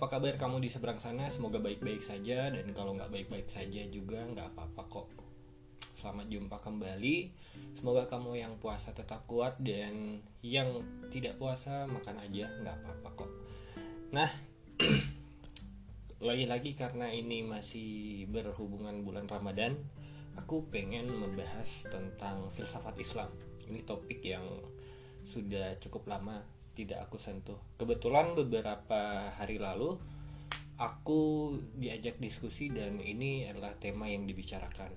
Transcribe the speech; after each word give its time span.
apa 0.00 0.16
kabar 0.16 0.32
kamu 0.32 0.64
di 0.64 0.72
seberang 0.72 0.96
sana? 0.96 1.28
Semoga 1.28 1.60
baik-baik 1.60 2.00
saja 2.00 2.48
dan 2.48 2.72
kalau 2.72 2.96
nggak 2.96 3.12
baik-baik 3.12 3.52
saja 3.52 3.84
juga 3.92 4.24
nggak 4.32 4.56
apa-apa 4.56 4.88
kok. 4.88 5.12
Selamat 5.76 6.24
jumpa 6.32 6.56
kembali. 6.56 7.28
Semoga 7.76 8.08
kamu 8.08 8.40
yang 8.40 8.56
puasa 8.56 8.96
tetap 8.96 9.28
kuat 9.28 9.60
dan 9.60 10.24
yang 10.40 10.80
tidak 11.12 11.36
puasa 11.36 11.84
makan 11.84 12.16
aja 12.16 12.48
nggak 12.48 12.80
apa-apa 12.80 13.08
kok. 13.12 13.30
Nah, 14.16 14.30
lagi-lagi 16.32 16.80
karena 16.80 17.12
ini 17.12 17.44
masih 17.44 18.24
berhubungan 18.32 19.04
bulan 19.04 19.28
Ramadan, 19.28 19.76
aku 20.40 20.64
pengen 20.72 21.12
membahas 21.12 21.92
tentang 21.92 22.48
filsafat 22.48 22.96
Islam. 22.96 23.28
Ini 23.68 23.84
topik 23.84 24.24
yang 24.24 24.48
sudah 25.28 25.76
cukup 25.76 26.08
lama 26.08 26.40
tidak 26.80 27.04
aku 27.04 27.20
sentuh. 27.20 27.60
Kebetulan 27.76 28.32
beberapa 28.32 29.28
hari 29.36 29.60
lalu 29.60 30.00
aku 30.80 31.54
diajak 31.76 32.16
diskusi 32.16 32.72
dan 32.72 32.96
ini 33.04 33.44
adalah 33.44 33.76
tema 33.76 34.08
yang 34.08 34.24
dibicarakan. 34.24 34.88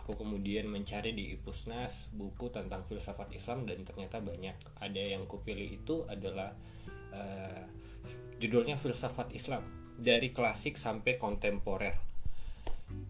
Aku 0.00 0.16
kemudian 0.16 0.70
mencari 0.70 1.12
di 1.12 1.36
Ipusnas 1.36 2.08
buku 2.14 2.48
tentang 2.48 2.88
filsafat 2.88 3.36
Islam 3.36 3.68
dan 3.68 3.84
ternyata 3.84 4.24
banyak. 4.24 4.56
Ada 4.80 5.02
yang 5.12 5.28
kupilih 5.28 5.76
itu 5.76 6.08
adalah 6.08 6.56
uh, 7.12 7.64
judulnya 8.40 8.80
filsafat 8.80 9.34
Islam 9.36 9.60
dari 10.00 10.32
klasik 10.32 10.80
sampai 10.80 11.20
kontemporer. 11.20 12.00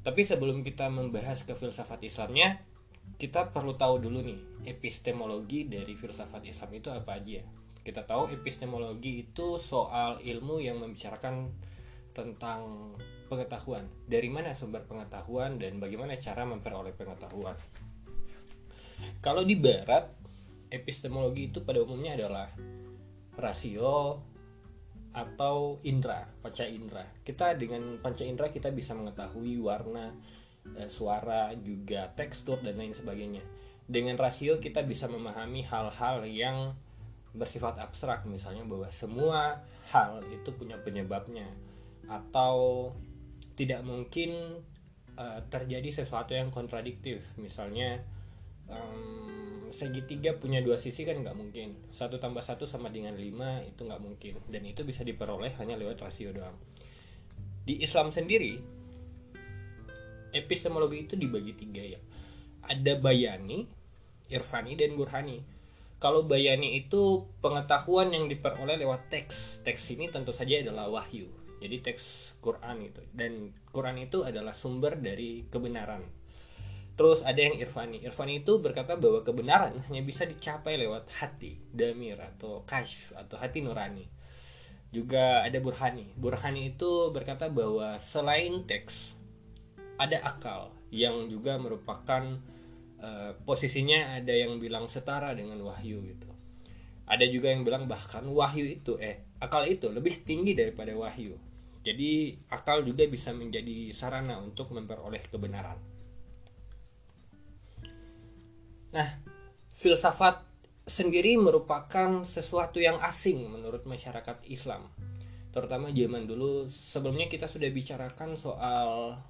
Tapi 0.02 0.22
sebelum 0.24 0.64
kita 0.64 0.88
membahas 0.88 1.44
ke 1.44 1.52
filsafat 1.52 2.00
Islamnya, 2.00 2.58
kita 3.20 3.54
perlu 3.54 3.76
tahu 3.76 4.02
dulu 4.02 4.18
nih 4.24 4.40
epistemologi 4.66 5.68
dari 5.70 5.94
filsafat 5.94 6.42
Islam 6.48 6.70
itu 6.74 6.88
apa 6.90 7.22
aja 7.22 7.44
kita 7.86 8.02
tahu 8.02 8.34
epistemologi 8.34 9.22
itu 9.22 9.62
soal 9.62 10.18
ilmu 10.18 10.58
yang 10.58 10.82
membicarakan 10.82 11.54
tentang 12.10 12.90
pengetahuan. 13.30 13.86
Dari 14.10 14.26
mana 14.26 14.58
sumber 14.58 14.82
pengetahuan 14.90 15.62
dan 15.62 15.78
bagaimana 15.78 16.18
cara 16.18 16.42
memperoleh 16.42 16.90
pengetahuan. 16.98 17.54
Kalau 19.22 19.46
di 19.46 19.54
barat, 19.54 20.10
epistemologi 20.66 21.46
itu 21.46 21.62
pada 21.62 21.78
umumnya 21.78 22.18
adalah 22.18 22.50
rasio 23.38 24.18
atau 25.14 25.78
indera, 25.86 26.26
panca 26.42 26.66
indera. 26.66 27.06
Kita 27.22 27.54
dengan 27.54 28.02
panca 28.02 28.26
indera 28.26 28.50
kita 28.50 28.74
bisa 28.74 28.98
mengetahui 28.98 29.62
warna, 29.62 30.10
eh, 30.74 30.90
suara, 30.90 31.54
juga 31.54 32.10
tekstur 32.18 32.58
dan 32.66 32.82
lain 32.82 32.92
sebagainya. 32.92 33.46
Dengan 33.86 34.18
rasio 34.18 34.58
kita 34.58 34.82
bisa 34.82 35.06
memahami 35.06 35.62
hal-hal 35.62 36.26
yang 36.26 36.74
bersifat 37.36 37.76
abstrak 37.78 38.24
misalnya 38.24 38.64
bahwa 38.64 38.88
semua 38.88 39.60
hal 39.92 40.24
itu 40.32 40.50
punya 40.56 40.80
penyebabnya 40.80 41.46
atau 42.08 42.90
tidak 43.56 43.84
mungkin 43.84 44.60
uh, 45.16 45.40
terjadi 45.48 45.88
sesuatu 45.90 46.32
yang 46.36 46.52
kontradiktif. 46.52 47.36
Misalnya 47.40 48.00
um, 48.68 49.68
segitiga 49.72 50.36
punya 50.36 50.62
dua 50.62 50.80
sisi 50.80 51.02
kan 51.04 51.20
nggak 51.20 51.36
mungkin. 51.36 51.76
Satu 51.90 52.20
tambah 52.20 52.44
satu 52.44 52.64
sama 52.68 52.92
dengan 52.92 53.16
lima 53.16 53.60
itu 53.64 53.84
nggak 53.84 54.02
mungkin. 54.02 54.34
Dan 54.48 54.62
itu 54.64 54.84
bisa 54.84 55.02
diperoleh 55.02 55.52
hanya 55.58 55.74
lewat 55.76 56.00
rasio 56.04 56.32
doang. 56.32 56.56
Di 57.66 57.82
Islam 57.82 58.14
sendiri 58.14 58.62
epistemologi 60.30 61.08
itu 61.08 61.14
dibagi 61.18 61.52
tiga 61.56 61.82
ya. 61.82 62.00
Ada 62.66 62.98
bayani 62.98 63.66
irfani 64.26 64.74
dan 64.74 64.94
burhani 64.98 65.55
kalau 65.96 66.28
bayani 66.28 66.76
itu 66.76 67.24
pengetahuan 67.40 68.12
yang 68.12 68.28
diperoleh 68.28 68.76
lewat 68.76 69.08
teks. 69.08 69.64
Teks 69.64 69.96
ini 69.96 70.12
tentu 70.12 70.28
saja 70.32 70.60
adalah 70.60 70.92
wahyu. 70.92 71.28
Jadi 71.56 71.80
teks 71.80 72.36
Quran 72.44 72.84
itu 72.84 73.00
dan 73.16 73.56
Quran 73.72 73.96
itu 74.04 74.20
adalah 74.20 74.52
sumber 74.52 75.00
dari 75.00 75.48
kebenaran. 75.48 76.04
Terus 76.96 77.24
ada 77.24 77.36
yang 77.36 77.56
irfani. 77.56 78.04
Irfani 78.04 78.44
itu 78.44 78.60
berkata 78.60 78.96
bahwa 78.96 79.20
kebenaran 79.20 79.84
hanya 79.88 80.02
bisa 80.04 80.24
dicapai 80.24 80.80
lewat 80.80 81.12
hati, 81.16 81.60
damir 81.72 82.16
atau 82.16 82.64
kash 82.64 83.12
atau 83.16 83.36
hati 83.36 83.60
nurani. 83.60 84.08
Juga 84.92 85.44
ada 85.44 85.60
burhani. 85.60 86.08
Burhani 86.16 86.72
itu 86.72 87.12
berkata 87.12 87.52
bahwa 87.52 88.00
selain 88.00 88.64
teks 88.64 89.16
ada 89.96 90.20
akal 90.24 90.72
yang 90.88 91.28
juga 91.28 91.60
merupakan 91.60 92.40
Eh, 92.96 93.32
posisinya 93.44 94.16
ada 94.16 94.32
yang 94.32 94.56
bilang 94.56 94.88
setara 94.88 95.36
dengan 95.36 95.60
wahyu 95.60 96.00
gitu. 96.00 96.32
Ada 97.04 97.28
juga 97.28 97.52
yang 97.52 97.60
bilang 97.60 97.84
bahkan 97.84 98.24
wahyu 98.24 98.64
itu 98.64 98.96
eh 98.96 99.28
akal 99.36 99.68
itu 99.68 99.92
lebih 99.92 100.24
tinggi 100.24 100.56
daripada 100.56 100.96
wahyu. 100.96 101.36
Jadi 101.84 102.40
akal 102.48 102.82
juga 102.82 103.04
bisa 103.04 103.36
menjadi 103.36 103.92
sarana 103.92 104.40
untuk 104.40 104.72
memperoleh 104.72 105.20
kebenaran. 105.28 105.76
Nah 108.96 109.08
filsafat 109.76 110.40
sendiri 110.88 111.36
merupakan 111.36 112.24
sesuatu 112.24 112.80
yang 112.80 112.96
asing 113.04 113.44
menurut 113.52 113.84
masyarakat 113.84 114.40
Islam 114.48 114.88
terutama 115.52 115.92
zaman 115.92 116.24
dulu. 116.24 116.64
Sebelumnya 116.64 117.28
kita 117.28 117.44
sudah 117.44 117.68
bicarakan 117.68 118.40
soal 118.40 119.20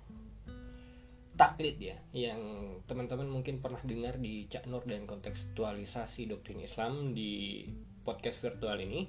taklid 1.37 1.77
ya 1.77 1.97
yang 2.17 2.41
teman-teman 2.89 3.29
mungkin 3.29 3.61
pernah 3.61 3.81
dengar 3.85 4.17
di 4.17 4.49
Cak 4.49 4.67
Nur 4.67 4.83
dan 4.89 5.05
kontekstualisasi 5.05 6.33
doktrin 6.33 6.65
Islam 6.65 7.13
di 7.13 7.65
podcast 8.03 8.41
virtual 8.41 8.81
ini 8.81 9.05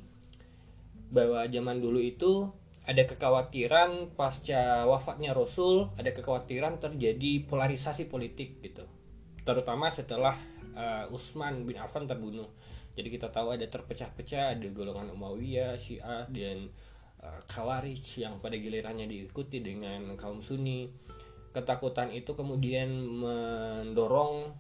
bahwa 1.08 1.48
zaman 1.48 1.80
dulu 1.80 2.04
itu 2.04 2.52
ada 2.88 3.04
kekhawatiran 3.04 4.16
pasca 4.16 4.88
wafatnya 4.88 5.32
Rasul 5.32 5.92
ada 5.96 6.12
kekhawatiran 6.12 6.80
terjadi 6.80 7.48
polarisasi 7.48 8.08
politik 8.08 8.64
gitu. 8.64 8.84
Terutama 9.44 9.88
setelah 9.92 10.36
uh, 10.76 11.12
Utsman 11.12 11.64
bin 11.68 11.80
Affan 11.80 12.08
terbunuh. 12.08 12.48
Jadi 12.96 13.08
kita 13.14 13.30
tahu 13.30 13.54
ada 13.54 13.68
terpecah-pecah 13.68 14.58
ada 14.58 14.68
golongan 14.72 15.14
Umayyah 15.14 15.76
Syiah 15.76 16.26
dan 16.32 16.72
uh, 17.24 17.40
Khawarij 17.46 18.24
yang 18.24 18.40
pada 18.40 18.56
gilirannya 18.56 19.06
diikuti 19.06 19.60
dengan 19.60 20.16
kaum 20.16 20.40
Sunni 20.40 20.88
ketakutan 21.56 22.12
itu 22.14 22.34
kemudian 22.34 22.90
mendorong 22.92 24.52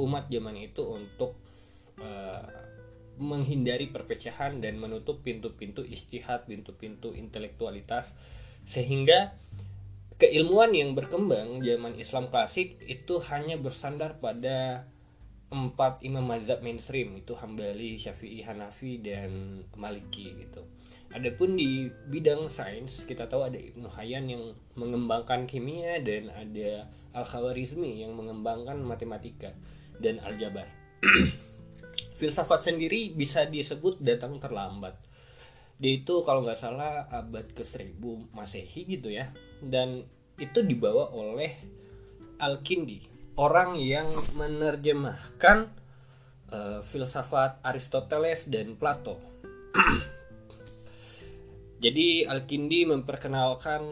umat 0.00 0.28
zaman 0.28 0.56
itu 0.56 0.82
untuk 0.84 1.36
uh, 2.00 2.46
menghindari 3.20 3.92
perpecahan 3.92 4.58
dan 4.58 4.80
menutup 4.80 5.20
pintu-pintu 5.20 5.84
istihad, 5.84 6.48
pintu-pintu 6.48 7.12
intelektualitas 7.12 8.16
sehingga 8.62 9.34
keilmuan 10.16 10.70
yang 10.70 10.94
berkembang 10.94 11.60
zaman 11.66 11.98
Islam 11.98 12.30
klasik 12.30 12.78
itu 12.86 13.18
hanya 13.26 13.58
bersandar 13.58 14.22
pada 14.22 14.86
empat 15.52 16.00
imam 16.00 16.24
mazhab 16.24 16.64
mainstream 16.64 17.12
itu 17.20 17.36
Hambali, 17.36 18.00
Syafi'i, 18.00 18.40
Hanafi 18.40 19.04
dan 19.04 19.62
Maliki 19.76 20.32
gitu. 20.32 20.64
Adapun 21.12 21.60
di 21.60 21.92
bidang 22.08 22.48
sains 22.48 23.04
kita 23.04 23.28
tahu 23.28 23.44
ada 23.44 23.60
Ibnu 23.60 23.84
Hayyan 23.92 24.32
yang 24.32 24.56
mengembangkan 24.80 25.44
kimia 25.44 26.00
dan 26.00 26.32
ada 26.32 26.88
Al 27.12 27.28
Khawarizmi 27.28 28.00
yang 28.00 28.16
mengembangkan 28.16 28.80
matematika 28.80 29.52
dan 30.00 30.24
aljabar. 30.24 30.64
Filsafat 32.18 32.64
sendiri 32.64 33.12
bisa 33.12 33.44
disebut 33.44 34.00
datang 34.00 34.40
terlambat. 34.40 34.96
Dia 35.76 36.00
itu 36.00 36.24
kalau 36.24 36.40
nggak 36.46 36.56
salah 36.56 37.04
abad 37.12 37.44
ke 37.52 37.60
1000 37.60 38.00
Masehi 38.32 38.88
gitu 38.88 39.12
ya. 39.12 39.28
Dan 39.60 40.06
itu 40.40 40.64
dibawa 40.64 41.12
oleh 41.12 41.52
Al-Kindi, 42.40 43.04
orang 43.36 43.76
yang 43.76 44.08
menerjemahkan 44.38 45.68
uh, 46.48 46.80
filsafat 46.80 47.60
Aristoteles 47.60 48.48
dan 48.48 48.80
Plato. 48.80 49.20
Jadi 51.82 52.22
Al-Kindi 52.22 52.86
memperkenalkan 52.86 53.82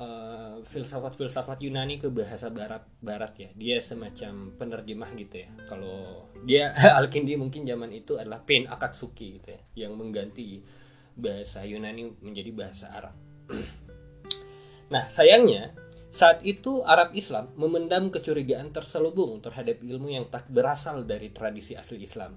uh, 0.00 0.56
filsafat-filsafat 0.64 1.60
Yunani 1.60 2.00
ke 2.00 2.08
bahasa 2.08 2.48
barat 2.48 2.80
barat 3.04 3.32
ya. 3.36 3.50
Dia 3.52 3.76
semacam 3.84 4.56
penerjemah 4.56 5.10
gitu 5.20 5.44
ya. 5.44 5.48
Kalau 5.68 6.32
dia 6.48 6.72
Al-Kindi 6.98 7.36
mungkin 7.36 7.68
zaman 7.68 7.92
itu 7.92 8.16
adalah 8.16 8.40
Pen 8.40 8.64
Akatsuki 8.64 9.36
gitu 9.36 9.52
ya, 9.52 9.60
yang 9.84 10.00
mengganti 10.00 10.64
bahasa 11.12 11.60
Yunani 11.68 12.16
menjadi 12.24 12.50
bahasa 12.56 12.88
Arab. 12.96 13.12
nah, 14.92 15.04
sayangnya 15.12 15.76
saat 16.08 16.40
itu 16.40 16.80
Arab 16.88 17.12
Islam 17.12 17.52
memendam 17.60 18.08
kecurigaan 18.08 18.72
terselubung 18.72 19.44
terhadap 19.44 19.84
ilmu 19.84 20.08
yang 20.08 20.24
tak 20.32 20.48
berasal 20.48 21.04
dari 21.04 21.28
tradisi 21.28 21.76
asli 21.76 22.00
Islam 22.00 22.32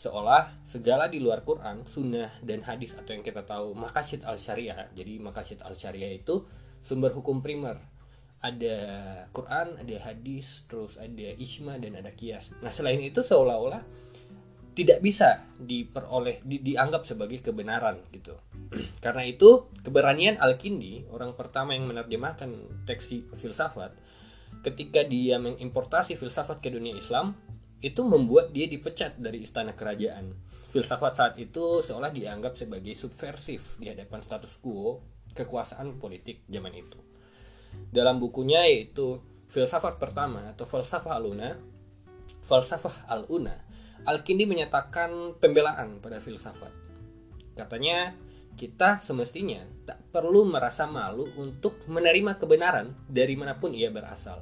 seolah 0.00 0.64
segala 0.64 1.12
di 1.12 1.20
luar 1.20 1.44
Quran, 1.44 1.84
Sunnah 1.84 2.40
dan 2.40 2.64
hadis 2.64 2.96
atau 2.96 3.12
yang 3.12 3.20
kita 3.20 3.44
tahu 3.44 3.76
makasid 3.76 4.24
al 4.24 4.40
syariah. 4.40 4.88
Jadi 4.96 5.20
makasid 5.20 5.60
al 5.60 5.76
syariah 5.76 6.16
itu 6.16 6.48
sumber 6.80 7.12
hukum 7.12 7.44
primer. 7.44 7.76
Ada 8.40 8.76
Quran, 9.36 9.76
ada 9.76 9.96
hadis, 10.00 10.64
terus 10.64 10.96
ada 10.96 11.36
isma 11.36 11.76
dan 11.76 12.00
ada 12.00 12.08
kias. 12.16 12.56
Nah 12.64 12.72
selain 12.72 12.96
itu 13.04 13.20
seolah-olah 13.20 13.84
tidak 14.72 15.04
bisa 15.04 15.44
diperoleh 15.60 16.40
di, 16.48 16.64
dianggap 16.64 17.04
sebagai 17.04 17.44
kebenaran 17.44 18.00
gitu. 18.08 18.40
Karena 19.04 19.28
itu 19.28 19.68
keberanian 19.84 20.40
Al-Kindi, 20.40 21.12
orang 21.12 21.36
pertama 21.36 21.76
yang 21.76 21.84
menerjemahkan 21.84 22.48
teks 22.88 23.36
filsafat, 23.36 23.92
ketika 24.64 25.04
dia 25.04 25.36
mengimportasi 25.36 26.16
filsafat 26.16 26.64
ke 26.64 26.72
dunia 26.72 26.96
Islam, 26.96 27.36
itu 27.80 28.00
membuat 28.04 28.52
dia 28.52 28.68
dipecat 28.68 29.16
dari 29.16 29.44
istana 29.44 29.72
kerajaan. 29.72 30.36
Filsafat 30.70 31.12
saat 31.16 31.34
itu 31.40 31.80
seolah 31.80 32.12
dianggap 32.12 32.54
sebagai 32.54 32.92
subversif 32.94 33.80
di 33.80 33.90
hadapan 33.90 34.20
status 34.20 34.60
quo 34.60 35.00
kekuasaan 35.32 35.96
politik 35.96 36.44
zaman 36.46 36.76
itu. 36.76 37.00
Dalam 37.90 38.20
bukunya 38.20 38.66
yaitu 38.66 39.22
Filsafat 39.50 39.98
pertama 39.98 40.46
atau 40.46 40.62
Falsafah 40.62 41.18
Al-Una, 41.18 41.58
Falsafah 42.46 43.10
Al-Una, 43.10 43.56
Al-Kindi 44.06 44.46
menyatakan 44.46 45.36
pembelaan 45.42 45.98
pada 46.00 46.22
filsafat. 46.22 46.72
Katanya, 47.52 48.14
kita 48.56 49.02
semestinya 49.02 49.60
tak 49.84 50.00
perlu 50.08 50.48
merasa 50.48 50.88
malu 50.88 51.28
untuk 51.36 51.82
menerima 51.90 52.40
kebenaran 52.40 52.94
dari 53.10 53.36
mana 53.36 53.58
pun 53.60 53.76
ia 53.76 53.92
berasal. 53.92 54.40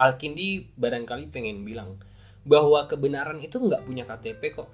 Al-Kindi 0.00 0.74
barangkali 0.74 1.30
pengen 1.30 1.62
bilang 1.62 2.00
bahwa 2.42 2.86
kebenaran 2.90 3.38
itu 3.38 3.58
nggak 3.58 3.86
punya 3.86 4.04
KTP 4.06 4.42
kok. 4.54 4.70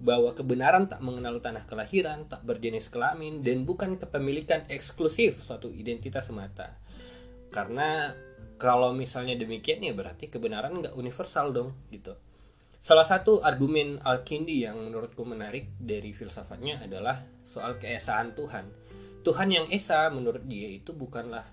Bahwa 0.00 0.32
kebenaran 0.32 0.88
tak 0.88 1.04
mengenal 1.04 1.44
tanah 1.44 1.68
kelahiran, 1.68 2.24
tak 2.24 2.40
berjenis 2.46 2.88
kelamin, 2.88 3.44
dan 3.44 3.68
bukan 3.68 4.00
kepemilikan 4.00 4.64
eksklusif 4.72 5.36
suatu 5.36 5.68
identitas 5.68 6.30
semata. 6.30 6.72
Karena 7.52 8.14
kalau 8.56 8.92
misalnya 8.92 9.36
demikian 9.36 9.80
ya 9.80 9.92
berarti 9.96 10.28
kebenaran 10.28 10.80
nggak 10.80 10.94
universal 10.96 11.52
dong 11.52 11.76
gitu. 11.88 12.16
Salah 12.80 13.04
satu 13.04 13.44
argumen 13.44 14.00
Al-Kindi 14.00 14.64
yang 14.64 14.80
menurutku 14.80 15.20
menarik 15.28 15.76
dari 15.76 16.16
filsafatnya 16.16 16.80
adalah 16.80 17.20
soal 17.44 17.76
keesaan 17.76 18.32
Tuhan. 18.32 18.72
Tuhan 19.20 19.48
yang 19.52 19.66
esa 19.68 20.08
menurut 20.08 20.48
dia 20.48 20.64
itu 20.64 20.96
bukanlah 20.96 21.44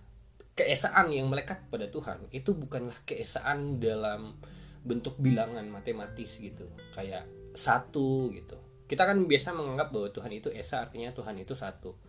keesaan 0.56 1.12
yang 1.12 1.28
melekat 1.28 1.68
pada 1.68 1.92
Tuhan. 1.92 2.32
Itu 2.32 2.56
bukanlah 2.56 2.96
keesaan 3.04 3.76
dalam 3.84 4.40
bentuk 4.88 5.20
bilangan 5.20 5.68
matematis 5.68 6.40
gitu. 6.40 6.72
Kayak 6.96 7.28
satu 7.52 8.32
gitu. 8.32 8.56
Kita 8.88 9.04
kan 9.04 9.28
biasa 9.28 9.52
menganggap 9.52 9.92
bahwa 9.92 10.08
Tuhan 10.16 10.32
itu 10.32 10.48
esa 10.56 10.88
artinya 10.88 11.12
Tuhan 11.12 11.36
itu 11.36 11.52
satu. 11.52 12.00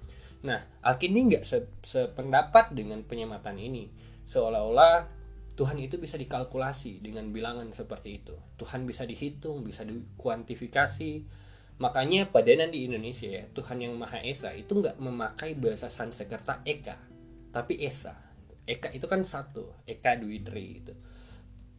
Nah, 0.47 0.63
Al-Kindi 0.87 1.35
nggak 1.35 1.45
sependapat 1.83 2.71
dengan 2.71 3.03
penyematan 3.03 3.59
ini 3.59 3.91
seolah-olah 4.23 5.19
Tuhan 5.59 5.75
itu 5.83 5.99
bisa 5.99 6.15
dikalkulasi 6.15 7.03
dengan 7.03 7.35
bilangan 7.35 7.67
seperti 7.75 8.23
itu. 8.23 8.39
Tuhan 8.63 8.87
bisa 8.87 9.03
dihitung, 9.03 9.67
bisa 9.67 9.83
dikuantifikasi. 9.83 11.27
Makanya 11.83 12.31
padanan 12.31 12.71
di 12.71 12.87
Indonesia 12.87 13.27
ya, 13.27 13.51
Tuhan 13.51 13.83
yang 13.83 13.99
Maha 13.99 14.23
Esa 14.23 14.55
itu 14.55 14.79
nggak 14.79 15.03
memakai 15.03 15.59
bahasa 15.59 15.91
Sanskerta 15.91 16.63
Eka, 16.63 16.95
tapi 17.51 17.75
Esa. 17.83 18.15
Eka 18.71 18.95
itu 18.95 19.11
kan 19.11 19.27
satu, 19.27 19.75
Eka 19.83 20.15
Dwi 20.23 20.47
Tri 20.47 20.67
itu. 20.79 20.95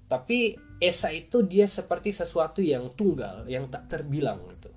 Tapi 0.09 0.57
Esa 0.79 1.11
itu 1.11 1.43
dia 1.43 1.67
seperti 1.67 2.15
sesuatu 2.15 2.63
yang 2.63 2.95
tunggal, 2.95 3.43
yang 3.45 3.67
tak 3.67 3.91
terbilang 3.91 4.41
gitu. 4.47 4.71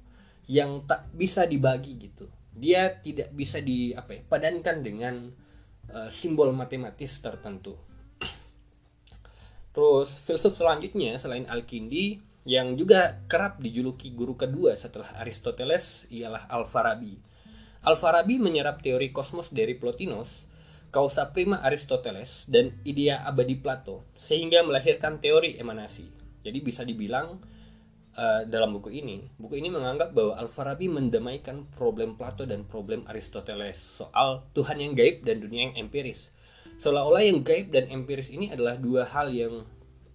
Yang 0.51 0.85
tak 0.85 1.09
bisa 1.15 1.47
dibagi 1.47 1.95
gitu. 1.97 2.27
Dia 2.53 2.91
tidak 3.01 3.33
bisa 3.33 3.63
di 3.63 3.95
apa 3.97 4.19
ya, 4.19 4.21
padankan 4.27 4.83
dengan 4.83 5.15
Eh, 5.93 6.09
simbol 6.09 6.57
matematis 6.57 7.21
tertentu. 7.21 7.77
Terus 9.77 10.09
filsuf 10.25 10.57
selanjutnya 10.57 11.21
selain 11.21 11.45
Al-Kindi 11.45 12.17
yang 12.49 12.81
juga 12.81 13.21
kerap 13.29 13.61
dijuluki 13.61 14.17
guru 14.17 14.33
kedua 14.33 14.73
setelah 14.73 15.13
Aristoteles 15.21 16.09
ialah 16.09 16.49
Al-Farabi. 16.49 17.21
Al-Farabi 17.85 18.41
menyerap 18.41 18.81
teori 18.81 19.13
kosmos 19.13 19.53
dari 19.53 19.77
Plotinus, 19.77 20.49
kausa 20.93 21.33
prima 21.33 21.65
Aristoteles, 21.65 22.53
dan 22.53 22.77
idea 22.85 23.25
abadi 23.25 23.57
Plato, 23.57 24.05
sehingga 24.13 24.61
melahirkan 24.61 25.25
teori 25.25 25.57
emanasi. 25.57 26.05
Jadi 26.45 26.59
bisa 26.61 26.85
dibilang 26.85 27.41
uh, 28.13 28.45
dalam 28.45 28.77
buku 28.77 28.93
ini, 28.93 29.25
buku 29.41 29.57
ini 29.57 29.73
menganggap 29.73 30.13
bahwa 30.13 30.37
Al-Farabi 30.37 30.93
mendamaikan 30.93 31.65
problem 31.73 32.21
Plato 32.21 32.45
dan 32.45 32.69
problem 32.69 33.09
Aristoteles 33.09 33.81
soal 33.81 34.45
Tuhan 34.53 34.85
yang 34.85 34.93
gaib 34.93 35.25
dan 35.25 35.41
dunia 35.41 35.73
yang 35.73 35.89
empiris. 35.89 36.29
Seolah-olah 36.77 37.25
yang 37.25 37.41
gaib 37.41 37.73
dan 37.73 37.89
empiris 37.89 38.29
ini 38.29 38.53
adalah 38.53 38.77
dua 38.77 39.09
hal 39.09 39.33
yang 39.33 39.65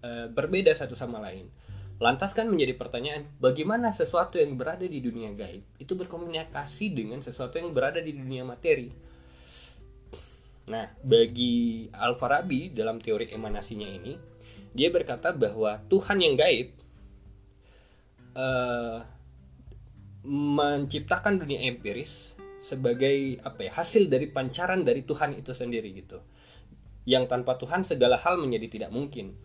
uh, 0.06 0.30
berbeda 0.30 0.78
satu 0.78 0.94
sama 0.94 1.18
lain. 1.18 1.50
Lantas 1.98 2.38
kan 2.38 2.46
menjadi 2.46 2.78
pertanyaan, 2.78 3.26
bagaimana 3.42 3.90
sesuatu 3.90 4.38
yang 4.38 4.54
berada 4.54 4.86
di 4.86 5.02
dunia 5.02 5.34
gaib 5.34 5.66
itu 5.82 5.98
berkomunikasi 5.98 6.94
dengan 6.94 7.26
sesuatu 7.26 7.58
yang 7.58 7.74
berada 7.74 7.98
di 7.98 8.14
dunia 8.14 8.46
materi? 8.46 9.17
Nah, 10.68 10.92
bagi 11.00 11.88
Al-Farabi 11.96 12.76
dalam 12.76 13.00
teori 13.00 13.32
emanasinya 13.32 13.88
ini, 13.88 14.20
dia 14.76 14.92
berkata 14.92 15.32
bahwa 15.32 15.80
Tuhan 15.88 16.20
yang 16.20 16.36
gaib 16.36 16.76
uh, 18.36 19.00
menciptakan 20.28 21.40
dunia 21.40 21.72
empiris 21.72 22.36
sebagai 22.60 23.40
apa 23.48 23.64
ya 23.64 23.72
hasil 23.80 24.12
dari 24.12 24.28
pancaran 24.28 24.84
dari 24.84 25.08
Tuhan 25.08 25.40
itu 25.40 25.56
sendiri 25.56 25.88
gitu. 25.96 26.20
Yang 27.08 27.32
tanpa 27.32 27.56
Tuhan 27.56 27.88
segala 27.88 28.20
hal 28.20 28.36
menjadi 28.36 28.68
tidak 28.68 28.92
mungkin. 28.92 29.40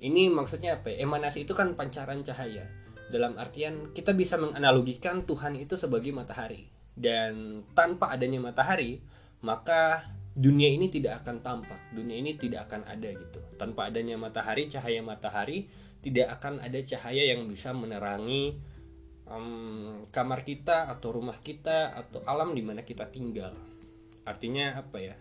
Ini 0.00 0.32
maksudnya 0.32 0.80
apa 0.80 0.96
ya? 0.96 1.04
emanasi 1.04 1.44
itu 1.44 1.52
kan 1.52 1.76
pancaran 1.76 2.24
cahaya. 2.24 2.64
Dalam 3.12 3.36
artian 3.36 3.92
kita 3.92 4.16
bisa 4.16 4.40
menganalogikan 4.40 5.28
Tuhan 5.28 5.60
itu 5.60 5.76
sebagai 5.76 6.08
matahari. 6.16 6.72
Dan 6.96 7.60
tanpa 7.76 8.08
adanya 8.16 8.40
matahari 8.40 9.04
maka 9.44 10.08
dunia 10.34 10.66
ini 10.66 10.90
tidak 10.90 11.22
akan 11.22 11.40
tampak 11.46 11.78
dunia 11.94 12.18
ini 12.18 12.34
tidak 12.34 12.66
akan 12.66 12.82
ada 12.90 13.06
gitu 13.06 13.38
tanpa 13.54 13.86
adanya 13.86 14.18
matahari 14.18 14.66
cahaya 14.66 14.98
matahari 14.98 15.70
tidak 16.02 16.36
akan 16.36 16.60
ada 16.60 16.82
cahaya 16.84 17.32
yang 17.32 17.46
bisa 17.46 17.70
menerangi 17.70 18.58
um, 19.28 20.04
kamar 20.12 20.44
kita 20.44 20.92
atau 20.92 21.16
rumah 21.16 21.36
kita 21.40 21.96
atau 21.96 22.20
alam 22.28 22.52
di 22.52 22.60
mana 22.60 22.84
kita 22.84 23.08
tinggal. 23.08 23.56
Artinya 24.24 24.80
apa 24.80 24.98
ya? 25.00 25.16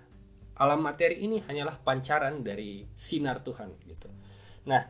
Alam 0.59 0.85
materi 0.85 1.25
ini 1.25 1.41
hanyalah 1.41 1.81
pancaran 1.81 2.45
dari 2.45 2.85
sinar 2.93 3.41
Tuhan 3.41 3.73
gitu. 3.89 4.05
Nah, 4.69 4.85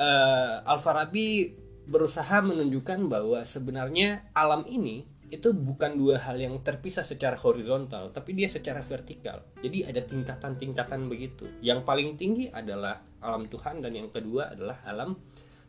uh, 0.00 0.64
Al-Farabi 0.64 1.52
berusaha 1.88 2.40
menunjukkan 2.40 3.08
bahwa 3.12 3.44
sebenarnya 3.44 4.28
alam 4.32 4.64
ini 4.64 5.04
itu 5.28 5.52
bukan 5.52 5.96
dua 5.96 6.16
hal 6.20 6.40
yang 6.40 6.56
terpisah 6.60 7.04
secara 7.04 7.36
horizontal, 7.36 8.10
tapi 8.10 8.32
dia 8.32 8.48
secara 8.48 8.80
vertikal. 8.80 9.44
Jadi 9.60 9.84
ada 9.84 10.00
tingkatan-tingkatan 10.00 11.08
begitu. 11.08 11.48
Yang 11.60 11.84
paling 11.84 12.16
tinggi 12.16 12.48
adalah 12.48 13.04
alam 13.20 13.46
Tuhan 13.46 13.84
dan 13.84 13.92
yang 13.92 14.08
kedua 14.08 14.56
adalah 14.56 14.80
alam 14.88 15.14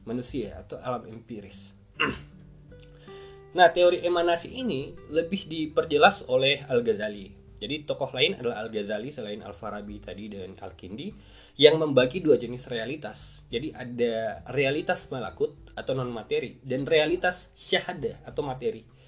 manusia 0.07 0.57
atau 0.59 0.79
alam 0.79 1.05
empiris. 1.05 1.75
nah, 3.57 3.67
teori 3.69 4.01
emanasi 4.01 4.55
ini 4.55 4.95
lebih 5.11 5.45
diperjelas 5.45 6.31
oleh 6.31 6.63
Al-Ghazali. 6.65 7.39
Jadi 7.59 7.83
tokoh 7.83 8.15
lain 8.15 8.39
adalah 8.39 8.63
Al-Ghazali 8.63 9.11
selain 9.11 9.43
Al-Farabi 9.43 9.99
tadi 9.99 10.31
dan 10.31 10.55
Al-Kindi 10.55 11.11
yang 11.59 11.75
membagi 11.75 12.23
dua 12.23 12.39
jenis 12.39 12.71
realitas. 12.71 13.43
Jadi 13.51 13.75
ada 13.75 14.39
realitas 14.55 15.11
malakut 15.11 15.51
atau 15.75 15.91
non 15.91 16.07
materi 16.07 16.55
dan 16.63 16.87
realitas 16.87 17.51
syahada 17.59 18.15
atau 18.23 18.47
materi. 18.47 18.98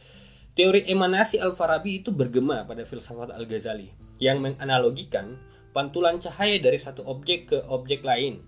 Teori 0.52 0.84
emanasi 0.92 1.40
Al-Farabi 1.40 2.04
itu 2.04 2.12
bergema 2.12 2.68
pada 2.68 2.84
filsafat 2.84 3.32
Al-Ghazali 3.32 3.88
yang 4.20 4.44
menganalogikan 4.44 5.40
pantulan 5.72 6.20
cahaya 6.20 6.60
dari 6.60 6.76
satu 6.76 7.08
objek 7.08 7.56
ke 7.56 7.58
objek 7.72 8.04
lain. 8.04 8.44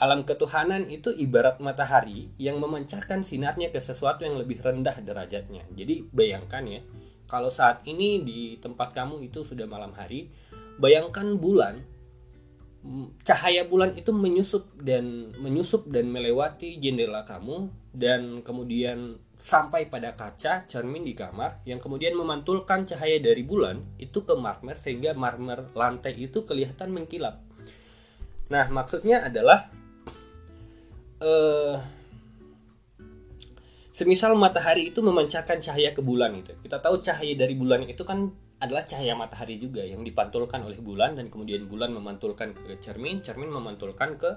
Alam 0.00 0.24
ketuhanan 0.24 0.88
itu 0.92 1.12
ibarat 1.12 1.60
matahari 1.60 2.28
yang 2.36 2.60
memancarkan 2.60 3.24
sinarnya 3.24 3.72
ke 3.72 3.80
sesuatu 3.80 4.24
yang 4.24 4.36
lebih 4.36 4.60
rendah 4.60 4.96
derajatnya. 5.00 5.64
Jadi 5.72 6.08
bayangkan 6.12 6.64
ya, 6.64 6.80
kalau 7.24 7.48
saat 7.48 7.84
ini 7.88 8.20
di 8.20 8.40
tempat 8.60 8.92
kamu 8.92 9.24
itu 9.24 9.40
sudah 9.40 9.64
malam 9.64 9.96
hari, 9.96 10.28
bayangkan 10.76 11.40
bulan 11.40 11.84
cahaya 13.20 13.68
bulan 13.68 13.92
itu 13.92 14.08
menyusup 14.08 14.72
dan 14.80 15.36
menyusup 15.36 15.88
dan 15.92 16.08
melewati 16.08 16.80
jendela 16.80 17.28
kamu 17.28 17.68
dan 17.92 18.40
kemudian 18.40 19.20
sampai 19.40 19.88
pada 19.88 20.12
kaca 20.12 20.68
cermin 20.68 21.00
di 21.00 21.16
kamar 21.16 21.64
yang 21.64 21.80
kemudian 21.80 22.12
memantulkan 22.12 22.84
cahaya 22.84 23.16
dari 23.16 23.40
bulan 23.40 23.80
itu 23.96 24.20
ke 24.20 24.36
marmer 24.36 24.76
sehingga 24.76 25.16
marmer 25.16 25.72
lantai 25.72 26.12
itu 26.20 26.44
kelihatan 26.44 26.92
mengkilap. 26.92 27.40
Nah, 28.52 28.68
maksudnya 28.68 29.24
adalah 29.24 29.72
uh, 31.24 31.80
semisal 33.96 34.36
matahari 34.36 34.92
itu 34.92 35.00
memancarkan 35.00 35.56
cahaya 35.56 35.96
ke 35.96 36.04
bulan 36.04 36.36
itu. 36.36 36.52
Kita 36.60 36.76
tahu 36.76 37.00
cahaya 37.00 37.32
dari 37.32 37.56
bulan 37.56 37.88
itu 37.88 38.04
kan 38.04 38.28
adalah 38.60 38.84
cahaya 38.84 39.16
matahari 39.16 39.56
juga 39.56 39.80
yang 39.80 40.04
dipantulkan 40.04 40.60
oleh 40.68 40.84
bulan 40.84 41.16
dan 41.16 41.32
kemudian 41.32 41.64
bulan 41.64 41.96
memantulkan 41.96 42.52
ke 42.52 42.76
cermin, 42.76 43.24
cermin 43.24 43.48
memantulkan 43.48 44.20
ke 44.20 44.36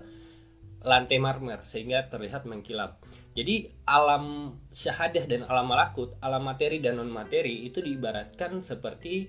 lantai 0.87 1.19
marmer 1.19 1.59
sehingga 1.67 2.07
terlihat 2.07 2.47
mengkilap. 2.47 3.03
Jadi 3.33 3.65
alam 3.89 4.53
syahadah 4.69 5.25
dan 5.25 5.41
alam 5.49 5.65
malakut, 5.65 6.13
alam 6.21 6.45
materi 6.45 6.77
dan 6.77 7.01
non 7.01 7.09
materi 7.09 7.65
itu 7.65 7.81
diibaratkan 7.81 8.61
seperti 8.61 9.25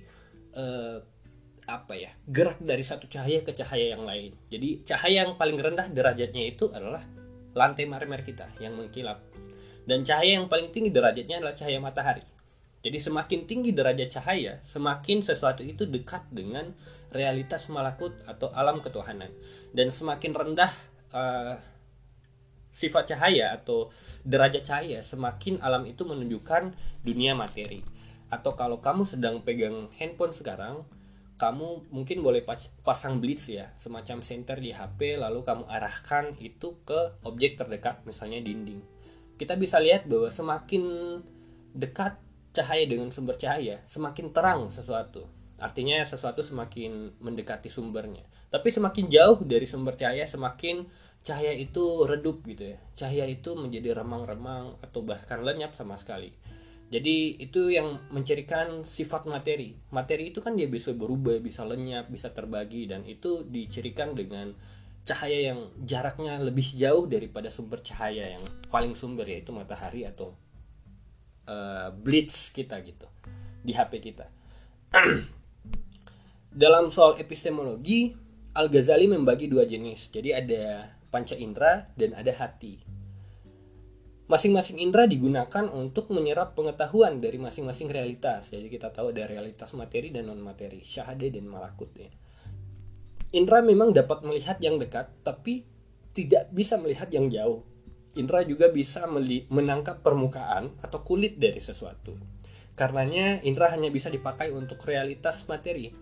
eh, 0.52 0.98
apa 1.64 1.96
ya 1.96 2.12
gerak 2.28 2.60
dari 2.60 2.84
satu 2.84 3.08
cahaya 3.08 3.40
ke 3.40 3.56
cahaya 3.56 3.96
yang 3.96 4.04
lain. 4.04 4.36
Jadi 4.52 4.84
cahaya 4.84 5.24
yang 5.24 5.40
paling 5.40 5.56
rendah 5.56 5.88
derajatnya 5.88 6.44
itu 6.52 6.68
adalah 6.68 7.00
lantai 7.56 7.88
marmer 7.88 8.20
kita 8.20 8.52
yang 8.60 8.76
mengkilap 8.76 9.24
dan 9.84 10.00
cahaya 10.00 10.40
yang 10.40 10.48
paling 10.48 10.72
tinggi 10.72 10.90
derajatnya 10.92 11.44
adalah 11.44 11.56
cahaya 11.56 11.78
matahari. 11.80 12.24
Jadi 12.84 13.00
semakin 13.00 13.40
tinggi 13.48 13.72
derajat 13.72 14.20
cahaya, 14.20 14.60
semakin 14.60 15.24
sesuatu 15.24 15.64
itu 15.64 15.88
dekat 15.88 16.28
dengan 16.28 16.68
realitas 17.16 17.72
malakut 17.72 18.12
atau 18.28 18.52
alam 18.52 18.84
ketuhanan. 18.84 19.32
Dan 19.72 19.88
semakin 19.88 20.32
rendah 20.36 20.72
uh, 21.16 21.56
sifat 22.74 23.14
cahaya 23.14 23.54
atau 23.54 23.94
derajat 24.26 24.66
cahaya, 24.66 24.98
semakin 25.06 25.62
alam 25.62 25.86
itu 25.86 26.02
menunjukkan 26.02 26.74
dunia 27.06 27.38
materi. 27.38 27.86
Atau 28.34 28.58
kalau 28.58 28.82
kamu 28.82 29.06
sedang 29.06 29.46
pegang 29.46 29.86
handphone 29.94 30.34
sekarang, 30.34 30.82
kamu 31.38 31.86
mungkin 31.94 32.22
boleh 32.22 32.42
pasang 32.82 33.22
blitz 33.22 33.50
ya, 33.50 33.70
semacam 33.78 34.22
center 34.26 34.58
di 34.58 34.74
HP, 34.74 35.18
lalu 35.18 35.46
kamu 35.46 35.70
arahkan 35.70 36.34
itu 36.42 36.82
ke 36.82 37.14
objek 37.22 37.54
terdekat, 37.54 38.02
misalnya 38.02 38.42
dinding. 38.42 38.82
Kita 39.38 39.54
bisa 39.54 39.78
lihat 39.78 40.10
bahwa 40.10 40.30
semakin 40.30 40.82
dekat 41.74 42.18
cahaya 42.54 42.86
dengan 42.86 43.10
sumber 43.10 43.34
cahaya, 43.34 43.82
semakin 43.82 44.30
terang 44.30 44.70
sesuatu. 44.70 45.26
Artinya 45.58 46.02
sesuatu 46.06 46.42
semakin 46.42 47.18
mendekati 47.18 47.66
sumbernya. 47.66 48.22
Tapi 48.54 48.68
semakin 48.70 49.10
jauh 49.10 49.42
dari 49.42 49.66
sumber 49.66 49.98
cahaya, 49.98 50.22
semakin 50.30 50.86
cahaya 51.26 51.50
itu 51.58 52.06
redup 52.06 52.46
gitu 52.46 52.70
ya. 52.70 52.78
Cahaya 52.94 53.26
itu 53.26 53.58
menjadi 53.58 53.98
remang-remang 53.98 54.78
atau 54.78 55.02
bahkan 55.02 55.42
lenyap 55.42 55.74
sama 55.74 55.98
sekali. 55.98 56.30
Jadi 56.86 57.42
itu 57.42 57.74
yang 57.74 57.98
mencirikan 58.14 58.86
sifat 58.86 59.26
materi. 59.26 59.74
Materi 59.90 60.30
itu 60.30 60.38
kan 60.38 60.54
dia 60.54 60.70
bisa 60.70 60.94
berubah, 60.94 61.42
bisa 61.42 61.66
lenyap, 61.66 62.06
bisa 62.06 62.30
terbagi 62.30 62.86
dan 62.86 63.02
itu 63.02 63.42
dicirikan 63.42 64.14
dengan 64.14 64.54
cahaya 65.02 65.50
yang 65.50 65.74
jaraknya 65.82 66.38
lebih 66.38 66.78
jauh 66.78 67.10
daripada 67.10 67.50
sumber 67.50 67.82
cahaya 67.82 68.38
yang 68.38 68.44
paling 68.70 68.94
sumber 68.94 69.26
yaitu 69.26 69.50
matahari 69.50 70.06
atau 70.06 70.38
uh, 71.50 71.90
blitz 71.90 72.54
kita 72.54 72.78
gitu 72.86 73.10
di 73.66 73.74
HP 73.74 73.98
kita. 73.98 74.30
Dalam 76.62 76.86
soal 76.86 77.18
epistemologi, 77.18 78.14
Al 78.54 78.70
Ghazali 78.70 79.10
membagi 79.10 79.50
dua 79.50 79.66
jenis. 79.66 80.14
Jadi 80.14 80.30
ada 80.30 80.94
panca 81.10 81.34
indera 81.34 81.90
dan 81.98 82.14
ada 82.14 82.30
hati. 82.30 82.78
Masing-masing 84.30 84.80
indera 84.80 85.04
digunakan 85.04 85.68
untuk 85.74 86.08
menyerap 86.14 86.56
pengetahuan 86.56 87.20
dari 87.20 87.36
masing-masing 87.36 87.90
realitas. 87.92 88.54
Jadi 88.54 88.70
kita 88.72 88.88
tahu 88.94 89.12
ada 89.12 89.28
realitas 89.28 89.74
materi 89.76 90.08
dan 90.14 90.30
non 90.30 90.40
materi, 90.40 90.80
syahade 90.80 91.28
dan 91.28 91.44
malakut 91.44 91.92
ya. 91.98 92.08
Indra 93.34 93.60
memang 93.60 93.90
dapat 93.90 94.22
melihat 94.22 94.62
yang 94.62 94.78
dekat, 94.78 95.10
tapi 95.26 95.66
tidak 96.14 96.48
bisa 96.54 96.78
melihat 96.78 97.10
yang 97.10 97.26
jauh 97.26 97.66
indera 98.14 98.46
juga 98.46 98.70
bisa 98.70 99.06
menangkap 99.50 100.00
permukaan 100.00 100.70
atau 100.80 101.02
kulit 101.02 101.38
dari 101.38 101.58
sesuatu. 101.58 102.14
Karenanya 102.74 103.42
indera 103.46 103.70
hanya 103.74 103.90
bisa 103.90 104.10
dipakai 104.10 104.50
untuk 104.50 104.82
realitas 104.86 105.46
materi. 105.46 105.94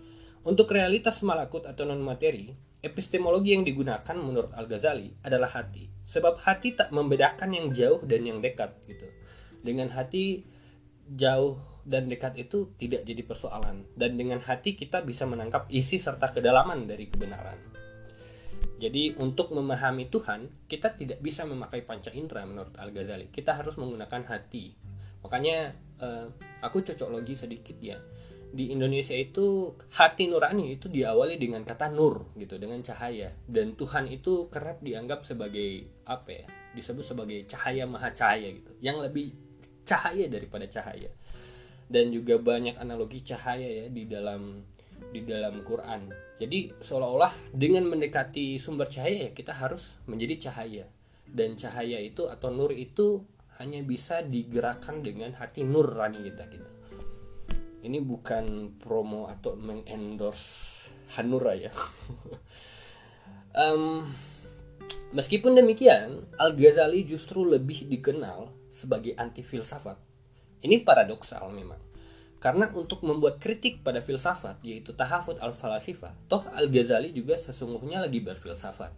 Untuk 0.42 0.74
realitas 0.74 1.22
malakut 1.22 1.62
atau 1.70 1.86
non 1.86 2.02
materi, 2.02 2.50
epistemologi 2.82 3.54
yang 3.54 3.62
digunakan 3.62 4.16
menurut 4.18 4.50
Al-Ghazali 4.50 5.22
adalah 5.22 5.54
hati. 5.54 5.86
Sebab 6.02 6.42
hati 6.42 6.74
tak 6.74 6.90
membedakan 6.90 7.54
yang 7.54 7.70
jauh 7.70 8.02
dan 8.02 8.26
yang 8.26 8.42
dekat 8.42 8.74
gitu. 8.90 9.06
Dengan 9.62 9.86
hati 9.94 10.42
jauh 11.06 11.62
dan 11.86 12.10
dekat 12.10 12.38
itu 12.38 12.74
tidak 12.78 13.06
jadi 13.06 13.22
persoalan 13.26 13.86
dan 13.98 14.14
dengan 14.14 14.38
hati 14.38 14.78
kita 14.78 15.02
bisa 15.02 15.26
menangkap 15.26 15.66
isi 15.70 15.98
serta 15.98 16.30
kedalaman 16.34 16.90
dari 16.90 17.06
kebenaran. 17.06 17.58
Jadi 18.82 19.14
untuk 19.22 19.54
memahami 19.54 20.10
Tuhan, 20.10 20.66
kita 20.66 20.98
tidak 20.98 21.22
bisa 21.22 21.46
memakai 21.46 21.86
panca 21.86 22.10
indera 22.10 22.42
menurut 22.42 22.74
Al-Ghazali. 22.74 23.30
Kita 23.30 23.54
harus 23.54 23.78
menggunakan 23.78 24.26
hati. 24.26 24.74
Makanya 25.22 25.70
uh, 26.02 26.26
aku 26.66 26.82
cocok 26.82 27.14
logi 27.14 27.38
sedikit 27.38 27.78
ya. 27.78 27.94
Di 28.52 28.68
Indonesia 28.68 29.16
itu 29.16 29.72
hati 29.96 30.28
nurani 30.28 30.76
itu 30.76 30.92
diawali 30.92 31.40
dengan 31.40 31.64
kata 31.64 31.88
nur 31.88 32.36
gitu, 32.36 32.60
dengan 32.60 32.84
cahaya. 32.84 33.32
Dan 33.48 33.72
Tuhan 33.74 34.12
itu 34.12 34.52
kerap 34.52 34.84
dianggap 34.84 35.24
sebagai 35.24 35.88
apa 36.04 36.30
ya? 36.30 36.46
Disebut 36.76 37.04
sebagai 37.04 37.48
cahaya 37.48 37.88
maha 37.88 38.12
cahaya 38.12 38.52
gitu. 38.52 38.72
Yang 38.84 39.08
lebih 39.08 39.26
cahaya 39.88 40.28
daripada 40.28 40.68
cahaya. 40.68 41.08
Dan 41.88 42.12
juga 42.12 42.36
banyak 42.36 42.76
analogi 42.76 43.24
cahaya 43.24 43.68
ya 43.68 43.86
di 43.88 44.04
dalam 44.04 44.60
di 45.12 45.20
dalam 45.24 45.60
Quran 45.66 46.08
jadi 46.42 46.74
seolah-olah 46.74 47.54
dengan 47.54 47.86
mendekati 47.86 48.58
sumber 48.58 48.90
cahaya 48.90 49.30
ya 49.30 49.32
kita 49.32 49.54
harus 49.54 50.02
menjadi 50.10 50.50
cahaya. 50.50 50.90
Dan 51.22 51.54
cahaya 51.54 52.02
itu 52.02 52.26
atau 52.26 52.50
nur 52.50 52.74
itu 52.74 53.22
hanya 53.62 53.78
bisa 53.86 54.26
digerakkan 54.26 55.06
dengan 55.06 55.38
hati 55.38 55.62
nurani 55.62 56.18
kita 56.26 56.50
gitu. 56.50 56.66
Ini 57.82 57.98
bukan 57.98 58.78
promo 58.78 59.26
atau 59.26 59.58
mengendorse 59.58 60.94
Hanura 61.18 61.58
ya. 61.58 61.74
um, 63.62 64.06
meskipun 65.10 65.58
demikian, 65.58 66.24
Al 66.38 66.54
Ghazali 66.54 67.02
justru 67.02 67.42
lebih 67.42 67.90
dikenal 67.90 68.48
sebagai 68.70 69.18
anti 69.18 69.42
filsafat. 69.42 69.98
Ini 70.62 70.86
paradoksal 70.86 71.50
memang 71.50 71.92
karena 72.42 72.66
untuk 72.74 73.06
membuat 73.06 73.38
kritik 73.38 73.86
pada 73.86 74.02
filsafat, 74.02 74.58
yaitu 74.66 74.90
tahafut 74.98 75.38
al-falasifa, 75.38 76.10
toh 76.26 76.42
Al-Ghazali 76.50 77.14
juga 77.14 77.38
sesungguhnya 77.38 78.02
lagi 78.02 78.18
berfilsafat. 78.18 78.90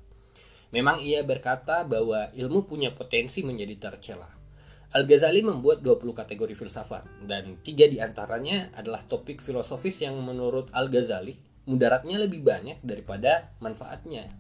Memang 0.73 1.05
ia 1.05 1.21
berkata 1.21 1.85
bahwa 1.85 2.33
ilmu 2.33 2.65
punya 2.65 2.97
potensi 2.97 3.45
menjadi 3.45 3.77
tercela. 3.77 4.33
Al-Ghazali 4.95 5.43
membuat 5.43 5.83
20 5.83 6.15
kategori 6.15 6.55
filsafat, 6.55 7.27
dan 7.27 7.59
tiga 7.67 7.91
di 7.91 7.99
antaranya 7.99 8.71
adalah 8.79 9.03
topik 9.03 9.43
filosofis 9.43 10.07
yang 10.07 10.15
menurut 10.23 10.71
Al-Ghazali 10.71 11.35
mudaratnya 11.67 12.23
lebih 12.23 12.47
banyak 12.47 12.79
daripada 12.87 13.51
manfaatnya. 13.59 14.31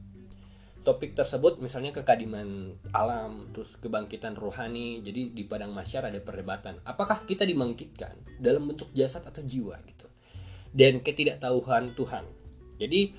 Topik 0.86 1.18
tersebut 1.18 1.58
misalnya 1.58 1.90
kekadiman 1.90 2.70
alam 2.94 3.50
terus 3.50 3.74
kebangkitan 3.82 4.38
rohani 4.38 5.02
jadi 5.02 5.34
di 5.34 5.42
padang 5.42 5.74
masyar 5.74 6.06
ada 6.06 6.22
perdebatan. 6.22 6.78
Apakah 6.86 7.26
kita 7.26 7.42
dibangkitkan 7.42 8.38
dalam 8.38 8.70
bentuk 8.70 8.94
jasad 8.94 9.26
atau 9.26 9.42
jiwa 9.42 9.74
gitu? 9.90 10.06
Dan 10.70 11.02
ketidaktahuan 11.02 11.98
Tuhan. 11.98 12.30
Jadi 12.78 13.10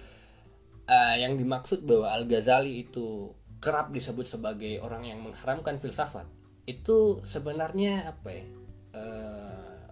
uh, 0.87 1.15
yang 1.19 1.35
dimaksud 1.35 1.83
bahwa 1.83 2.15
Al 2.15 2.23
Ghazali 2.31 2.79
itu 2.79 3.27
kerap 3.59 3.91
disebut 3.91 4.23
sebagai 4.23 4.79
orang 4.79 5.09
yang 5.09 5.19
mengharamkan 5.19 5.81
filsafat 5.81 6.44
itu 6.65 7.21
sebenarnya 7.21 8.09
apa 8.09 8.29
ya 8.33 8.45
uh, 8.97 9.85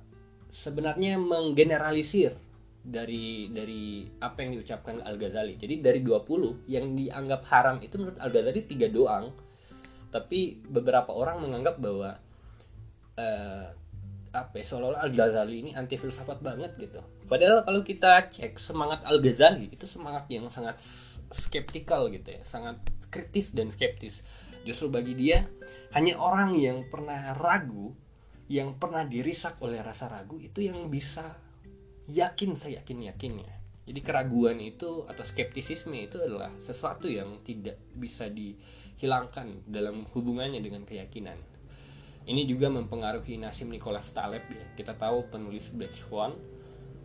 sebenarnya 0.50 1.22
menggeneralisir 1.22 2.34
dari 2.84 3.48
dari 3.48 4.04
apa 4.20 4.44
yang 4.44 4.60
diucapkan 4.60 5.00
Al 5.08 5.16
Ghazali. 5.16 5.56
Jadi 5.56 5.80
dari 5.80 6.04
20 6.04 6.68
yang 6.68 6.92
dianggap 6.94 7.48
haram 7.48 7.80
itu 7.80 7.96
menurut 7.96 8.20
Al 8.20 8.30
Ghazali 8.30 8.62
tiga 8.68 8.92
doang. 8.92 9.32
Tapi 10.12 10.62
beberapa 10.68 11.10
orang 11.10 11.42
menganggap 11.42 11.80
bahwa 11.80 12.20
uh, 13.18 13.66
apa 14.34 14.54
ya, 14.60 14.66
seolah-olah 14.68 15.02
Al 15.02 15.12
Ghazali 15.16 15.56
ini 15.64 15.72
anti 15.74 15.96
filsafat 15.96 16.44
banget 16.44 16.76
gitu. 16.76 17.00
Padahal 17.26 17.64
kalau 17.64 17.82
kita 17.82 18.28
cek 18.30 18.60
semangat 18.60 19.02
Al 19.08 19.24
Ghazali 19.24 19.72
itu 19.72 19.88
semangat 19.88 20.28
yang 20.28 20.52
sangat 20.52 20.78
skeptikal 21.32 22.12
gitu 22.12 22.36
ya, 22.36 22.44
sangat 22.44 22.78
kritis 23.10 23.56
dan 23.56 23.72
skeptis. 23.72 24.28
Justru 24.68 24.92
bagi 24.92 25.16
dia 25.16 25.40
hanya 25.94 26.18
orang 26.18 26.58
yang 26.58 26.90
pernah 26.90 27.38
ragu, 27.38 27.94
yang 28.50 28.78
pernah 28.82 29.06
dirisak 29.06 29.62
oleh 29.62 29.80
rasa 29.80 30.10
ragu 30.10 30.42
itu 30.42 30.66
yang 30.66 30.90
bisa 30.90 31.38
yakin 32.10 32.58
saya 32.58 32.82
yakin 32.82 33.14
yakinnya. 33.14 33.54
Jadi 33.84 34.00
keraguan 34.00 34.64
itu 34.64 35.04
atau 35.06 35.24
skeptisisme 35.24 35.94
itu 35.94 36.18
adalah 36.20 36.56
sesuatu 36.56 37.06
yang 37.06 37.44
tidak 37.44 37.76
bisa 37.94 38.32
dihilangkan 38.32 39.68
dalam 39.68 40.08
hubungannya 40.16 40.64
dengan 40.64 40.88
keyakinan. 40.88 41.36
Ini 42.24 42.48
juga 42.48 42.72
mempengaruhi 42.72 43.36
Nasim 43.36 43.68
Nicholas 43.68 44.16
Taleb 44.16 44.48
ya. 44.48 44.64
Kita 44.80 44.96
tahu 44.96 45.28
penulis 45.28 45.76
Black 45.76 45.92
Swan 45.92 46.32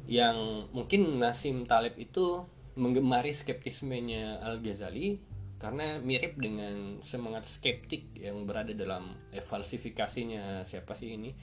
yang 0.07 0.71
mungkin 0.71 1.19
Nasim 1.19 1.67
Taleb 1.67 1.99
itu 1.99 2.47
menggemari 2.79 3.35
skeptismenya 3.35 4.39
Al 4.39 4.63
Ghazali 4.63 5.19
karena 5.59 5.99
mirip 5.99 6.39
dengan 6.39 7.03
semangat 7.03 7.43
skeptik 7.43 8.15
yang 8.15 8.47
berada 8.47 8.71
dalam 8.71 9.11
eh, 9.35 9.43
falsifikasinya 9.43 10.63
siapa 10.63 10.95
sih 10.95 11.19
ini 11.19 11.35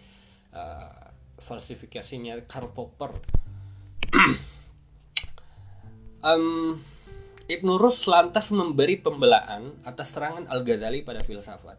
uh, 0.55 1.12
falsifikasinya 1.36 2.39
Karl 2.48 2.72
Popper 2.72 3.12
um, 6.24 6.79
Ibn 7.45 7.69
Rus 7.77 8.10
lantas 8.10 8.50
memberi 8.50 8.98
pembelaan 8.98 9.77
atas 9.86 10.17
serangan 10.17 10.50
Al-Ghazali 10.50 11.05
pada 11.05 11.22
filsafat. 11.22 11.77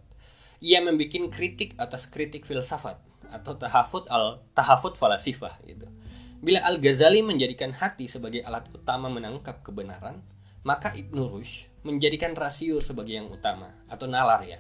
Ia 0.63 0.79
membuat 0.79 1.35
kritik 1.35 1.75
atas 1.75 2.07
kritik 2.07 2.47
filsafat 2.47 3.03
atau 3.27 3.59
tahafut 3.59 4.07
al 4.07 4.47
tahafut 4.55 4.95
falasifah 4.95 5.59
gitu. 5.67 5.91
Bila 6.39 6.63
Al-Ghazali 6.63 7.19
menjadikan 7.27 7.75
hati 7.75 8.07
sebagai 8.07 8.47
alat 8.47 8.71
utama 8.71 9.11
menangkap 9.11 9.59
kebenaran, 9.67 10.23
maka 10.67 10.91
Ibn 10.99 11.15
Rushd 11.31 11.71
menjadikan 11.87 12.35
rasio 12.35 12.83
sebagai 12.83 13.15
yang 13.15 13.31
utama 13.31 13.71
atau 13.87 14.11
nalar 14.11 14.43
ya. 14.43 14.59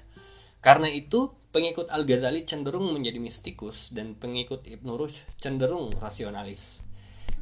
Karena 0.63 0.87
itu, 0.87 1.35
pengikut 1.51 1.91
Al-Ghazali 1.91 2.47
cenderung 2.47 2.95
menjadi 2.95 3.19
mistikus 3.19 3.91
dan 3.91 4.15
pengikut 4.15 4.63
Ibn 4.71 4.87
Rushd 4.95 5.27
cenderung 5.43 5.91
rasionalis. 5.99 6.79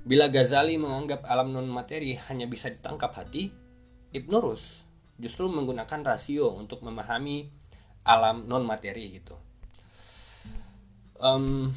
Bila 0.08 0.32
Ghazali 0.32 0.80
menganggap 0.80 1.28
alam 1.28 1.52
non 1.52 1.68
materi 1.68 2.16
hanya 2.32 2.48
bisa 2.48 2.72
ditangkap 2.72 3.12
hati, 3.12 3.52
Ibn 4.16 4.32
Rushd 4.32 4.88
justru 5.20 5.44
menggunakan 5.52 6.00
rasio 6.00 6.56
untuk 6.56 6.80
memahami 6.80 7.52
alam 8.08 8.48
non 8.48 8.64
materi 8.64 9.20
gitu. 9.20 9.36
Um, 11.20 11.68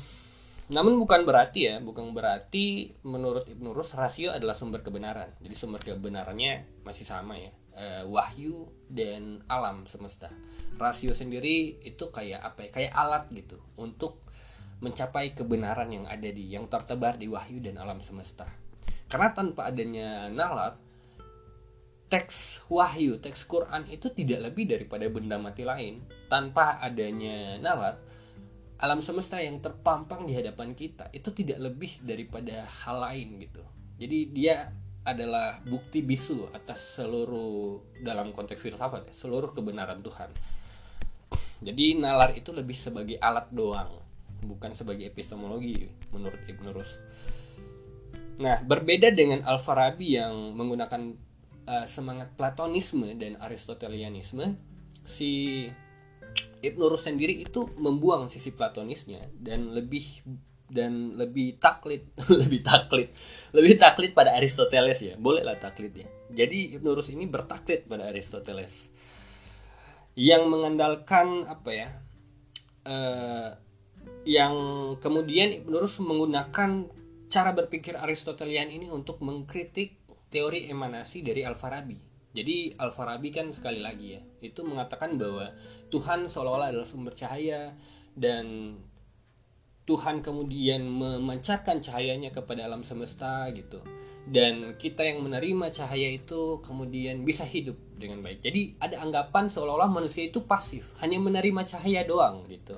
namun 0.67 0.99
bukan 0.99 1.23
berarti 1.23 1.71
ya, 1.71 1.75
bukan 1.79 2.11
berarti 2.11 2.91
menurut 3.07 3.47
Ibn 3.47 3.71
Rushd 3.71 3.95
rasio 3.95 4.35
adalah 4.35 4.51
sumber 4.51 4.83
kebenaran. 4.83 5.31
Jadi 5.39 5.55
sumber 5.55 5.79
kebenarannya 5.79 6.83
masih 6.83 7.07
sama 7.07 7.39
ya, 7.39 7.55
uh, 7.79 8.03
wahyu 8.11 8.67
dan 8.91 9.39
alam 9.47 9.87
semesta. 9.87 10.27
Rasio 10.75 11.15
sendiri 11.15 11.79
itu 11.87 12.11
kayak 12.11 12.43
apa 12.43 12.67
ya? 12.67 12.69
Kayak 12.75 12.93
alat 12.99 13.23
gitu 13.31 13.63
untuk 13.79 14.19
mencapai 14.83 15.33
kebenaran 15.33 15.87
yang 15.87 16.05
ada 16.05 16.27
di 16.27 16.51
yang 16.51 16.67
tertebar 16.67 17.15
di 17.15 17.31
wahyu 17.31 17.63
dan 17.63 17.79
alam 17.79 18.03
semesta. 18.03 18.45
Karena 19.07 19.31
tanpa 19.31 19.71
adanya 19.71 20.27
nalar, 20.27 20.75
teks 22.11 22.67
wahyu, 22.67 23.23
teks 23.23 23.47
Quran 23.47 23.87
itu 23.87 24.11
tidak 24.11 24.51
lebih 24.51 24.67
daripada 24.67 25.07
benda 25.07 25.39
mati 25.39 25.63
lain. 25.63 26.03
Tanpa 26.27 26.83
adanya 26.83 27.55
nalar, 27.55 28.03
alam 28.77 29.01
semesta 29.01 29.41
yang 29.41 29.57
terpampang 29.57 30.29
di 30.29 30.37
hadapan 30.37 30.77
kita 30.77 31.09
itu 31.09 31.33
tidak 31.33 31.57
lebih 31.57 31.97
daripada 32.05 32.61
hal 32.85 33.01
lain 33.01 33.41
gitu. 33.41 33.63
Jadi 33.97 34.19
dia 34.29 34.69
adalah 35.07 35.57
bukti 35.63 36.03
bisu 36.03 36.51
atas 36.53 36.99
seluruh 36.99 37.81
dalam 38.03 38.35
konteks 38.35 38.59
filsafat, 38.59 39.09
seluruh 39.09 39.55
kebenaran 39.55 40.03
Tuhan. 40.03 40.29
Jadi 41.57 41.97
nalar 41.97 42.37
itu 42.37 42.53
lebih 42.53 42.77
sebagai 42.77 43.17
alat 43.17 43.49
doang 43.49 43.89
bukan 44.45 44.77
sebagai 44.77 45.09
epistemologi 45.09 45.89
menurut 46.13 46.37
Ibn 46.45 46.65
Rus. 46.69 47.01
Nah, 48.37 48.61
berbeda 48.61 49.09
dengan 49.09 49.41
Al-Farabi 49.41 50.21
yang 50.21 50.53
menggunakan 50.53 51.17
uh, 51.65 51.85
semangat 51.89 52.37
Platonisme 52.37 53.17
dan 53.17 53.41
Aristotelianisme, 53.41 54.53
si 55.01 55.65
Ibn 56.73 56.81
Rus 56.87 57.07
sendiri 57.07 57.39
itu 57.39 57.63
membuang 57.79 58.27
sisi 58.27 58.51
Platonisnya 58.53 59.23
dan 59.39 59.71
lebih 59.71 60.03
dan 60.67 61.15
lebih 61.15 61.57
taklid, 61.63 62.11
lebih 62.43 62.59
taklid, 62.59 63.09
lebih 63.55 63.79
taklid 63.79 64.11
pada 64.11 64.35
Aristoteles 64.35 64.99
ya, 64.99 65.15
bolehlah 65.15 65.55
taklid 65.55 65.95
ya. 65.95 66.07
Jadi 66.27 66.75
Ibn 66.75 66.87
Rus 66.91 67.07
ini 67.15 67.23
bertaklid 67.23 67.87
pada 67.87 68.11
Aristoteles 68.11 68.91
yang 70.17 70.51
mengandalkan 70.51 71.47
apa 71.47 71.71
ya? 71.71 71.89
Uh, 72.87 73.51
yang 74.27 74.55
kemudian 74.99 75.55
Ibn 75.63 75.71
Rus 75.71 76.03
menggunakan 76.03 76.87
cara 77.27 77.51
berpikir 77.55 77.95
Aristotelian 77.95 78.67
ini 78.71 78.91
untuk 78.91 79.23
mengkritik 79.23 79.99
teori 80.27 80.67
emanasi 80.67 81.23
dari 81.23 81.43
Al-Farabi. 81.43 81.99
Jadi 82.35 82.75
Al-Farabi 82.75 83.29
kan 83.31 83.51
sekali 83.55 83.79
lagi 83.79 84.19
ya, 84.19 84.21
itu 84.43 84.63
mengatakan 84.67 85.15
bahwa 85.15 85.51
Tuhan 85.87 86.27
seolah-olah 86.27 86.75
adalah 86.75 86.87
sumber 86.87 87.15
cahaya 87.15 87.75
dan 88.17 88.75
Tuhan 89.87 90.19
kemudian 90.19 90.83
memancarkan 90.83 91.79
cahayanya 91.79 92.35
kepada 92.35 92.67
alam 92.67 92.83
semesta 92.83 93.47
gitu. 93.55 93.79
Dan 94.27 94.75
kita 94.75 95.07
yang 95.07 95.23
menerima 95.23 95.71
cahaya 95.71 96.11
itu 96.11 96.59
kemudian 96.59 97.23
bisa 97.23 97.47
hidup 97.47 97.79
dengan 97.95 98.19
baik. 98.19 98.43
Jadi 98.43 98.75
ada 98.83 98.99
anggapan 98.99 99.47
seolah-olah 99.47 99.87
manusia 99.87 100.27
itu 100.27 100.43
pasif, 100.43 100.91
hanya 100.99 101.15
menerima 101.15 101.63
cahaya 101.63 102.03
doang 102.03 102.43
gitu 102.51 102.75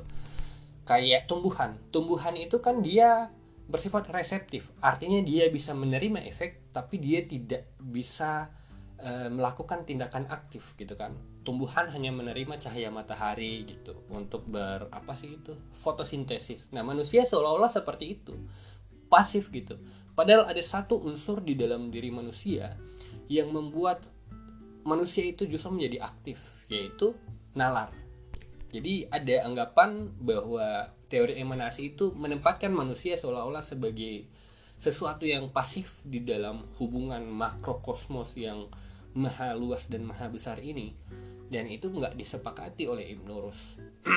kayak 0.90 1.30
tumbuhan. 1.30 1.78
Tumbuhan 1.94 2.34
itu 2.34 2.58
kan 2.58 2.82
dia 2.82 3.30
bersifat 3.70 4.10
reseptif, 4.10 4.74
artinya 4.82 5.22
dia 5.22 5.46
bisa 5.54 5.78
menerima 5.78 6.26
efek, 6.26 6.74
tapi 6.74 6.98
dia 6.98 7.22
tidak 7.22 7.70
bisa 7.78 8.50
e, 8.98 9.30
melakukan 9.30 9.86
tindakan 9.86 10.26
aktif 10.26 10.74
gitu 10.74 10.98
kan. 10.98 11.14
Tumbuhan 11.50 11.90
hanya 11.90 12.14
menerima 12.14 12.62
cahaya 12.62 12.94
matahari 12.94 13.66
gitu 13.66 14.06
untuk 14.14 14.46
ber 14.46 14.86
apa 14.94 15.18
sih 15.18 15.42
itu 15.42 15.58
fotosintesis. 15.74 16.70
Nah 16.70 16.86
manusia 16.86 17.26
seolah-olah 17.26 17.74
seperti 17.74 18.22
itu, 18.22 18.38
pasif 19.10 19.50
gitu. 19.50 19.82
Padahal 20.14 20.46
ada 20.46 20.62
satu 20.62 21.02
unsur 21.02 21.42
di 21.42 21.58
dalam 21.58 21.90
diri 21.90 22.14
manusia 22.14 22.78
yang 23.26 23.50
membuat 23.50 24.06
manusia 24.86 25.26
itu 25.26 25.50
justru 25.50 25.74
menjadi 25.74 26.06
aktif, 26.06 26.38
yaitu 26.70 27.18
nalar 27.58 27.90
jadi 28.70 29.10
ada 29.10 29.50
anggapan 29.50 30.14
bahwa 30.22 30.94
teori 31.10 31.42
emanasi 31.42 31.98
itu 31.98 32.14
menempatkan 32.14 32.70
manusia 32.70 33.18
seolah-olah 33.18 33.66
sebagai 33.66 34.30
sesuatu 34.78 35.26
yang 35.26 35.50
pasif 35.50 36.06
di 36.06 36.22
dalam 36.22 36.70
hubungan 36.78 37.26
makrokosmos 37.26 38.38
yang 38.38 38.70
maha 39.18 39.58
luas 39.58 39.90
dan 39.90 40.06
maha 40.06 40.30
besar 40.30 40.62
ini 40.62 40.94
dan 41.50 41.66
itu 41.66 41.90
nggak 41.90 42.14
disepakati 42.14 42.86
oleh 42.86 43.10
Ibn 43.18 43.30
Rus. 43.34 43.82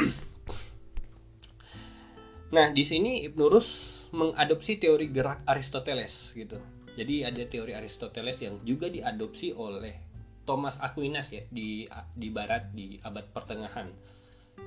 nah 2.55 2.69
di 2.69 2.85
sini 2.85 3.25
Ibn 3.33 3.41
Rus 3.49 3.69
mengadopsi 4.13 4.77
teori 4.77 5.09
gerak 5.09 5.49
Aristoteles 5.49 6.37
gitu. 6.37 6.61
Jadi 6.93 7.25
ada 7.25 7.41
teori 7.49 7.73
Aristoteles 7.73 8.37
yang 8.45 8.61
juga 8.69 8.93
diadopsi 8.93 9.57
oleh 9.57 9.97
Thomas 10.45 10.77
Aquinas 10.85 11.33
ya 11.33 11.41
di 11.49 11.89
di 12.13 12.29
Barat 12.29 12.69
di 12.77 13.01
abad 13.01 13.25
pertengahan 13.33 13.89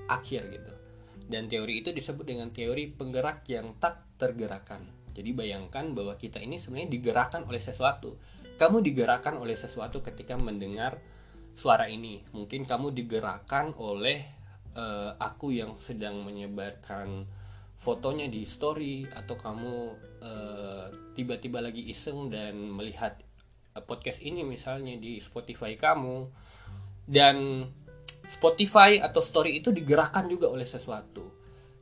akhir 0.09 0.49
gitu. 0.49 0.73
Dan 1.25 1.45
teori 1.45 1.85
itu 1.85 1.93
disebut 1.93 2.25
dengan 2.25 2.49
teori 2.49 2.89
penggerak 2.89 3.45
yang 3.49 3.77
tak 3.77 4.01
tergerakkan. 4.17 5.05
Jadi 5.15 5.31
bayangkan 5.31 5.95
bahwa 5.95 6.19
kita 6.19 6.43
ini 6.43 6.59
sebenarnya 6.59 6.91
digerakkan 6.91 7.47
oleh 7.47 7.61
sesuatu. 7.61 8.19
Kamu 8.55 8.83
digerakkan 8.83 9.39
oleh 9.39 9.55
sesuatu 9.55 10.03
ketika 10.03 10.35
mendengar 10.35 10.99
suara 11.55 11.87
ini. 11.87 12.21
Mungkin 12.35 12.67
kamu 12.67 12.91
digerakkan 12.91 13.71
oleh 13.79 14.21
uh, 14.75 15.15
aku 15.17 15.55
yang 15.55 15.73
sedang 15.79 16.21
menyebarkan 16.27 17.25
fotonya 17.75 18.27
di 18.31 18.47
story 18.47 19.03
atau 19.03 19.35
kamu 19.35 19.75
eh, 20.23 20.85
tiba-tiba 21.11 21.59
uh, 21.59 21.65
lagi 21.67 21.83
iseng 21.91 22.31
dan 22.31 22.55
melihat 22.55 23.19
podcast 23.83 24.23
ini 24.23 24.47
misalnya 24.47 24.95
di 24.95 25.19
Spotify 25.19 25.75
kamu. 25.75 26.23
Dan 27.05 27.67
Spotify 28.25 28.97
atau 29.03 29.19
story 29.21 29.59
itu 29.59 29.75
digerakkan 29.75 30.31
juga 30.31 30.47
oleh 30.47 30.63
sesuatu. 30.63 31.35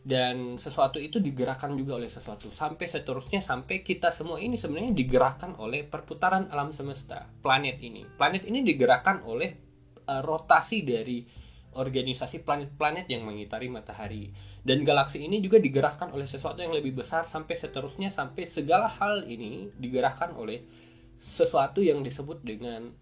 Dan 0.04 0.60
sesuatu 0.60 1.00
itu 1.00 1.24
digerakkan 1.24 1.80
juga 1.80 1.96
oleh 1.96 2.12
sesuatu. 2.12 2.52
Sampai 2.52 2.90
seterusnya 2.92 3.40
sampai 3.40 3.88
kita 3.88 4.12
semua 4.12 4.36
ini 4.42 4.60
sebenarnya 4.60 4.92
digerakkan 4.92 5.56
oleh 5.56 5.88
perputaran 5.88 6.52
alam 6.52 6.76
semesta 6.76 7.24
planet 7.40 7.80
ini. 7.80 8.04
Planet 8.20 8.44
ini 8.44 8.68
digerakkan 8.68 9.24
oleh 9.24 9.63
uh, 10.08 10.22
rotasi 10.22 10.86
dari 10.86 11.24
organisasi 11.74 12.46
planet-planet 12.46 13.10
yang 13.10 13.26
mengitari 13.26 13.66
matahari 13.66 14.30
dan 14.62 14.86
galaksi 14.86 15.26
ini 15.26 15.42
juga 15.42 15.58
digerakkan 15.58 16.14
oleh 16.14 16.30
sesuatu 16.30 16.62
yang 16.62 16.70
lebih 16.70 16.94
besar 16.94 17.26
sampai 17.26 17.58
seterusnya 17.58 18.14
sampai 18.14 18.46
segala 18.46 18.86
hal 18.86 19.26
ini 19.26 19.74
digerakkan 19.74 20.38
oleh 20.38 20.62
sesuatu 21.18 21.82
yang 21.82 22.06
disebut 22.06 22.46
dengan 22.46 22.94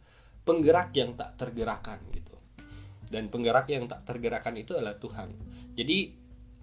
penggerak 0.48 0.96
yang 0.96 1.20
tak 1.20 1.36
tergerakkan 1.36 2.00
gitu 2.16 2.32
dan 3.12 3.28
penggerak 3.28 3.68
yang 3.68 3.86
tak 3.92 4.08
tergerakkan 4.08 4.56
itu 4.56 4.72
adalah 4.74 4.96
Tuhan. 4.96 5.28
Jadi 5.76 5.98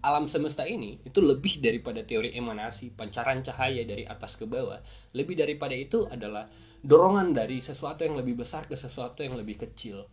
alam 0.01 0.25
semesta 0.25 0.65
ini 0.65 0.97
itu 1.05 1.21
lebih 1.21 1.61
daripada 1.61 2.01
teori 2.01 2.33
emanasi, 2.33 2.97
pancaran 2.97 3.45
cahaya 3.45 3.85
dari 3.85 4.09
atas 4.09 4.41
ke 4.41 4.49
bawah. 4.49 4.81
Lebih 5.13 5.37
daripada 5.37 5.77
itu 5.77 6.09
adalah 6.09 6.49
dorongan 6.81 7.37
dari 7.37 7.61
sesuatu 7.61 8.09
yang 8.09 8.17
lebih 8.17 8.41
besar 8.41 8.65
ke 8.65 8.75
sesuatu 8.75 9.21
yang 9.21 9.37
lebih 9.37 9.61
kecil. 9.61 10.09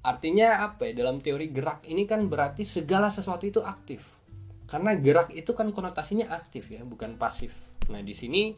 Artinya 0.00 0.64
apa 0.64 0.88
ya? 0.88 1.04
Dalam 1.04 1.20
teori 1.20 1.52
gerak 1.52 1.84
ini 1.88 2.08
kan 2.08 2.26
berarti 2.26 2.64
segala 2.64 3.12
sesuatu 3.12 3.44
itu 3.44 3.60
aktif. 3.60 4.16
Karena 4.64 4.94
gerak 4.96 5.34
itu 5.34 5.52
kan 5.52 5.74
konotasinya 5.74 6.30
aktif 6.32 6.70
ya, 6.70 6.86
bukan 6.86 7.18
pasif. 7.20 7.52
Nah, 7.90 8.00
di 8.00 8.14
sini 8.14 8.54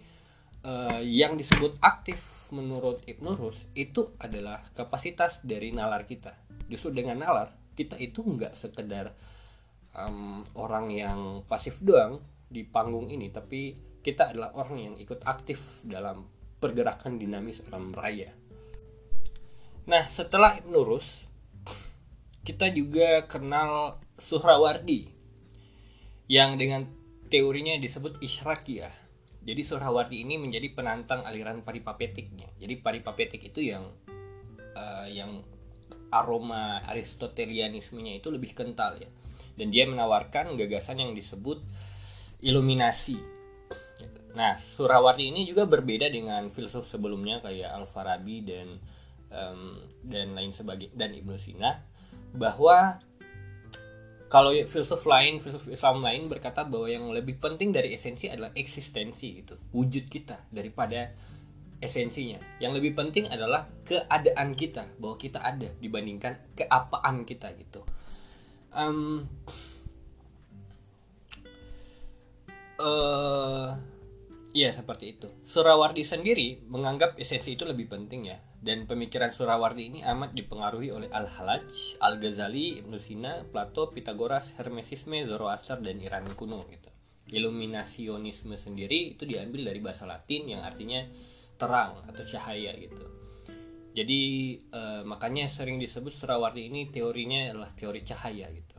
uh, 0.67 1.01
yang 1.03 1.35
disebut 1.35 1.79
aktif 1.83 2.51
menurut 2.55 3.03
Ibn 3.07 3.27
Rus 3.35 3.67
itu 3.75 4.15
adalah 4.21 4.63
kapasitas 4.77 5.43
dari 5.43 5.75
nalar 5.75 6.07
kita 6.07 6.37
justru 6.71 7.03
dengan 7.03 7.21
nalar 7.21 7.53
kita 7.73 7.97
itu 7.99 8.23
nggak 8.23 8.53
sekedar 8.53 9.13
um, 9.97 10.45
orang 10.57 10.93
yang 10.93 11.21
pasif 11.49 11.81
doang 11.81 12.21
di 12.53 12.63
panggung 12.69 13.09
ini 13.09 13.33
tapi 13.33 13.75
kita 14.05 14.35
adalah 14.35 14.53
orang 14.61 14.79
yang 14.93 14.95
ikut 15.01 15.25
aktif 15.25 15.81
dalam 15.85 16.29
pergerakan 16.61 17.17
dinamis 17.17 17.65
alam 17.69 17.91
raya 17.97 18.31
Nah, 19.83 20.07
setelah 20.07 20.63
Ibn 20.63 20.75
Rus, 20.79 21.27
kita 22.43 22.75
juga 22.75 23.23
kenal 23.31 24.03
Suhrawardi 24.19 25.07
yang 26.27 26.59
dengan 26.59 26.87
teorinya 27.31 27.79
disebut 27.79 28.19
Israkiyah. 28.19 28.91
Jadi 29.43 29.63
Suhrawardi 29.63 30.23
ini 30.23 30.39
menjadi 30.39 30.71
penantang 30.75 31.27
aliran 31.27 31.63
paripapetiknya. 31.67 32.51
Jadi 32.59 32.79
paripapetik 32.79 33.43
itu 33.51 33.75
yang 33.75 33.87
uh, 34.75 35.07
yang 35.11 35.43
aroma 36.13 36.83
Aristotelianismenya 36.87 38.23
itu 38.23 38.31
lebih 38.31 38.55
kental 38.55 38.99
ya. 38.99 39.11
Dan 39.59 39.71
dia 39.71 39.87
menawarkan 39.87 40.55
gagasan 40.59 41.03
yang 41.03 41.15
disebut 41.15 41.63
iluminasi. 42.43 43.19
Nah, 44.33 44.57
Surawardi 44.57 45.31
ini 45.31 45.45
juga 45.45 45.69
berbeda 45.69 46.09
dengan 46.09 46.49
filsuf 46.49 46.89
sebelumnya 46.89 47.39
kayak 47.45 47.71
Al-Farabi 47.71 48.37
dan 48.47 48.69
um, 49.29 49.77
dan 50.03 50.33
lain 50.33 50.51
sebagainya 50.51 50.95
dan 50.97 51.11
Ibnu 51.13 51.37
Sina 51.37 51.92
bahwa 52.33 52.99
kalau 54.33 54.57
filsuf 54.65 55.05
lain, 55.05 55.45
filsuf 55.45 55.69
Islam 55.69 56.01
lain 56.01 56.25
berkata 56.25 56.65
bahwa 56.65 56.89
yang 56.89 57.05
lebih 57.13 57.37
penting 57.37 57.69
dari 57.69 57.93
esensi 57.93 58.33
adalah 58.33 58.49
eksistensi 58.57 59.45
gitu, 59.45 59.61
wujud 59.77 60.09
kita 60.09 60.49
daripada 60.49 61.13
esensinya. 61.83 62.41
Yang 62.57 62.81
lebih 62.81 62.93
penting 62.97 63.29
adalah 63.29 63.69
keadaan 63.85 64.57
kita, 64.57 64.89
bahwa 64.97 65.21
kita 65.21 65.45
ada 65.45 65.69
dibandingkan 65.77 66.57
keapaan 66.57 67.29
kita 67.29 67.53
gitu. 67.61 67.85
Um, 68.73 69.29
uh, 72.81 73.77
ya 74.57 74.73
seperti 74.73 75.19
itu. 75.19 75.29
Surawardi 75.45 76.09
sendiri 76.09 76.65
menganggap 76.73 77.21
esensi 77.21 77.53
itu 77.53 77.69
lebih 77.69 77.91
penting 77.91 78.33
ya. 78.33 78.41
Dan 78.63 78.87
pemikiran 78.87 79.35
Surawardi 79.35 79.91
ini 79.91 80.01
amat 80.07 80.39
dipengaruhi 80.39 80.95
oleh 80.95 81.11
Al-Halaj, 81.11 81.99
Al-Ghazali, 81.99 82.79
Ibn 82.79 82.95
Sina, 82.95 83.43
Plato, 83.43 83.91
Pitagoras, 83.91 84.55
Hermesisme, 84.55 85.27
Zoroaster, 85.27 85.83
dan 85.83 85.99
Iran 85.99 86.31
kuno 86.39 86.63
gitu. 86.71 86.87
Iluminasionisme 87.35 88.55
sendiri 88.55 89.19
itu 89.19 89.27
diambil 89.27 89.67
dari 89.67 89.83
bahasa 89.83 90.07
Latin 90.07 90.55
yang 90.55 90.63
artinya 90.63 91.03
terang 91.59 92.07
atau 92.07 92.23
cahaya 92.23 92.71
gitu. 92.79 93.03
Jadi 93.99 94.21
eh, 94.63 95.03
makanya 95.11 95.51
sering 95.51 95.83
disebut 95.83 96.15
Surawardi 96.15 96.71
ini 96.71 96.87
teorinya 96.87 97.51
adalah 97.51 97.75
teori 97.75 97.99
cahaya 98.07 98.47
gitu. 98.47 98.79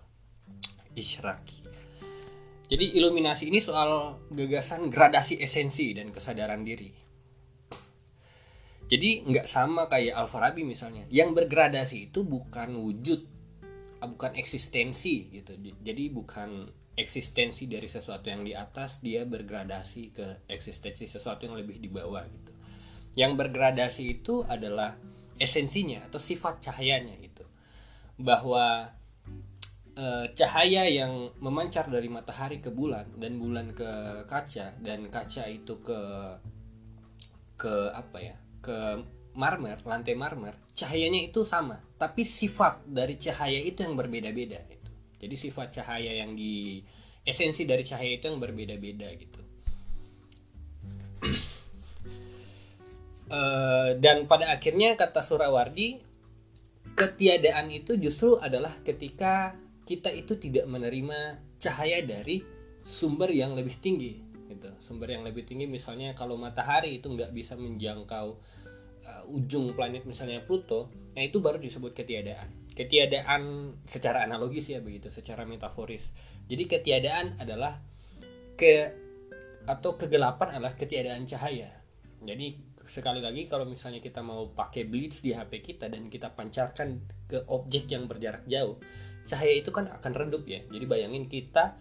Isyraki. 0.96 1.60
Jadi 2.72 2.96
iluminasi 2.96 3.52
ini 3.52 3.60
soal 3.60 4.15
gagasan 4.32 4.88
gradasi 4.88 5.43
esensi 5.43 5.91
dan 5.91 6.08
kesadaran 6.15 6.63
diri 6.63 7.03
jadi 8.91 9.24
nggak 9.24 9.48
sama 9.48 9.88
kayak 9.88 10.15
Al-Farabi 10.17 10.67
misalnya. 10.67 11.08
Yang 11.08 11.43
bergradasi 11.43 12.12
itu 12.12 12.28
bukan 12.28 12.76
wujud 12.76 13.22
ah, 14.04 14.08
bukan 14.12 14.36
eksistensi 14.36 15.32
gitu. 15.32 15.56
Jadi 15.60 16.04
bukan 16.12 16.67
eksistensi 16.93 17.65
dari 17.65 17.89
sesuatu 17.89 18.30
yang 18.30 18.46
di 18.46 18.54
atas 18.54 19.02
dia 19.02 19.26
bergradasi 19.26 20.04
ke 20.13 20.28
eksistensi 20.46 21.10
sesuatu 21.10 21.48
yang 21.48 21.56
lebih 21.58 21.80
di 21.80 21.89
bawah 21.89 22.22
gitu. 22.28 22.52
Yang 23.15 23.34
bergradasi 23.39 24.04
itu 24.19 24.43
adalah 24.46 24.93
esensinya 25.39 26.06
atau 26.12 26.19
sifat 26.19 26.62
cahayanya 26.69 27.15
gitu. 27.24 27.46
Bahwa 28.19 28.93
e, 29.96 30.06
cahaya 30.38 30.86
yang 30.86 31.34
memancar 31.41 31.89
dari 31.89 32.12
matahari 32.12 32.62
ke 32.62 32.69
bulan 32.69 33.10
dan 33.17 33.41
bulan 33.41 33.74
ke 33.74 33.89
kaca 34.30 34.78
dan 34.84 35.10
kaca 35.10 35.50
itu 35.50 35.82
ke 35.82 36.02
ke 37.58 37.74
apa 37.93 38.19
ya 38.19 38.42
ke 38.63 39.04
marmer, 39.36 39.76
lantai 39.84 40.15
marmer, 40.15 40.56
cahayanya 40.71 41.19
itu 41.19 41.43
sama, 41.43 41.84
tapi 41.99 42.23
sifat 42.23 42.88
dari 42.88 43.19
cahaya 43.19 43.60
itu 43.60 43.84
yang 43.84 43.99
berbeda-beda 43.99 44.62
gitu. 44.71 44.89
Jadi 45.19 45.36
sifat 45.36 45.67
cahaya 45.82 46.23
yang 46.23 46.32
di 46.38 46.80
esensi 47.28 47.67
dari 47.67 47.84
cahaya 47.84 48.15
itu 48.15 48.26
yang 48.32 48.39
berbeda-beda 48.39 49.08
gitu. 49.19 49.41
uh, 53.34 53.89
dan 53.99 54.30
pada 54.30 54.54
akhirnya 54.54 54.95
kata 54.95 55.19
Surawardi, 55.19 55.99
ketiadaan 56.93 57.73
itu 57.73 57.97
justru 57.97 58.38
adalah 58.38 58.71
ketika 58.86 59.58
kita 59.84 60.13
itu 60.13 60.39
tidak 60.39 60.69
menerima 60.69 61.41
cahaya 61.60 61.99
dari 62.06 62.43
sumber 62.84 63.32
yang 63.32 63.56
lebih 63.56 63.76
tinggi 63.80 64.33
gitu. 64.58 64.70
Sumber 64.80 65.10
yang 65.10 65.26
lebih 65.26 65.44
tinggi 65.44 65.66
misalnya 65.66 66.13
kalau 66.13 66.38
matahari 66.38 67.02
itu 67.02 67.10
nggak 67.10 67.34
bisa 67.34 67.58
menjangkau 67.58 68.28
uh, 69.04 69.24
ujung 69.34 69.74
planet 69.74 70.06
misalnya 70.06 70.42
Pluto 70.46 70.89
nah 71.13 71.22
itu 71.22 71.42
baru 71.42 71.62
disebut 71.62 71.94
ketiadaan. 71.94 72.50
Ketiadaan 72.74 73.74
secara 73.86 74.26
analogis 74.26 74.70
ya 74.74 74.82
begitu 74.82 75.13
secara 75.13 75.46
metaforis. 75.46 76.13
Jadi 76.50 76.63
ketiadaan 76.66 77.38
adalah 77.38 77.78
ke 78.58 78.94
atau 79.70 79.96
kegelapan 79.96 80.58
adalah 80.58 80.74
ketiadaan 80.74 81.24
cahaya. 81.30 81.70
Jadi 82.24 82.74
sekali 82.84 83.24
lagi 83.24 83.48
kalau 83.48 83.63
misalnya 83.63 84.04
kita 84.04 84.20
mau 84.20 84.52
pakai 84.52 84.84
blitz 84.84 85.24
di 85.24 85.32
HP 85.32 85.63
kita 85.63 85.88
dan 85.88 86.12
kita 86.12 86.36
pancarkan 86.36 87.00
ke 87.30 87.48
objek 87.48 87.88
yang 87.88 88.12
berjarak 88.12 88.44
jauh 88.44 88.76
cahaya 89.24 89.60
itu 89.60 89.72
kan 89.72 89.88
akan 89.88 90.12
redup 90.13 90.44
ya. 90.46 90.62
Jadi 90.68 90.86
bayangin 90.86 91.26
kita 91.32 91.80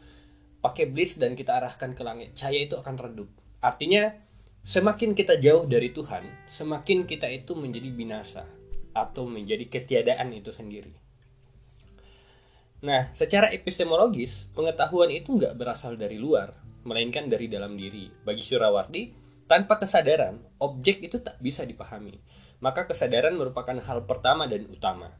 pakai 0.62 0.86
blitz 0.86 1.18
dan 1.18 1.34
kita 1.34 1.58
arahkan 1.58 1.92
ke 1.92 2.02
langit, 2.06 2.38
cahaya 2.38 2.70
itu 2.70 2.78
akan 2.78 2.94
redup. 2.94 3.28
Artinya, 3.58 4.14
semakin 4.62 5.12
kita 5.18 5.42
jauh 5.42 5.66
dari 5.66 5.90
Tuhan, 5.90 6.22
semakin 6.46 7.04
kita 7.04 7.26
itu 7.26 7.58
menjadi 7.58 7.90
binasa 7.90 8.46
atau 8.94 9.26
menjadi 9.26 9.66
ketiadaan 9.66 10.30
itu 10.30 10.54
sendiri. 10.54 10.94
Nah, 12.82 13.10
secara 13.14 13.50
epistemologis, 13.50 14.50
pengetahuan 14.54 15.10
itu 15.10 15.34
nggak 15.34 15.54
berasal 15.54 15.94
dari 15.98 16.18
luar, 16.18 16.54
melainkan 16.82 17.30
dari 17.30 17.46
dalam 17.46 17.78
diri. 17.78 18.10
Bagi 18.10 18.42
Surawardi, 18.42 19.02
tanpa 19.46 19.78
kesadaran, 19.78 20.42
objek 20.58 21.02
itu 21.02 21.22
tak 21.22 21.38
bisa 21.38 21.62
dipahami. 21.62 22.18
Maka 22.62 22.86
kesadaran 22.86 23.34
merupakan 23.38 23.74
hal 23.78 24.06
pertama 24.06 24.50
dan 24.50 24.66
utama. 24.66 25.10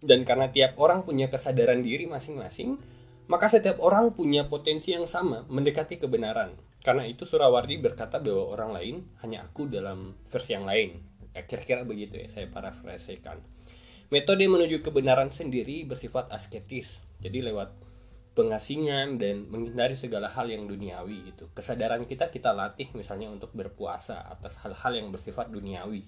Dan 0.00 0.24
karena 0.24 0.48
tiap 0.48 0.80
orang 0.80 1.04
punya 1.04 1.28
kesadaran 1.28 1.80
diri 1.84 2.08
masing-masing, 2.08 2.80
maka 3.30 3.46
setiap 3.46 3.78
orang 3.78 4.10
punya 4.10 4.50
potensi 4.50 4.90
yang 4.90 5.06
sama 5.06 5.46
mendekati 5.46 6.02
kebenaran. 6.02 6.50
Karena 6.82 7.06
itu 7.06 7.22
Surawardi 7.22 7.78
berkata 7.78 8.18
bahwa 8.18 8.50
orang 8.50 8.70
lain 8.74 8.96
hanya 9.22 9.46
aku 9.46 9.70
dalam 9.70 10.18
versi 10.26 10.50
yang 10.58 10.66
lain. 10.66 10.98
Ya, 11.30 11.46
kira-kira 11.46 11.86
begitu 11.86 12.18
ya, 12.18 12.26
saya 12.26 12.50
parafrasekan. 12.50 13.38
Metode 14.10 14.42
menuju 14.50 14.82
kebenaran 14.82 15.30
sendiri 15.30 15.86
bersifat 15.86 16.34
asketis. 16.34 17.06
Jadi 17.22 17.46
lewat 17.46 17.70
pengasingan 18.34 19.22
dan 19.22 19.46
menghindari 19.46 19.94
segala 19.94 20.26
hal 20.26 20.50
yang 20.50 20.66
duniawi 20.66 21.30
gitu. 21.30 21.46
Kesadaran 21.54 22.02
kita 22.02 22.34
kita 22.34 22.50
latih 22.50 22.90
misalnya 22.98 23.30
untuk 23.30 23.54
berpuasa 23.54 24.26
atas 24.26 24.58
hal-hal 24.66 24.98
yang 24.98 25.14
bersifat 25.14 25.54
duniawi. 25.54 26.02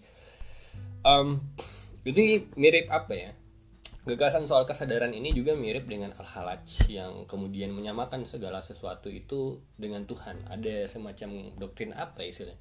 Um, 1.07 1.39
ini 2.03 2.51
mirip 2.59 2.91
apa 2.91 3.15
ya? 3.15 3.31
Gagasan 4.03 4.51
soal 4.51 4.67
kesadaran 4.67 5.15
ini 5.15 5.31
juga 5.31 5.55
mirip 5.55 5.87
dengan 5.87 6.11
Al-Halaj 6.19 6.91
yang 6.91 7.23
kemudian 7.31 7.71
menyamakan 7.71 8.27
segala 8.27 8.59
sesuatu 8.59 9.07
itu 9.07 9.63
dengan 9.79 10.03
Tuhan. 10.11 10.43
Ada 10.51 10.91
semacam 10.91 11.55
doktrin 11.55 11.95
apa 11.95 12.27
istilahnya? 12.27 12.59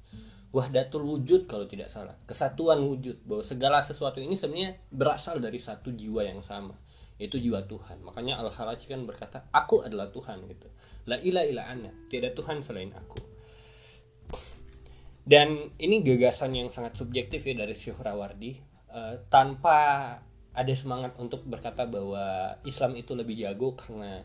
Wahdatul 0.54 1.02
wujud 1.02 1.50
kalau 1.50 1.66
tidak 1.66 1.90
salah. 1.90 2.14
Kesatuan 2.30 2.78
wujud 2.86 3.26
bahwa 3.26 3.42
segala 3.42 3.82
sesuatu 3.82 4.22
ini 4.22 4.38
sebenarnya 4.38 4.78
berasal 4.94 5.42
dari 5.42 5.58
satu 5.58 5.90
jiwa 5.90 6.22
yang 6.22 6.46
sama, 6.46 6.78
yaitu 7.18 7.42
jiwa 7.42 7.66
Tuhan. 7.66 8.06
Makanya 8.06 8.38
Al-Halaj 8.38 8.86
kan 8.86 9.02
berkata, 9.02 9.42
"Aku 9.50 9.82
adalah 9.82 10.14
Tuhan." 10.14 10.46
gitu. 10.46 10.70
La 11.10 11.18
ilaha 11.18 11.46
illa 11.50 11.66
ana, 11.66 11.90
tidak 12.06 12.38
Tuhan 12.38 12.62
selain 12.62 12.94
aku. 12.94 13.18
Dan 15.26 15.74
ini 15.74 16.06
gagasan 16.06 16.54
yang 16.54 16.70
sangat 16.70 16.94
subjektif 16.94 17.42
ya 17.42 17.66
dari 17.66 17.74
Syuhrawardi 17.74 18.52
uh, 18.94 19.26
tanpa 19.26 19.78
ada 20.52 20.72
semangat 20.76 21.16
untuk 21.16 21.48
berkata 21.48 21.88
bahwa 21.88 22.56
Islam 22.68 22.92
itu 22.96 23.16
lebih 23.16 23.40
jago 23.40 23.72
karena 23.72 24.20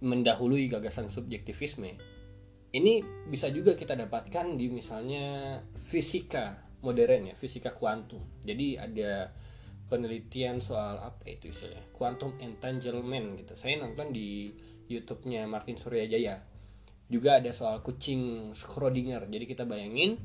mendahului 0.00 0.68
gagasan 0.68 1.12
subjektivisme. 1.12 1.96
Ini 2.72 2.92
bisa 3.28 3.48
juga 3.52 3.72
kita 3.76 3.96
dapatkan 3.96 4.56
di 4.56 4.68
misalnya 4.68 5.56
fisika 5.76 6.66
modern 6.84 7.32
ya, 7.32 7.34
fisika 7.36 7.72
kuantum. 7.72 8.20
Jadi 8.44 8.76
ada 8.76 9.32
penelitian 9.86 10.60
soal 10.60 11.00
apa 11.00 11.24
itu 11.24 11.48
istilahnya, 11.48 11.88
quantum 11.94 12.36
entanglement 12.42 13.38
gitu. 13.40 13.54
Saya 13.56 13.80
nonton 13.80 14.12
di 14.12 14.52
YouTube-nya 14.90 15.48
Martin 15.48 15.78
Suryajaya. 15.78 16.42
Juga 17.06 17.38
ada 17.38 17.54
soal 17.54 17.80
kucing 17.86 18.50
Schrodinger. 18.52 19.30
Jadi 19.30 19.44
kita 19.46 19.62
bayangin 19.62 20.18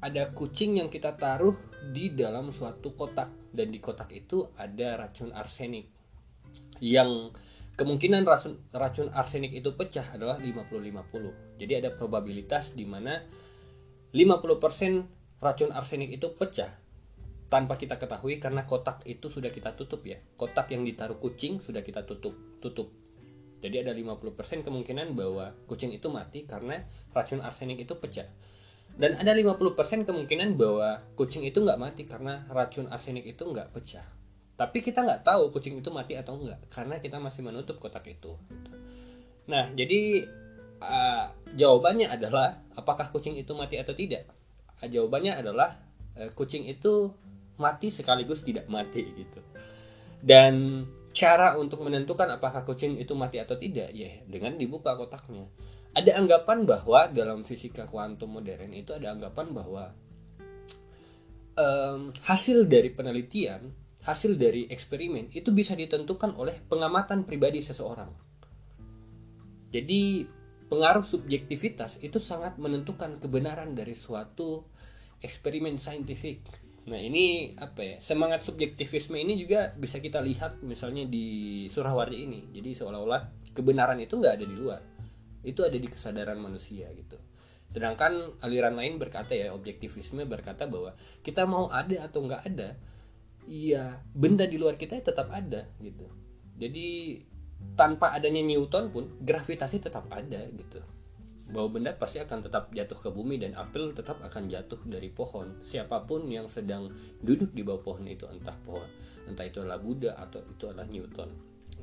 ada 0.00 0.32
kucing 0.32 0.80
yang 0.82 0.88
kita 0.88 1.14
taruh 1.14 1.54
di 1.92 2.12
dalam 2.16 2.50
suatu 2.50 2.96
kotak 2.98 3.39
dan 3.50 3.74
di 3.74 3.78
kotak 3.82 4.10
itu 4.14 4.50
ada 4.58 4.96
racun 4.98 5.34
arsenik. 5.34 5.86
Yang 6.80 7.34
kemungkinan 7.76 8.26
racun, 8.26 8.58
racun 8.74 9.08
arsenik 9.12 9.54
itu 9.54 9.74
pecah 9.76 10.04
adalah 10.16 10.36
50-50 10.40 11.50
jadi 11.60 11.84
ada 11.84 11.92
probabilitas 11.92 12.72
di 12.72 12.88
mana 12.88 13.20
50% 14.16 15.44
racun 15.44 15.70
arsenik 15.76 16.16
itu 16.16 16.32
pecah 16.32 16.72
tanpa 17.52 17.76
kita 17.76 18.00
ketahui 18.00 18.40
karena 18.40 18.64
kotak 18.64 19.04
itu 19.04 19.28
sudah 19.28 19.52
kita 19.52 19.76
tutup 19.76 20.00
ya. 20.08 20.16
Kotak 20.40 20.72
yang 20.72 20.88
ditaruh 20.88 21.20
kucing 21.20 21.60
sudah 21.60 21.84
kita 21.84 22.08
tutup 22.08 22.32
tutup. 22.64 22.88
Jadi 23.60 23.76
ada 23.76 23.92
50% 23.92 24.64
kemungkinan 24.64 25.12
bahwa 25.12 25.52
kucing 25.68 25.92
itu 25.92 26.08
mati 26.08 26.48
karena 26.48 26.80
racun 27.12 27.44
arsenik 27.44 27.84
itu 27.84 27.92
pecah 28.00 28.24
dan 29.00 29.16
ada 29.16 29.32
50% 29.32 30.04
kemungkinan 30.04 30.60
bahwa 30.60 31.00
kucing 31.16 31.48
itu 31.48 31.64
nggak 31.64 31.80
mati 31.80 32.04
karena 32.04 32.44
racun 32.52 32.84
arsenik 32.92 33.24
itu 33.24 33.48
nggak 33.48 33.72
pecah. 33.72 34.04
Tapi 34.60 34.84
kita 34.84 35.00
nggak 35.00 35.24
tahu 35.24 35.48
kucing 35.48 35.80
itu 35.80 35.88
mati 35.88 36.20
atau 36.20 36.36
enggak 36.36 36.60
karena 36.68 37.00
kita 37.00 37.16
masih 37.16 37.40
menutup 37.40 37.80
kotak 37.80 38.04
itu. 38.12 38.36
Nah 39.48 39.72
jadi 39.72 40.28
uh, 40.84 41.32
jawabannya 41.56 42.12
adalah 42.12 42.60
apakah 42.76 43.08
kucing 43.08 43.40
itu 43.40 43.56
mati 43.56 43.80
atau 43.80 43.96
tidak? 43.96 44.28
Uh, 44.84 44.88
jawabannya 44.92 45.32
adalah 45.32 45.80
uh, 46.20 46.28
kucing 46.36 46.68
itu 46.68 47.08
mati 47.56 47.88
sekaligus 47.88 48.44
tidak 48.44 48.68
mati 48.68 49.00
gitu. 49.16 49.40
Dan 50.20 50.84
cara 51.16 51.56
untuk 51.56 51.80
menentukan 51.80 52.28
apakah 52.36 52.68
kucing 52.68 53.00
itu 53.00 53.16
mati 53.16 53.40
atau 53.40 53.56
tidak 53.56 53.96
ya 53.96 54.12
dengan 54.28 54.60
dibuka 54.60 54.92
kotaknya 54.92 55.48
ada 55.90 56.12
anggapan 56.16 56.62
bahwa 56.68 57.10
dalam 57.10 57.42
fisika 57.42 57.86
kuantum 57.90 58.38
modern 58.38 58.70
itu 58.70 58.94
ada 58.94 59.10
anggapan 59.10 59.50
bahwa 59.50 59.84
um, 61.58 62.14
hasil 62.24 62.70
dari 62.70 62.94
penelitian 62.94 63.74
hasil 64.00 64.40
dari 64.40 64.64
eksperimen 64.70 65.28
itu 65.36 65.52
bisa 65.52 65.76
ditentukan 65.76 66.32
oleh 66.40 66.56
pengamatan 66.66 67.28
pribadi 67.28 67.60
seseorang. 67.60 68.08
Jadi 69.70 70.24
pengaruh 70.66 71.04
subjektivitas 71.04 72.00
itu 72.00 72.16
sangat 72.16 72.56
menentukan 72.56 73.20
kebenaran 73.20 73.76
dari 73.76 73.92
suatu 73.92 74.66
eksperimen 75.20 75.76
saintifik. 75.76 76.42
Nah 76.88 76.96
ini 76.96 77.54
apa 77.60 77.80
ya 77.84 77.96
semangat 78.00 78.40
subjektivisme 78.40 79.20
ini 79.20 79.36
juga 79.36 79.70
bisa 79.76 80.00
kita 80.00 80.18
lihat 80.24 80.64
misalnya 80.64 81.04
di 81.04 81.68
Surawardi 81.68 82.18
ini. 82.24 82.40
Jadi 82.56 82.72
seolah-olah 82.72 83.52
kebenaran 83.52 84.00
itu 84.00 84.16
nggak 84.16 84.34
ada 84.40 84.46
di 84.48 84.56
luar, 84.56 84.80
itu 85.46 85.64
ada 85.64 85.76
di 85.76 85.88
kesadaran 85.88 86.36
manusia 86.36 86.88
gitu. 86.92 87.16
Sedangkan 87.70 88.34
aliran 88.42 88.74
lain 88.74 88.98
berkata 88.98 89.32
ya 89.32 89.54
objektivisme 89.54 90.26
berkata 90.26 90.66
bahwa 90.66 90.90
kita 91.22 91.46
mau 91.46 91.70
ada 91.70 92.02
atau 92.02 92.26
nggak 92.26 92.42
ada, 92.50 92.74
iya 93.46 94.02
benda 94.10 94.42
di 94.44 94.58
luar 94.58 94.74
kita 94.74 94.98
tetap 94.98 95.30
ada 95.30 95.70
gitu. 95.78 96.10
Jadi 96.58 97.18
tanpa 97.78 98.10
adanya 98.16 98.42
Newton 98.42 98.90
pun 98.90 99.04
gravitasi 99.22 99.78
tetap 99.80 100.10
ada 100.10 100.50
gitu. 100.50 100.82
Bahwa 101.50 101.78
benda 101.78 101.94
pasti 101.94 102.18
akan 102.22 102.46
tetap 102.46 102.70
jatuh 102.74 102.98
ke 102.98 103.10
bumi 103.10 103.38
dan 103.38 103.54
apel 103.54 103.90
tetap 103.94 104.18
akan 104.22 104.50
jatuh 104.50 104.78
dari 104.86 105.10
pohon. 105.10 105.62
Siapa 105.62 106.06
pun 106.10 106.26
yang 106.26 106.50
sedang 106.50 106.90
duduk 107.22 107.54
di 107.54 107.62
bawah 107.62 107.82
pohon 107.82 108.06
itu 108.10 108.26
entah 108.26 108.54
pohon 108.66 108.86
entah 109.30 109.46
itu 109.46 109.62
adalah 109.62 109.78
Buddha 109.78 110.18
atau 110.18 110.42
itu 110.42 110.66
adalah 110.66 110.90
Newton. 110.90 111.30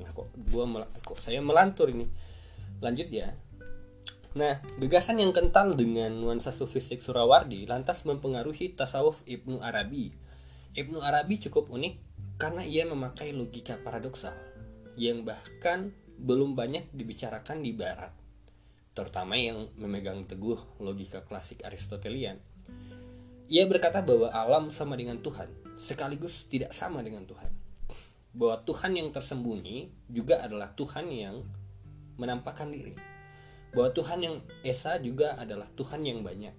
Nah 0.04 0.10
kok 0.12 0.28
gua 0.52 0.84
kok 0.84 1.16
saya 1.16 1.40
melantur 1.40 1.88
ini? 1.88 2.04
Lanjut 2.84 3.08
ya 3.08 3.32
Nah, 4.38 4.62
gagasan 4.78 5.18
yang 5.18 5.34
kental 5.34 5.74
dengan 5.74 6.14
nuansa 6.14 6.54
sufistik 6.54 7.02
Surawardi 7.02 7.66
lantas 7.66 8.06
mempengaruhi 8.06 8.70
tasawuf 8.70 9.26
Ibnu 9.26 9.58
Arabi. 9.58 10.14
Ibnu 10.78 11.02
Arabi 11.02 11.42
cukup 11.42 11.66
unik 11.74 11.94
karena 12.38 12.62
ia 12.62 12.86
memakai 12.86 13.34
logika 13.34 13.82
paradoksal 13.82 14.38
yang 14.94 15.26
bahkan 15.26 15.90
belum 16.22 16.54
banyak 16.54 16.86
dibicarakan 16.94 17.66
di 17.66 17.74
barat 17.74 18.14
terutama 18.94 19.34
yang 19.34 19.70
memegang 19.74 20.22
teguh 20.22 20.58
logika 20.78 21.22
klasik 21.26 21.66
Aristotelian. 21.66 22.38
Ia 23.50 23.66
berkata 23.66 24.06
bahwa 24.06 24.30
alam 24.30 24.70
sama 24.70 24.94
dengan 24.94 25.18
Tuhan, 25.18 25.50
sekaligus 25.74 26.46
tidak 26.46 26.70
sama 26.70 27.02
dengan 27.02 27.26
Tuhan. 27.26 27.50
Bahwa 28.34 28.58
Tuhan 28.62 28.98
yang 28.98 29.10
tersembunyi 29.10 29.90
juga 30.10 30.42
adalah 30.42 30.74
Tuhan 30.74 31.10
yang 31.10 31.42
menampakkan 32.18 32.74
diri. 32.74 33.17
Bahwa 33.74 33.90
Tuhan 33.92 34.20
yang 34.24 34.36
esa 34.64 34.96
juga 35.00 35.36
adalah 35.36 35.68
Tuhan 35.76 36.04
yang 36.04 36.24
banyak. 36.24 36.52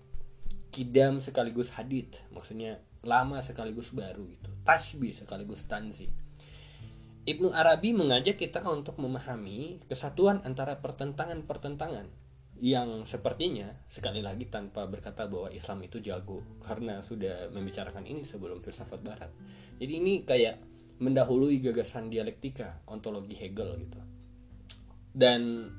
Kidam 0.69 1.17
sekaligus 1.17 1.73
hadid, 1.73 2.13
maksudnya 2.29 2.77
lama 3.01 3.41
sekaligus 3.41 3.95
baru 3.95 4.27
itu. 4.29 4.49
Tasbih 4.61 5.15
sekaligus 5.15 5.65
tanzi. 5.65 6.09
Ibnu 7.29 7.53
Arabi 7.53 7.93
mengajak 7.93 8.41
kita 8.41 8.63
untuk 8.65 8.97
memahami 8.97 9.83
kesatuan 9.85 10.41
antara 10.45 10.81
pertentangan-pertentangan 10.81 12.09
yang 12.59 13.07
sepertinya 13.07 13.71
sekali 13.87 14.19
lagi 14.19 14.43
tanpa 14.51 14.83
berkata 14.83 15.29
bahwa 15.31 15.47
Islam 15.47 15.79
itu 15.87 16.03
jago 16.03 16.43
karena 16.59 16.99
sudah 16.99 17.47
membicarakan 17.55 18.03
ini 18.03 18.27
sebelum 18.27 18.59
filsafat 18.59 18.99
barat. 18.99 19.31
Jadi 19.79 19.93
ini 19.95 20.13
kayak 20.27 20.59
mendahului 20.99 21.63
gagasan 21.63 22.11
dialektika 22.11 22.83
ontologi 22.91 23.31
Hegel 23.39 23.79
gitu. 23.79 24.01
Dan 25.15 25.71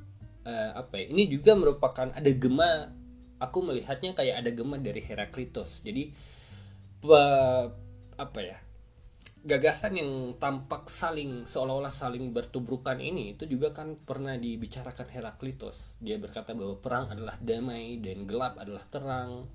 uh, 0.50 0.70
apa 0.74 0.98
ya? 0.98 1.06
Ini 1.14 1.30
juga 1.30 1.54
merupakan 1.54 2.10
ada 2.10 2.30
gema 2.34 2.90
aku 3.38 3.58
melihatnya 3.62 4.18
kayak 4.18 4.42
ada 4.42 4.50
gema 4.50 4.76
dari 4.82 4.98
Heraklitos. 5.00 5.86
Jadi 5.86 6.10
pe, 6.98 7.22
apa 8.18 8.40
ya? 8.42 8.58
gagasan 9.40 9.96
yang 9.96 10.12
tampak 10.36 10.84
saling 10.84 11.48
seolah-olah 11.48 11.92
saling 11.92 12.28
bertubrukan 12.36 13.00
ini 13.00 13.32
itu 13.32 13.48
juga 13.48 13.72
kan 13.72 13.96
pernah 13.96 14.36
dibicarakan 14.36 15.08
Heraklitos. 15.08 15.96
Dia 15.96 16.20
berkata 16.20 16.52
bahwa 16.52 16.76
perang 16.76 17.08
adalah 17.08 17.40
damai 17.40 17.96
dan 18.04 18.28
gelap 18.28 18.60
adalah 18.60 18.84
terang 18.92 19.48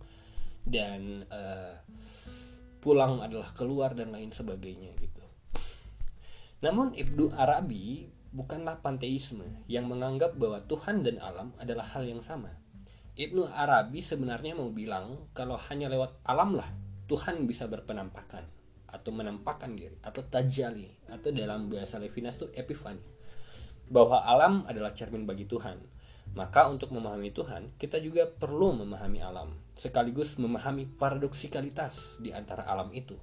dan 0.65 1.29
uh, 1.29 1.77
pulang 2.81 3.21
adalah 3.21 3.45
keluar 3.53 3.93
dan 3.93 4.09
lain 4.09 4.33
sebagainya 4.33 4.89
gitu. 4.97 5.21
Namun 6.65 6.97
Ibnu 6.97 7.29
Arabi 7.37 8.09
bukanlah 8.35 8.83
panteisme 8.83 9.47
yang 9.71 9.87
menganggap 9.87 10.35
bahwa 10.35 10.59
Tuhan 10.59 11.07
dan 11.07 11.23
alam 11.23 11.55
adalah 11.55 11.87
hal 11.95 12.03
yang 12.03 12.19
sama. 12.19 12.51
Ibnu 13.15 13.47
Arabi 13.47 14.03
sebenarnya 14.03 14.59
mau 14.59 14.75
bilang 14.75 15.31
kalau 15.31 15.55
hanya 15.71 15.87
lewat 15.87 16.19
alam 16.27 16.59
lah 16.59 16.67
Tuhan 17.07 17.47
bisa 17.47 17.71
berpenampakan 17.71 18.43
atau 18.91 19.11
menampakkan 19.15 19.71
diri 19.71 19.95
atau 20.03 20.19
tajali 20.27 20.91
atau 21.07 21.31
dalam 21.31 21.71
bahasa 21.71 21.95
Levinas 21.95 22.35
itu 22.35 22.51
epifani 22.51 22.99
bahwa 23.87 24.19
alam 24.19 24.67
adalah 24.67 24.91
cermin 24.91 25.23
bagi 25.23 25.47
Tuhan 25.47 25.79
maka 26.35 26.67
untuk 26.67 26.91
memahami 26.91 27.31
Tuhan 27.31 27.79
kita 27.79 28.03
juga 28.03 28.27
perlu 28.27 28.83
memahami 28.83 29.23
alam 29.23 29.55
sekaligus 29.79 30.35
memahami 30.35 30.83
paradoksikalitas 30.99 32.19
di 32.19 32.35
antara 32.35 32.67
alam 32.67 32.91
itu 32.91 33.15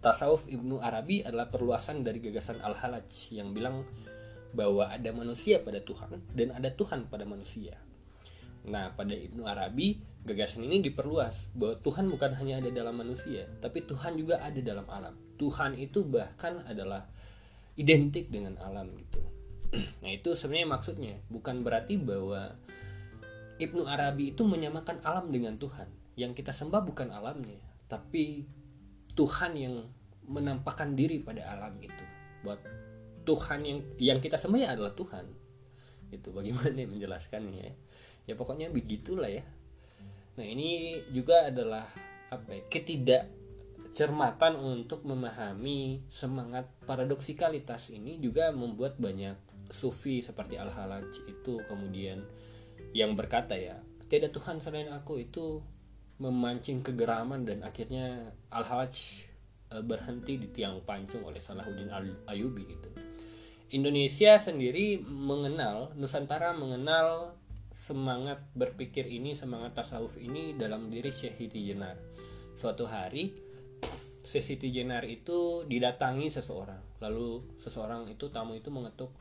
tasawuf 0.00 0.48
Ibnu 0.48 0.80
Arabi 0.80 1.22
adalah 1.24 1.52
perluasan 1.52 2.02
dari 2.04 2.20
gagasan 2.24 2.60
Al-Halaj 2.60 3.36
yang 3.36 3.52
bilang 3.52 3.84
bahwa 4.56 4.90
ada 4.90 5.14
manusia 5.14 5.62
pada 5.62 5.78
Tuhan 5.84 6.24
dan 6.34 6.56
ada 6.56 6.72
Tuhan 6.74 7.06
pada 7.06 7.22
manusia 7.22 7.78
Nah, 8.68 8.92
pada 8.92 9.16
Ibnu 9.16 9.48
Arabi, 9.48 9.96
gagasan 10.28 10.68
ini 10.68 10.84
diperluas 10.84 11.56
bahwa 11.56 11.80
Tuhan 11.80 12.12
bukan 12.12 12.36
hanya 12.36 12.60
ada 12.60 12.68
dalam 12.68 13.00
manusia, 13.00 13.48
tapi 13.64 13.80
Tuhan 13.88 14.20
juga 14.20 14.44
ada 14.44 14.60
dalam 14.60 14.84
alam. 14.92 15.16
Tuhan 15.40 15.80
itu 15.80 16.04
bahkan 16.04 16.60
adalah 16.68 17.08
identik 17.80 18.28
dengan 18.28 18.60
alam 18.60 18.92
gitu. 18.92 19.22
Nah, 20.02 20.10
itu 20.10 20.34
sebenarnya 20.34 20.68
maksudnya, 20.68 21.14
bukan 21.30 21.62
berarti 21.62 21.96
bahwa 21.96 22.52
Ibnu 23.60 23.86
Arabi 23.86 24.34
itu 24.34 24.42
menyamakan 24.44 25.00
alam 25.06 25.30
dengan 25.30 25.56
Tuhan. 25.56 25.88
Yang 26.18 26.42
kita 26.42 26.52
sembah 26.52 26.84
bukan 26.84 27.14
alamnya, 27.14 27.60
tapi 27.88 28.44
Tuhan 29.20 29.52
yang 29.52 29.84
menampakkan 30.24 30.96
diri 30.96 31.20
pada 31.20 31.44
alam 31.44 31.76
itu. 31.76 32.04
Buat 32.40 32.64
Tuhan 33.28 33.60
yang 33.68 33.78
yang 34.00 34.18
kita 34.24 34.40
sembah 34.40 34.60
ya 34.64 34.68
adalah 34.72 34.96
Tuhan. 34.96 35.28
Itu 36.08 36.32
bagaimana 36.32 36.72
menjelaskannya 36.88 37.60
ya 37.60 37.74
ya 38.30 38.38
pokoknya 38.38 38.70
begitulah 38.70 39.26
ya 39.26 39.42
nah 40.38 40.46
ini 40.46 41.02
juga 41.10 41.50
adalah 41.50 41.84
apa 42.30 42.54
ya, 42.54 42.62
ketidak 42.70 43.26
cermatan 43.90 44.54
untuk 44.54 45.02
memahami 45.02 46.06
semangat 46.06 46.70
paradoksikalitas 46.86 47.90
ini 47.90 48.22
juga 48.22 48.54
membuat 48.54 48.94
banyak 49.02 49.34
sufi 49.66 50.22
seperti 50.22 50.54
Al-Halaj 50.54 51.26
itu 51.26 51.58
kemudian 51.66 52.22
yang 52.94 53.18
berkata 53.18 53.58
ya 53.58 53.82
tidak 54.06 54.30
Tuhan 54.30 54.62
selain 54.62 54.94
aku 54.94 55.18
itu 55.18 55.58
memancing 56.20 56.84
kegeraman 56.84 57.48
dan 57.48 57.64
akhirnya 57.64 58.36
Al-Halaj 58.52 58.94
e, 59.72 59.76
berhenti 59.80 60.36
di 60.36 60.48
tiang 60.52 60.84
pancung 60.84 61.24
oleh 61.24 61.40
Salahuddin 61.40 61.88
Al-Ayubi 61.88 62.64
itu. 62.68 62.90
Indonesia 63.72 64.36
sendiri 64.36 65.00
mengenal 65.00 65.96
Nusantara 65.96 66.52
mengenal 66.52 67.38
semangat 67.72 68.44
berpikir 68.52 69.08
ini, 69.08 69.32
semangat 69.32 69.80
tasawuf 69.80 70.20
ini 70.20 70.52
dalam 70.52 70.92
diri 70.92 71.08
Syekh 71.08 71.40
Siti 71.40 71.72
Jenar. 71.72 71.96
Suatu 72.52 72.84
hari 72.84 73.32
Syekh 74.20 74.44
Siti 74.44 74.68
Jenar 74.68 75.08
itu 75.08 75.64
didatangi 75.64 76.28
seseorang. 76.28 77.00
Lalu 77.00 77.56
seseorang 77.56 78.04
itu 78.12 78.28
tamu 78.28 78.52
itu 78.52 78.68
mengetuk 78.68 79.16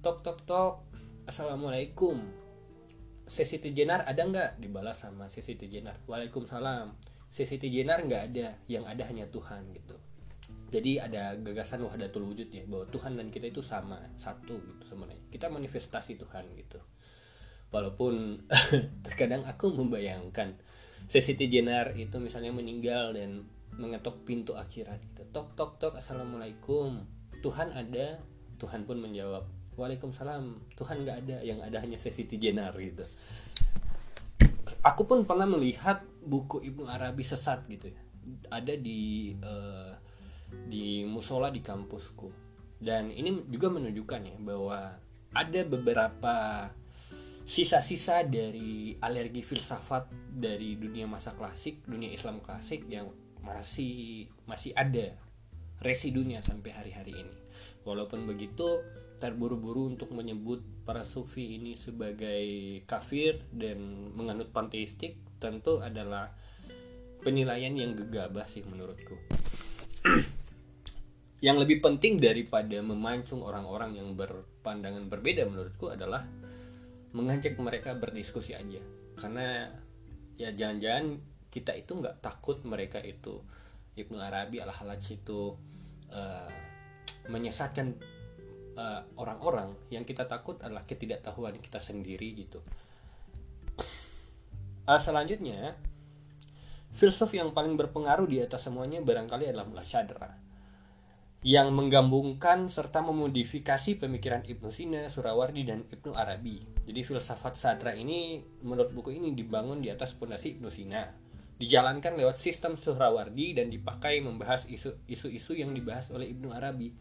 tok 0.00 0.24
tok 0.24 0.38
tok 0.48 0.74
Assalamualaikum 1.28 2.39
Siti 3.30 3.70
Jenar 3.70 4.02
ada 4.10 4.26
nggak? 4.26 4.58
Dibalas 4.58 5.06
sama 5.06 5.30
Siti 5.30 5.54
Jenar 5.70 6.02
Waalaikumsalam. 6.10 6.98
Siti 7.30 7.70
Jenar 7.70 8.02
nggak 8.02 8.22
ada. 8.34 8.58
Yang 8.66 8.84
ada 8.90 9.02
hanya 9.06 9.30
Tuhan 9.30 9.70
gitu. 9.70 9.94
Jadi 10.70 10.98
ada 10.98 11.38
gagasan 11.38 11.86
wahdatul 11.86 12.26
wujud 12.26 12.50
ya 12.50 12.66
bahwa 12.66 12.90
Tuhan 12.90 13.14
dan 13.14 13.30
kita 13.30 13.54
itu 13.54 13.62
sama 13.62 14.02
satu 14.18 14.58
gitu 14.58 14.82
sebenarnya. 14.82 15.22
Kita 15.30 15.46
manifestasi 15.46 16.18
Tuhan 16.18 16.50
gitu. 16.58 16.82
Walaupun 17.70 18.42
terkadang 19.06 19.46
aku 19.46 19.78
membayangkan 19.78 20.58
Siti 21.06 21.46
Jenar 21.46 21.94
itu 21.94 22.18
misalnya 22.18 22.50
meninggal 22.50 23.14
dan 23.14 23.46
mengetok 23.78 24.26
pintu 24.26 24.58
akhirat 24.58 24.98
gitu. 25.06 25.22
tok 25.30 25.54
tok 25.54 25.78
tok 25.78 25.94
assalamualaikum. 26.02 27.06
Tuhan 27.46 27.70
ada 27.70 28.18
Tuhan 28.58 28.90
pun 28.90 28.98
menjawab 28.98 29.46
Waalaikumsalam. 29.80 30.76
Tuhan 30.76 30.96
nggak 31.08 31.16
ada 31.26 31.36
yang 31.40 31.64
ada 31.64 31.80
hanya 31.80 31.96
Siti 31.96 32.36
Jenar 32.36 32.76
gitu. 32.76 33.00
Aku 34.84 35.08
pun 35.08 35.24
pernah 35.24 35.48
melihat 35.48 36.04
buku 36.20 36.60
Ibnu 36.60 36.84
Arabi 36.84 37.24
sesat 37.24 37.64
gitu 37.64 37.88
ya. 37.88 38.00
Ada 38.52 38.76
di 38.76 39.32
uh, 39.40 39.96
di 40.68 41.08
musola 41.08 41.48
di 41.48 41.64
kampusku. 41.64 42.28
Dan 42.80 43.12
ini 43.12 43.44
juga 43.48 43.72
menunjukkan 43.72 44.20
ya 44.24 44.36
bahwa 44.40 44.96
ada 45.32 45.60
beberapa 45.64 46.68
sisa-sisa 47.44 48.24
dari 48.28 48.94
alergi 49.02 49.42
filsafat 49.42 50.06
dari 50.30 50.78
dunia 50.78 51.10
masa 51.10 51.34
klasik 51.34 51.82
dunia 51.82 52.06
Islam 52.06 52.38
klasik 52.38 52.86
yang 52.86 53.10
masih 53.42 54.28
masih 54.46 54.70
ada 54.76 55.16
residunya 55.80 56.44
sampai 56.44 56.70
hari-hari 56.70 57.16
ini. 57.16 57.36
Walaupun 57.84 58.28
begitu 58.28 58.84
terburu-buru 59.20 59.92
untuk 59.92 60.16
menyebut 60.16 60.64
para 60.88 61.04
sufi 61.04 61.60
ini 61.60 61.76
sebagai 61.76 62.80
kafir 62.88 63.36
dan 63.52 64.10
menganut 64.16 64.48
panteistik 64.50 65.20
tentu 65.36 65.78
adalah 65.84 66.24
penilaian 67.20 67.76
yang 67.76 67.92
gegabah 67.92 68.48
sih 68.48 68.64
menurutku. 68.64 69.16
Yang 71.40 71.56
lebih 71.64 71.80
penting 71.80 72.20
daripada 72.20 72.84
memancung 72.84 73.40
orang-orang 73.40 73.96
yang 73.96 74.12
berpandangan 74.12 75.08
berbeda 75.08 75.48
menurutku 75.48 75.88
adalah 75.88 76.20
mengajak 77.16 77.56
mereka 77.56 77.96
berdiskusi 77.96 78.52
aja. 78.52 78.76
Karena 79.16 79.72
ya 80.36 80.52
jangan-jangan 80.52 81.16
kita 81.48 81.72
itu 81.80 81.96
nggak 81.96 82.20
takut 82.20 82.60
mereka 82.68 83.00
itu 83.00 83.40
Ibnu 83.96 84.20
Arabi 84.20 84.60
al 84.60 84.68
halaj 84.68 85.00
itu 85.16 85.56
uh, 86.12 86.50
menyesatkan 87.32 87.96
uh, 88.76 89.06
orang-orang 89.18 89.74
yang 89.88 90.04
kita 90.06 90.28
takut 90.28 90.58
adalah 90.60 90.84
ketidaktahuan 90.84 91.56
kita 91.58 91.78
sendiri 91.80 92.34
gitu 92.36 92.60
uh, 94.86 95.00
selanjutnya 95.00 95.74
filsuf 96.90 97.30
yang 97.32 97.54
paling 97.54 97.78
berpengaruh 97.78 98.26
di 98.26 98.42
atas 98.42 98.66
semuanya 98.66 98.98
barangkali 99.00 99.46
adalah 99.46 99.66
Mullah 99.66 99.86
Syadra 99.86 100.50
yang 101.40 101.72
menggabungkan 101.72 102.68
serta 102.68 103.00
memodifikasi 103.00 103.96
pemikiran 103.96 104.44
Ibnu 104.44 104.68
Sina, 104.68 105.08
Surawardi, 105.08 105.64
dan 105.64 105.88
Ibnu 105.88 106.12
Arabi. 106.12 106.60
Jadi 106.84 107.00
filsafat 107.00 107.56
sadra 107.56 107.96
ini 107.96 108.44
menurut 108.60 108.92
buku 108.92 109.16
ini 109.16 109.32
dibangun 109.32 109.80
di 109.80 109.88
atas 109.88 110.12
fondasi 110.20 110.60
Ibnu 110.60 110.68
Sina. 110.68 111.00
Dijalankan 111.56 112.20
lewat 112.20 112.36
sistem 112.36 112.76
Surawardi 112.76 113.56
dan 113.56 113.72
dipakai 113.72 114.20
membahas 114.20 114.68
isu-isu 115.08 115.52
yang 115.56 115.72
dibahas 115.72 116.12
oleh 116.12 116.28
Ibnu 116.28 116.52
Arabi. 116.52 116.92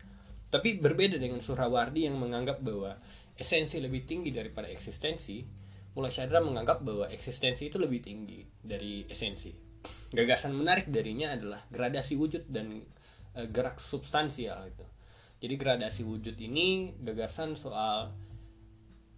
Tapi 0.49 0.81
berbeda 0.81 1.21
dengan 1.21 1.39
Surawardi 1.39 2.09
yang 2.09 2.17
menganggap 2.17 2.61
bahwa 2.65 2.97
esensi 3.37 3.77
lebih 3.79 4.03
tinggi 4.05 4.33
daripada 4.33 4.65
eksistensi, 4.65 5.45
mulai 5.93 6.09
sadra 6.09 6.41
menganggap 6.41 6.81
bahwa 6.81 7.05
eksistensi 7.09 7.69
itu 7.69 7.77
lebih 7.77 8.01
tinggi 8.01 8.41
dari 8.59 9.05
esensi. 9.05 9.53
Gagasan 10.09 10.57
menarik 10.57 10.89
darinya 10.89 11.31
adalah 11.31 11.61
gradasi 11.69 12.17
wujud 12.17 12.49
dan 12.49 12.81
Eh, 13.39 13.45
gerak 13.45 13.77
substansial 13.77 14.65
itu 14.67 14.85
jadi 15.39 15.53
gradasi 15.53 16.01
wujud 16.01 16.33
ini 16.41 16.97
gagasan 16.97 17.53
soal 17.53 18.09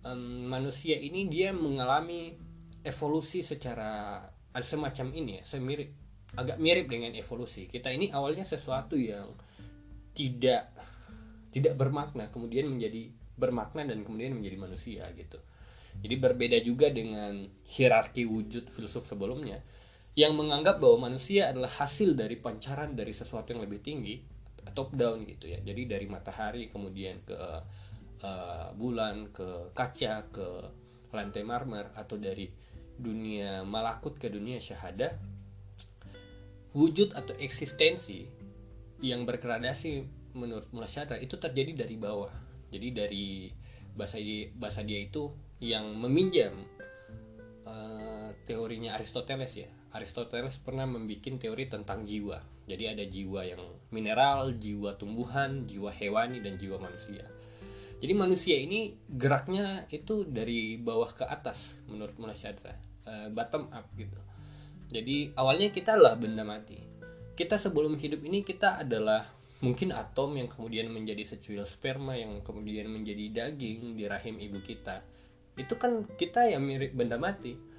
um, 0.04 0.52
manusia 0.52 1.00
ini 1.00 1.32
dia 1.32 1.56
mengalami 1.56 2.36
evolusi 2.84 3.40
secara 3.40 4.20
semacam 4.60 5.08
ini 5.16 5.32
ya 5.40 5.44
semirip 5.48 5.90
agak 6.36 6.60
mirip 6.60 6.92
dengan 6.92 7.16
evolusi 7.16 7.72
kita 7.72 7.88
ini 7.88 8.12
awalnya 8.12 8.44
sesuatu 8.44 9.00
yang 9.00 9.32
tidak 10.12 10.76
tidak 11.52 11.76
bermakna 11.78 12.32
kemudian 12.32 12.72
menjadi 12.72 13.12
bermakna 13.36 13.84
dan 13.88 14.02
kemudian 14.08 14.36
menjadi 14.36 14.58
manusia 14.58 15.04
gitu. 15.14 15.40
Jadi 15.92 16.16
berbeda 16.16 16.58
juga 16.64 16.88
dengan 16.88 17.52
hierarki 17.68 18.24
wujud 18.24 18.72
filsuf 18.72 19.04
sebelumnya 19.04 19.60
yang 20.16 20.36
menganggap 20.36 20.80
bahwa 20.80 21.12
manusia 21.12 21.52
adalah 21.52 21.72
hasil 21.72 22.16
dari 22.16 22.40
pancaran 22.40 22.96
dari 22.96 23.12
sesuatu 23.16 23.56
yang 23.56 23.64
lebih 23.64 23.80
tinggi 23.84 24.24
top 24.72 24.96
down 24.96 25.28
gitu 25.28 25.52
ya. 25.52 25.60
Jadi 25.60 25.88
dari 25.88 26.08
matahari 26.08 26.72
kemudian 26.72 27.20
ke 27.28 27.40
uh, 28.24 28.72
bulan 28.76 29.32
ke 29.36 29.76
kaca 29.76 30.32
ke 30.32 30.48
lantai 31.12 31.44
marmer 31.44 31.92
atau 31.96 32.16
dari 32.16 32.48
dunia 32.96 33.68
malakut 33.68 34.16
ke 34.16 34.32
dunia 34.32 34.62
syahada 34.62 35.18
wujud 36.72 37.12
atau 37.12 37.36
eksistensi 37.36 38.24
yang 39.04 39.28
bergradasi 39.28 40.21
menurut 40.34 40.68
Mulasyada 40.74 41.20
itu 41.20 41.36
terjadi 41.38 41.86
dari 41.86 41.96
bawah 41.96 42.32
jadi 42.72 43.06
dari 43.06 43.52
bahasa 43.96 44.18
bahasa 44.56 44.82
dia 44.88 45.04
itu 45.04 45.32
yang 45.60 45.96
meminjam 46.00 46.56
uh, 47.68 48.32
teorinya 48.48 48.96
Aristoteles 48.96 49.54
ya 49.60 49.70
Aristoteles 49.92 50.56
pernah 50.64 50.88
membuat 50.88 51.36
teori 51.36 51.68
tentang 51.68 52.08
jiwa. 52.08 52.40
Jadi 52.64 52.84
ada 52.88 53.04
jiwa 53.04 53.44
yang 53.44 53.60
mineral, 53.92 54.56
jiwa 54.56 54.96
tumbuhan, 54.96 55.68
jiwa 55.68 55.92
hewani, 55.92 56.40
dan 56.40 56.56
jiwa 56.56 56.80
manusia. 56.80 57.28
Jadi 58.00 58.14
manusia 58.16 58.56
ini 58.58 58.96
geraknya 59.12 59.86
itu 59.92 60.24
dari 60.24 60.80
bawah 60.80 61.12
ke 61.12 61.28
atas 61.28 61.78
menurut 61.92 62.16
Munasyadra, 62.18 62.74
uh, 63.06 63.28
bottom 63.36 63.68
up 63.76 63.86
gitu. 64.00 64.16
Jadi 64.90 65.36
awalnya 65.36 65.70
kita 65.70 66.00
adalah 66.00 66.16
benda 66.16 66.48
mati. 66.48 66.80
Kita 67.36 67.60
sebelum 67.60 68.00
hidup 68.00 68.24
ini 68.24 68.42
kita 68.48 68.82
adalah 68.82 69.28
mungkin 69.62 69.94
atom 69.94 70.38
yang 70.38 70.50
kemudian 70.50 70.90
menjadi 70.90 71.22
secuil 71.24 71.64
sperma 71.64 72.18
yang 72.18 72.42
kemudian 72.42 72.90
menjadi 72.90 73.50
daging 73.50 73.96
di 73.98 74.06
rahim 74.10 74.42
ibu 74.42 74.58
kita. 74.62 75.06
Itu 75.58 75.78
kan 75.78 76.06
kita 76.18 76.50
yang 76.50 76.66
mirip 76.66 76.98
benda 76.98 77.22
mati 77.22 77.72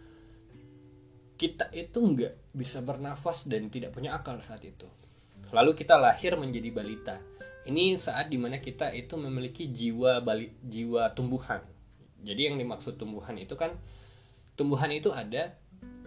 kita 1.42 1.74
itu 1.74 1.98
nggak 1.98 2.54
bisa 2.54 2.86
bernafas 2.86 3.50
dan 3.50 3.66
tidak 3.66 3.90
punya 3.90 4.14
akal 4.14 4.38
saat 4.38 4.62
itu. 4.62 4.86
Lalu 5.50 5.74
kita 5.74 5.98
lahir 5.98 6.38
menjadi 6.38 6.70
balita. 6.70 7.18
Ini 7.66 7.98
saat 7.98 8.30
di 8.30 8.38
mana 8.38 8.62
kita 8.62 8.94
itu 8.94 9.18
memiliki 9.18 9.66
jiwa 9.66 10.22
bali, 10.22 10.54
jiwa 10.62 11.10
tumbuhan. 11.18 11.58
Jadi 12.22 12.46
yang 12.46 12.62
dimaksud 12.62 12.94
tumbuhan 12.94 13.34
itu 13.42 13.58
kan 13.58 13.74
tumbuhan 14.54 14.94
itu 14.94 15.10
ada, 15.10 15.58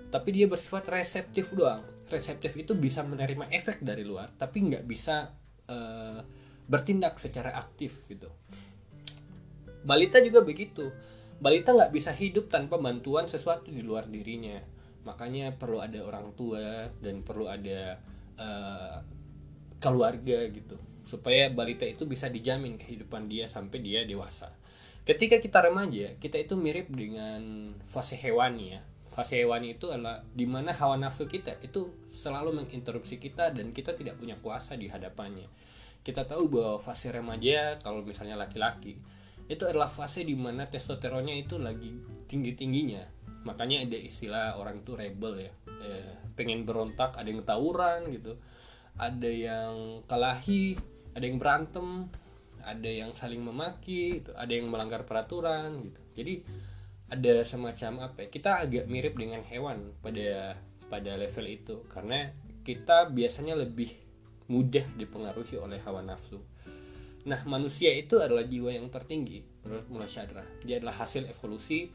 tapi 0.08 0.32
dia 0.32 0.48
bersifat 0.48 0.88
reseptif 0.88 1.52
doang. 1.52 1.84
Reseptif 2.08 2.56
itu 2.56 2.72
bisa 2.72 3.04
menerima 3.04 3.52
efek 3.52 3.84
dari 3.84 4.08
luar, 4.08 4.32
tapi 4.40 4.72
nggak 4.72 4.88
bisa 4.88 5.36
uh, 5.70 6.20
bertindak 6.66 7.18
secara 7.22 7.54
aktif 7.56 8.06
gitu. 8.10 8.30
Balita 9.86 10.18
juga 10.22 10.42
begitu. 10.42 10.90
Balita 11.38 11.76
nggak 11.76 11.94
bisa 11.94 12.16
hidup 12.16 12.50
tanpa 12.50 12.80
bantuan 12.80 13.30
sesuatu 13.30 13.70
di 13.70 13.84
luar 13.86 14.08
dirinya 14.08 14.76
makanya 15.06 15.54
perlu 15.54 15.80
ada 15.80 16.02
orang 16.02 16.34
tua 16.34 16.90
dan 16.98 17.22
perlu 17.22 17.46
ada 17.46 18.02
uh, 18.42 18.98
keluarga 19.78 20.50
gitu 20.50 20.76
supaya 21.06 21.54
balita 21.54 21.86
itu 21.86 22.10
bisa 22.10 22.26
dijamin 22.26 22.82
kehidupan 22.82 23.30
dia 23.30 23.46
sampai 23.46 23.78
dia 23.86 24.02
dewasa 24.10 24.50
ketika 25.06 25.38
kita 25.38 25.70
remaja 25.70 26.18
kita 26.18 26.42
itu 26.42 26.58
mirip 26.58 26.90
dengan 26.90 27.72
fase 27.86 28.18
hewani 28.18 28.74
ya 28.74 28.82
fase 29.16 29.40
hewani 29.40 29.80
itu 29.80 29.88
adalah 29.88 30.20
di 30.36 30.44
mana 30.44 30.76
hawa 30.76 31.00
nafsu 31.00 31.24
kita 31.32 31.56
itu 31.64 31.88
selalu 32.04 32.60
menginterupsi 32.60 33.16
kita 33.16 33.56
dan 33.56 33.72
kita 33.72 33.96
tidak 33.96 34.20
punya 34.20 34.36
kuasa 34.36 34.76
di 34.76 34.92
hadapannya. 34.92 35.48
Kita 36.04 36.28
tahu 36.28 36.52
bahwa 36.52 36.76
fase 36.84 37.16
remaja 37.16 37.80
kalau 37.80 38.04
misalnya 38.04 38.36
laki-laki 38.36 39.00
itu 39.48 39.64
adalah 39.64 39.88
fase 39.88 40.28
di 40.28 40.36
mana 40.36 40.68
testosteronnya 40.68 41.40
itu 41.40 41.56
lagi 41.56 41.96
tinggi 42.28 42.52
tingginya 42.58 43.16
makanya 43.46 43.86
ada 43.86 43.96
istilah 43.96 44.58
orang 44.58 44.82
itu 44.82 44.98
rebel 44.98 45.48
ya. 45.48 45.52
Eh, 45.86 46.12
pengen 46.34 46.66
berontak 46.66 47.16
ada 47.16 47.30
yang 47.30 47.46
tawuran 47.46 48.04
gitu. 48.12 48.36
Ada 49.00 49.30
yang 49.30 50.04
kelahi 50.10 50.76
ada 51.16 51.24
yang 51.24 51.40
berantem 51.40 52.12
ada 52.66 52.90
yang 52.90 53.14
saling 53.14 53.40
memaki 53.46 54.20
gitu. 54.20 54.34
ada 54.34 54.50
yang 54.50 54.68
melanggar 54.68 55.06
peraturan 55.06 55.86
gitu. 55.86 56.02
Jadi 56.18 56.34
ada 57.06 57.46
semacam 57.46 58.10
apa 58.10 58.26
ya 58.26 58.28
kita 58.34 58.52
agak 58.66 58.90
mirip 58.90 59.14
dengan 59.14 59.46
hewan 59.46 59.94
pada 60.02 60.58
pada 60.90 61.12
level 61.18 61.46
itu. 61.46 61.76
Karena 61.90 62.30
kita 62.66 63.14
biasanya 63.14 63.58
lebih 63.58 63.94
mudah 64.50 64.86
dipengaruhi 64.98 65.58
oleh 65.58 65.82
hawa 65.86 66.02
nafsu. 66.06 66.42
Nah 67.26 67.42
manusia 67.50 67.90
itu 67.94 68.22
adalah 68.22 68.46
jiwa 68.46 68.70
yang 68.70 68.90
tertinggi 68.94 69.42
menurut 69.66 69.86
Mullah 69.90 70.10
Syadra. 70.10 70.46
Dia 70.62 70.78
adalah 70.78 71.02
hasil 71.02 71.26
evolusi 71.26 71.90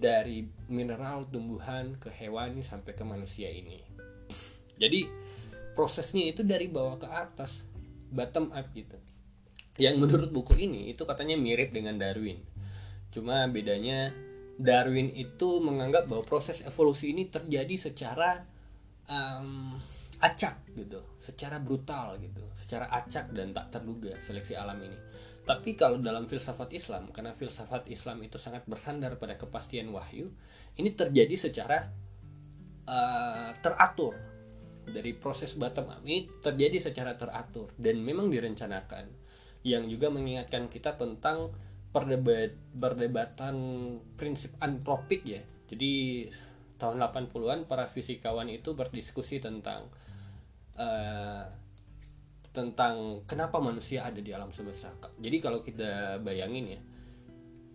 dari 0.00 0.46
mineral 0.72 1.28
tumbuhan 1.28 1.98
ke 2.00 2.08
hewani 2.08 2.64
sampai 2.64 2.96
ke 2.96 3.04
manusia 3.04 3.52
ini. 3.52 3.84
Jadi 4.80 5.04
prosesnya 5.76 6.24
itu 6.28 6.40
dari 6.40 6.72
bawah 6.72 6.96
ke 6.96 7.08
atas 7.08 7.68
bottom 8.08 8.48
up 8.56 8.72
gitu. 8.72 8.96
Yang 9.76 9.96
menurut 10.00 10.30
buku 10.32 10.56
ini 10.56 10.88
itu 10.88 11.04
katanya 11.04 11.36
mirip 11.36 11.76
dengan 11.76 12.00
Darwin. 12.00 12.40
Cuma 13.12 13.44
bedanya 13.52 14.08
Darwin 14.56 15.12
itu 15.12 15.60
menganggap 15.60 16.08
bahwa 16.08 16.24
proses 16.24 16.64
evolusi 16.64 17.12
ini 17.12 17.28
terjadi 17.28 17.76
secara 17.76 18.40
um, 19.04 19.76
acak 20.16 20.64
gitu 20.72 21.04
secara 21.20 21.60
brutal 21.60 22.16
gitu 22.16 22.40
secara 22.56 22.88
acak 22.88 23.36
dan 23.36 23.52
tak 23.52 23.68
terduga 23.68 24.16
seleksi 24.16 24.56
alam 24.56 24.80
ini. 24.80 24.96
Tapi 25.46 25.78
kalau 25.78 26.02
dalam 26.02 26.26
filsafat 26.26 26.74
Islam 26.74 27.12
karena 27.14 27.30
filsafat 27.36 27.86
Islam 27.86 28.24
itu 28.24 28.40
sangat 28.40 28.66
bersandar 28.66 29.14
pada 29.20 29.38
kepastian 29.38 29.92
wahyu 29.94 30.32
ini 30.80 30.90
terjadi 30.90 31.36
secara 31.36 31.86
uh, 32.88 33.52
teratur. 33.60 34.16
Dari 34.86 35.18
proses 35.18 35.58
bottom 35.58 35.90
up 35.90 36.02
ini 36.06 36.30
terjadi 36.38 36.78
secara 36.78 37.14
teratur 37.14 37.70
dan 37.76 38.00
memang 38.02 38.30
direncanakan. 38.32 39.06
Yang 39.66 39.98
juga 39.98 40.14
mengingatkan 40.14 40.70
kita 40.70 40.94
tentang 40.94 41.50
perdebat 41.96 42.52
perdebatan 42.76 43.56
prinsip 44.20 44.52
antropik 44.60 45.24
ya 45.24 45.40
jadi 45.72 46.28
tahun 46.76 47.00
80-an 47.00 47.64
para 47.64 47.88
fisikawan 47.88 48.52
itu 48.52 48.76
berdiskusi 48.76 49.40
tentang 49.40 49.80
uh, 50.76 51.44
tentang 52.52 53.24
kenapa 53.28 53.60
manusia 53.60 54.08
ada 54.08 54.16
di 54.16 54.32
alam 54.32 54.48
semesta. 54.48 54.88
Jadi 55.20 55.36
kalau 55.44 55.60
kita 55.60 56.20
bayangin 56.24 56.64
ya, 56.72 56.80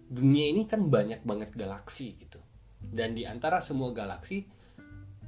dunia 0.10 0.50
ini 0.50 0.66
kan 0.66 0.90
banyak 0.90 1.22
banget 1.22 1.54
galaksi 1.54 2.18
gitu. 2.18 2.42
Dan 2.82 3.14
di 3.14 3.30
antara 3.30 3.62
semua 3.62 3.94
galaksi 3.94 4.42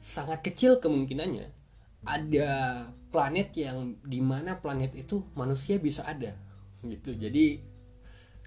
sangat 0.01 0.41
kecil 0.41 0.81
kemungkinannya 0.81 1.61
ada 2.03 2.49
planet 3.13 3.55
yang 3.55 3.95
di 4.01 4.19
mana 4.19 4.57
planet 4.57 4.97
itu 4.97 5.21
manusia 5.37 5.77
bisa 5.77 6.01
ada 6.09 6.33
gitu. 6.81 7.13
Jadi 7.13 7.61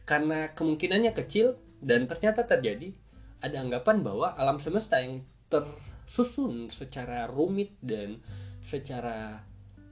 karena 0.07 0.55
kemungkinannya 0.55 1.13
kecil 1.13 1.59
dan 1.83 2.07
ternyata 2.07 2.47
terjadi, 2.47 2.95
ada 3.43 3.59
anggapan 3.59 4.07
bahwa 4.07 4.33
alam 4.39 4.63
semesta 4.63 5.03
yang 5.03 5.19
tersusun 5.51 6.71
secara 6.71 7.27
rumit 7.27 7.75
dan 7.83 8.23
secara 8.63 9.43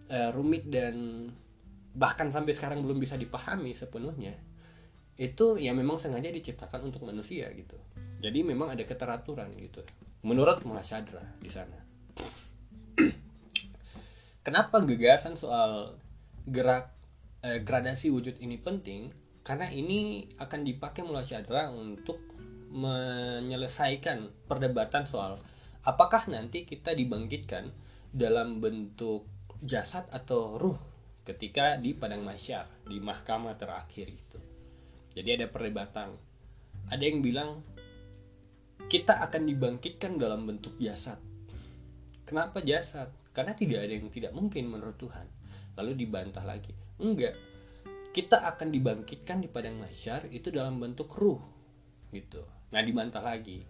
uh, 0.09 0.31
rumit 0.31 0.71
dan 0.71 1.29
bahkan 1.95 2.31
sampai 2.31 2.55
sekarang 2.55 2.83
belum 2.83 2.99
bisa 2.99 3.15
dipahami 3.15 3.71
sepenuhnya 3.71 4.35
itu 5.15 5.55
ya 5.63 5.71
memang 5.71 5.95
sengaja 5.95 6.27
diciptakan 6.27 6.91
untuk 6.91 7.07
manusia 7.07 7.47
gitu. 7.55 7.79
Jadi 8.19 8.43
memang 8.43 8.75
ada 8.75 8.83
keteraturan 8.83 9.47
gitu 9.55 9.87
menurut 10.27 10.59
Muhasyadra 10.67 11.23
di 11.39 11.47
sana. 11.47 11.79
Kenapa 14.47 14.83
gagasan 14.83 15.39
soal 15.39 15.95
gerak 16.45 16.91
eh, 17.47 17.63
gradasi 17.63 18.11
wujud 18.11 18.43
ini 18.43 18.59
penting 18.59 19.24
karena 19.45 19.69
ini 19.69 20.25
akan 20.41 20.65
dipakai 20.65 21.05
Muhasyadra 21.05 21.69
untuk 21.71 22.19
menyelesaikan 22.75 24.49
perdebatan 24.49 25.05
soal 25.05 25.39
apakah 25.85 26.27
nanti 26.33 26.65
kita 26.65 26.97
dibangkitkan 26.97 27.69
dalam 28.11 28.59
bentuk 28.59 29.29
jasad 29.61 30.09
atau 30.11 30.57
ruh 30.57 30.81
ketika 31.29 31.77
di 31.77 31.93
padang 31.93 32.25
masyar 32.25 32.67
di 32.89 32.99
mahkamah 32.99 33.55
terakhir 33.55 34.09
itu. 34.09 34.41
Jadi 35.15 35.29
ada 35.41 35.47
perdebatan. 35.47 36.17
Ada 36.91 37.05
yang 37.05 37.21
bilang 37.23 37.63
kita 38.91 39.23
akan 39.23 39.47
dibangkitkan 39.47 40.19
dalam 40.19 40.49
bentuk 40.49 40.75
jasad. 40.81 41.21
Kenapa 42.25 42.65
jasad? 42.65 43.13
Karena 43.31 43.53
tidak 43.53 43.85
ada 43.87 43.93
yang 43.93 44.09
tidak 44.09 44.33
mungkin 44.33 44.73
menurut 44.73 44.97
Tuhan. 44.97 45.29
Lalu 45.79 45.93
dibantah 46.05 46.45
lagi. 46.45 46.73
Enggak 47.01 47.54
kita 48.15 48.47
akan 48.55 48.71
dibangkitkan 48.71 49.43
di 49.43 49.51
padang 49.51 49.83
masyar 49.83 50.31
itu 50.31 50.55
dalam 50.55 50.79
bentuk 50.79 51.11
ruh 51.19 51.43
gitu 52.15 52.47
nah 52.71 52.79
dibantah 52.79 53.21
lagi 53.21 53.67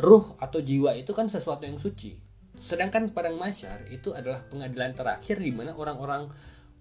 ruh 0.00 0.34
atau 0.40 0.58
jiwa 0.64 0.96
itu 0.96 1.12
kan 1.12 1.28
sesuatu 1.28 1.68
yang 1.68 1.76
suci 1.76 2.24
Sedangkan 2.54 3.10
padang 3.10 3.34
masyar 3.34 3.82
itu 3.90 4.14
adalah 4.14 4.38
pengadilan 4.46 4.94
terakhir 4.94 5.42
di 5.42 5.50
mana 5.50 5.74
orang-orang 5.74 6.30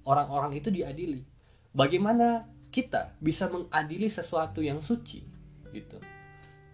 orang-orang 0.06 0.54
itu 0.54 0.70
diadili. 0.70 1.26
Bagaimana 1.74 2.46
kita 2.70 3.18
bisa 3.18 3.50
mengadili 3.50 4.06
sesuatu 4.06 4.62
yang 4.62 4.78
suci 4.78 5.26
gitu. 5.74 5.98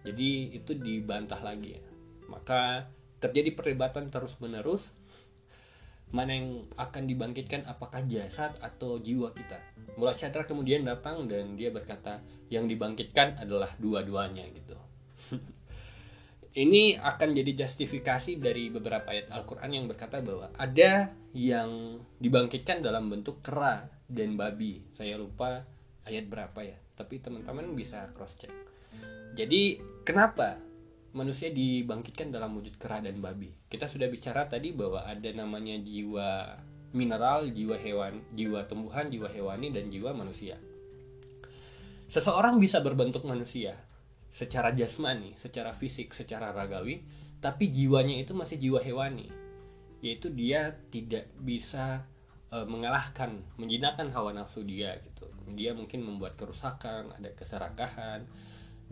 Jadi 0.04 0.52
itu 0.52 0.76
dibantah 0.76 1.40
lagi 1.40 1.80
ya. 1.80 1.82
Maka 2.28 2.92
terjadi 3.24 3.56
perdebatan 3.56 4.12
terus-menerus 4.12 4.92
mana 6.10 6.34
yang 6.34 6.66
akan 6.74 7.06
dibangkitkan 7.06 7.66
apakah 7.70 8.02
jasad 8.10 8.54
atau 8.58 8.98
jiwa 8.98 9.30
kita. 9.30 9.58
Mulai 9.94 10.14
Chandra 10.14 10.42
kemudian 10.42 10.82
datang 10.82 11.30
dan 11.30 11.54
dia 11.54 11.70
berkata 11.70 12.22
yang 12.50 12.66
dibangkitkan 12.66 13.38
adalah 13.38 13.70
dua-duanya 13.78 14.46
gitu. 14.50 14.76
ini 16.58 16.98
akan 16.98 17.30
jadi 17.30 17.62
justifikasi 17.62 18.42
dari 18.42 18.74
beberapa 18.74 19.14
ayat 19.14 19.30
Al-Quran 19.30 19.70
yang 19.70 19.86
berkata 19.86 20.18
bahwa 20.18 20.50
ada 20.58 21.14
yang 21.30 22.02
dibangkitkan 22.18 22.82
dalam 22.82 23.06
bentuk 23.06 23.38
kera 23.38 23.86
dan 24.10 24.34
babi. 24.34 24.82
Saya 24.90 25.14
lupa 25.14 25.62
ayat 26.02 26.26
berapa 26.26 26.58
ya, 26.66 26.74
tapi 26.98 27.22
teman-teman 27.22 27.70
bisa 27.78 28.10
cross 28.10 28.34
check. 28.34 28.50
Jadi 29.38 29.78
kenapa 30.02 30.58
manusia 31.16 31.50
dibangkitkan 31.50 32.30
dalam 32.30 32.54
wujud 32.54 32.78
kera 32.78 33.02
dan 33.02 33.18
babi? 33.18 33.50
Kita 33.66 33.90
sudah 33.90 34.06
bicara 34.06 34.46
tadi 34.46 34.70
bahwa 34.70 35.06
ada 35.06 35.30
namanya 35.34 35.78
jiwa 35.80 36.58
mineral, 36.90 37.50
jiwa 37.50 37.78
hewan, 37.78 38.22
jiwa 38.34 38.66
tumbuhan, 38.66 39.06
jiwa 39.10 39.30
hewani, 39.30 39.70
dan 39.70 39.90
jiwa 39.90 40.10
manusia. 40.10 40.58
Seseorang 42.10 42.58
bisa 42.58 42.82
berbentuk 42.82 43.22
manusia, 43.22 43.78
secara 44.34 44.74
jasmani, 44.74 45.38
secara 45.38 45.70
fisik, 45.70 46.10
secara 46.10 46.50
ragawi, 46.50 47.02
tapi 47.38 47.70
jiwanya 47.70 48.18
itu 48.18 48.34
masih 48.34 48.58
jiwa 48.58 48.82
hewani, 48.82 49.30
yaitu 50.02 50.26
dia 50.34 50.74
tidak 50.90 51.30
bisa 51.38 52.02
e, 52.50 52.66
mengalahkan, 52.66 53.38
menjinakkan 53.54 54.10
hawa 54.10 54.34
nafsu 54.34 54.66
dia 54.66 54.98
gitu. 55.06 55.30
Dia 55.54 55.70
mungkin 55.74 56.02
membuat 56.02 56.34
kerusakan, 56.34 57.14
ada 57.14 57.30
keserakahan, 57.34 58.26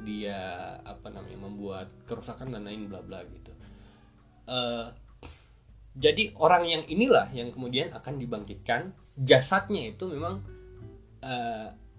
dia 0.02 0.38
apa 0.86 1.10
namanya 1.10 1.38
membuat 1.42 1.88
kerusakan 2.06 2.54
dan 2.54 2.66
lain 2.66 2.86
bla 2.86 3.02
bla 3.02 3.22
gitu. 3.26 3.52
E, 4.46 4.58
jadi 5.98 6.30
orang 6.38 6.64
yang 6.70 6.82
inilah 6.86 7.26
yang 7.34 7.50
kemudian 7.50 7.90
akan 7.90 8.22
dibangkitkan, 8.22 8.94
jasadnya 9.18 9.90
itu 9.90 10.06
memang 10.06 10.38
e, 11.18 11.34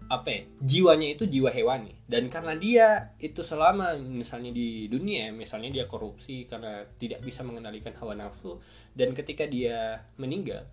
apa 0.10 0.30
ya, 0.32 0.42
jiwanya 0.64 1.08
itu 1.14 1.28
jiwa 1.28 1.52
hewani. 1.52 1.94
Dan 2.08 2.32
karena 2.32 2.56
dia 2.56 2.88
itu 3.20 3.44
selama 3.44 3.94
misalnya 4.00 4.50
di 4.56 4.88
dunia 4.88 5.30
misalnya 5.36 5.70
dia 5.70 5.86
korupsi 5.86 6.48
karena 6.48 6.88
tidak 6.98 7.22
bisa 7.22 7.44
mengendalikan 7.44 7.94
hawa 8.00 8.16
nafsu 8.16 8.58
dan 8.96 9.14
ketika 9.14 9.46
dia 9.46 10.02
meninggal 10.18 10.66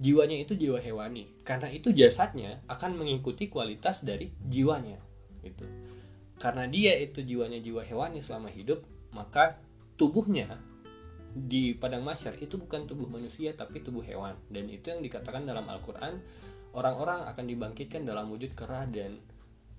jiwanya 0.00 0.40
itu 0.40 0.56
jiwa 0.56 0.80
hewani. 0.80 1.28
Karena 1.44 1.68
itu 1.68 1.92
jasadnya 1.92 2.64
akan 2.66 2.96
mengikuti 2.96 3.52
kualitas 3.52 4.02
dari 4.02 4.32
jiwanya 4.48 4.96
itu 5.44 5.64
karena 6.40 6.64
dia 6.64 6.96
itu 6.96 7.20
jiwanya 7.20 7.60
jiwa 7.60 7.84
hewani 7.84 8.24
selama 8.24 8.48
hidup 8.48 8.80
maka 9.12 9.60
tubuhnya 10.00 10.56
di 11.30 11.78
padang 11.78 12.02
masyar 12.02 12.34
itu 12.42 12.58
bukan 12.58 12.90
tubuh 12.90 13.06
manusia 13.06 13.54
tapi 13.54 13.84
tubuh 13.84 14.02
hewan. 14.02 14.34
Dan 14.50 14.66
itu 14.66 14.90
yang 14.90 15.04
dikatakan 15.04 15.46
dalam 15.46 15.68
Al-Quran 15.70 16.18
orang-orang 16.74 17.28
akan 17.30 17.44
dibangkitkan 17.46 18.02
dalam 18.02 18.30
wujud 18.32 18.56
kera 18.56 18.88
dan 18.90 19.20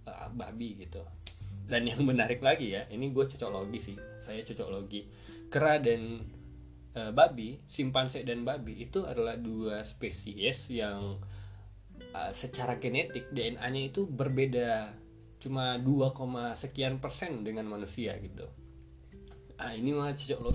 uh, 0.08 0.32
babi 0.32 0.80
gitu. 0.80 1.04
Dan 1.68 1.88
yang 1.88 2.04
menarik 2.08 2.40
lagi 2.40 2.72
ya 2.78 2.88
ini 2.88 3.12
gue 3.12 3.26
cocok 3.28 3.52
logi 3.52 3.80
sih. 3.82 3.98
Saya 4.24 4.40
cocok 4.46 4.70
logi. 4.72 5.02
Kera 5.52 5.82
dan 5.84 6.24
uh, 6.96 7.12
babi 7.12 7.60
simpanse 7.68 8.24
dan 8.24 8.48
babi 8.48 8.88
itu 8.88 9.04
adalah 9.04 9.36
dua 9.36 9.84
spesies 9.84 10.72
yang 10.72 11.20
uh, 12.16 12.32
secara 12.32 12.80
genetik 12.80 13.28
DNA-nya 13.36 13.92
itu 13.92 14.08
berbeda 14.08 15.01
cuma 15.42 15.82
2, 15.82 16.14
sekian 16.54 17.02
persen 17.02 17.42
dengan 17.42 17.66
manusia 17.66 18.14
gitu 18.22 18.46
ah 19.62 19.74
ini 19.74 19.94
mah 19.94 20.14
cocok 20.14 20.42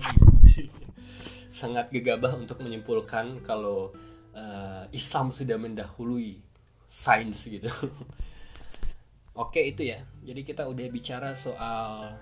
sangat 1.47 1.89
gegabah 1.91 2.35
untuk 2.35 2.59
menyimpulkan 2.59 3.39
kalau 3.43 3.95
uh, 4.35 4.83
Islam 4.91 5.31
sudah 5.31 5.55
mendahului 5.55 6.43
sains 6.87 7.47
gitu. 7.47 7.67
Oke 9.43 9.63
itu 9.63 9.85
ya. 9.85 10.01
Jadi 10.25 10.41
kita 10.43 10.65
udah 10.65 10.85
bicara 10.89 11.31
soal 11.37 12.13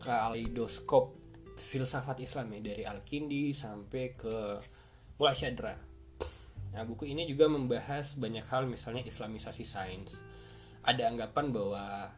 kaleidoskop 0.00 1.16
filsafat 1.54 2.24
Islam 2.24 2.50
ya 2.56 2.60
dari 2.60 2.84
Al-Kindi 2.84 3.54
sampai 3.54 4.04
ke 4.16 4.58
Mulai 5.20 5.36
Syadra. 5.36 5.74
Nah, 6.74 6.82
buku 6.82 7.06
ini 7.06 7.30
juga 7.30 7.46
membahas 7.46 8.18
banyak 8.18 8.42
hal 8.50 8.66
misalnya 8.66 9.06
islamisasi 9.06 9.62
sains. 9.62 10.18
Ada 10.84 11.08
anggapan 11.08 11.50
bahwa 11.50 12.12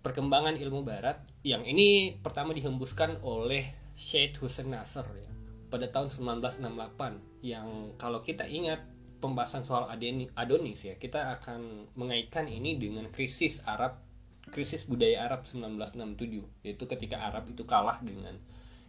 perkembangan 0.00 0.56
ilmu 0.56 0.80
barat 0.80 1.20
yang 1.44 1.64
ini 1.64 2.16
pertama 2.24 2.56
dihembuskan 2.56 3.20
oleh 3.20 3.68
Syed 3.96 4.40
Hussein 4.40 4.72
Nasr 4.72 5.04
ya 5.12 5.30
pada 5.68 5.86
tahun 5.92 6.08
1968 6.08 7.44
yang 7.44 7.94
kalau 8.00 8.24
kita 8.24 8.48
ingat 8.48 8.80
pembahasan 9.20 9.62
soal 9.62 9.86
Adonis 9.92 10.88
ya 10.88 10.96
kita 10.96 11.36
akan 11.36 11.92
mengaitkan 11.94 12.48
ini 12.48 12.80
dengan 12.80 13.12
krisis 13.12 13.62
Arab 13.68 14.00
krisis 14.48 14.88
budaya 14.88 15.28
Arab 15.28 15.44
1967 15.44 16.66
yaitu 16.66 16.84
ketika 16.88 17.22
Arab 17.22 17.46
itu 17.52 17.62
kalah 17.68 18.00
dengan 18.00 18.34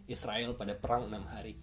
Israel 0.07 0.55
pada 0.55 0.73
perang 0.73 1.11
enam 1.11 1.27
hari 1.27 1.59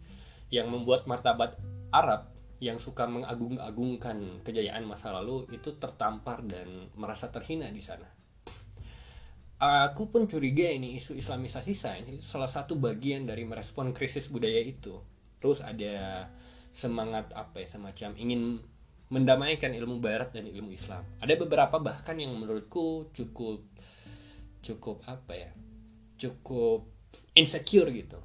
yang 0.52 0.68
membuat 0.68 1.08
martabat 1.08 1.56
Arab 1.90 2.28
yang 2.58 2.76
suka 2.82 3.06
mengagung-agungkan 3.06 4.42
kejayaan 4.42 4.82
masa 4.82 5.14
lalu 5.14 5.46
itu 5.54 5.78
tertampar 5.78 6.42
dan 6.42 6.90
merasa 6.98 7.30
terhina 7.30 7.70
di 7.70 7.82
sana. 7.82 8.06
Aku 9.58 10.10
pun 10.10 10.30
curiga 10.30 10.70
ini 10.70 10.94
isu 10.94 11.18
Islamisasi 11.18 11.74
sains 11.74 12.06
itu 12.06 12.22
salah 12.22 12.46
satu 12.46 12.78
bagian 12.78 13.26
dari 13.26 13.42
merespon 13.42 13.90
krisis 13.90 14.30
budaya 14.30 14.62
itu. 14.62 14.98
Terus 15.42 15.62
ada 15.62 16.26
semangat 16.70 17.34
apa 17.34 17.62
ya 17.62 17.66
semacam 17.66 18.14
ingin 18.18 18.62
mendamaikan 19.10 19.74
ilmu 19.74 19.98
barat 19.98 20.30
dan 20.30 20.46
ilmu 20.46 20.70
Islam. 20.70 21.02
Ada 21.18 21.34
beberapa 21.34 21.82
bahkan 21.82 22.18
yang 22.18 22.34
menurutku 22.38 23.10
cukup 23.10 23.66
cukup 24.62 25.02
apa 25.06 25.34
ya? 25.34 25.50
cukup 26.18 26.90
insecure 27.32 27.88
gitu 27.94 28.18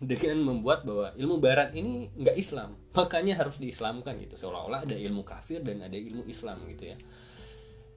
dengan 0.00 0.40
membuat 0.40 0.88
bahwa 0.88 1.12
ilmu 1.12 1.36
barat 1.36 1.76
ini 1.76 2.08
nggak 2.16 2.36
Islam. 2.40 2.72
Makanya 2.96 3.36
harus 3.36 3.60
diislamkan 3.60 4.16
gitu. 4.24 4.48
Seolah-olah 4.48 4.88
ada 4.88 4.96
ilmu 4.96 5.20
kafir 5.20 5.60
dan 5.60 5.84
ada 5.84 5.92
ilmu 5.92 6.24
Islam 6.24 6.64
gitu 6.72 6.96
ya. 6.96 6.96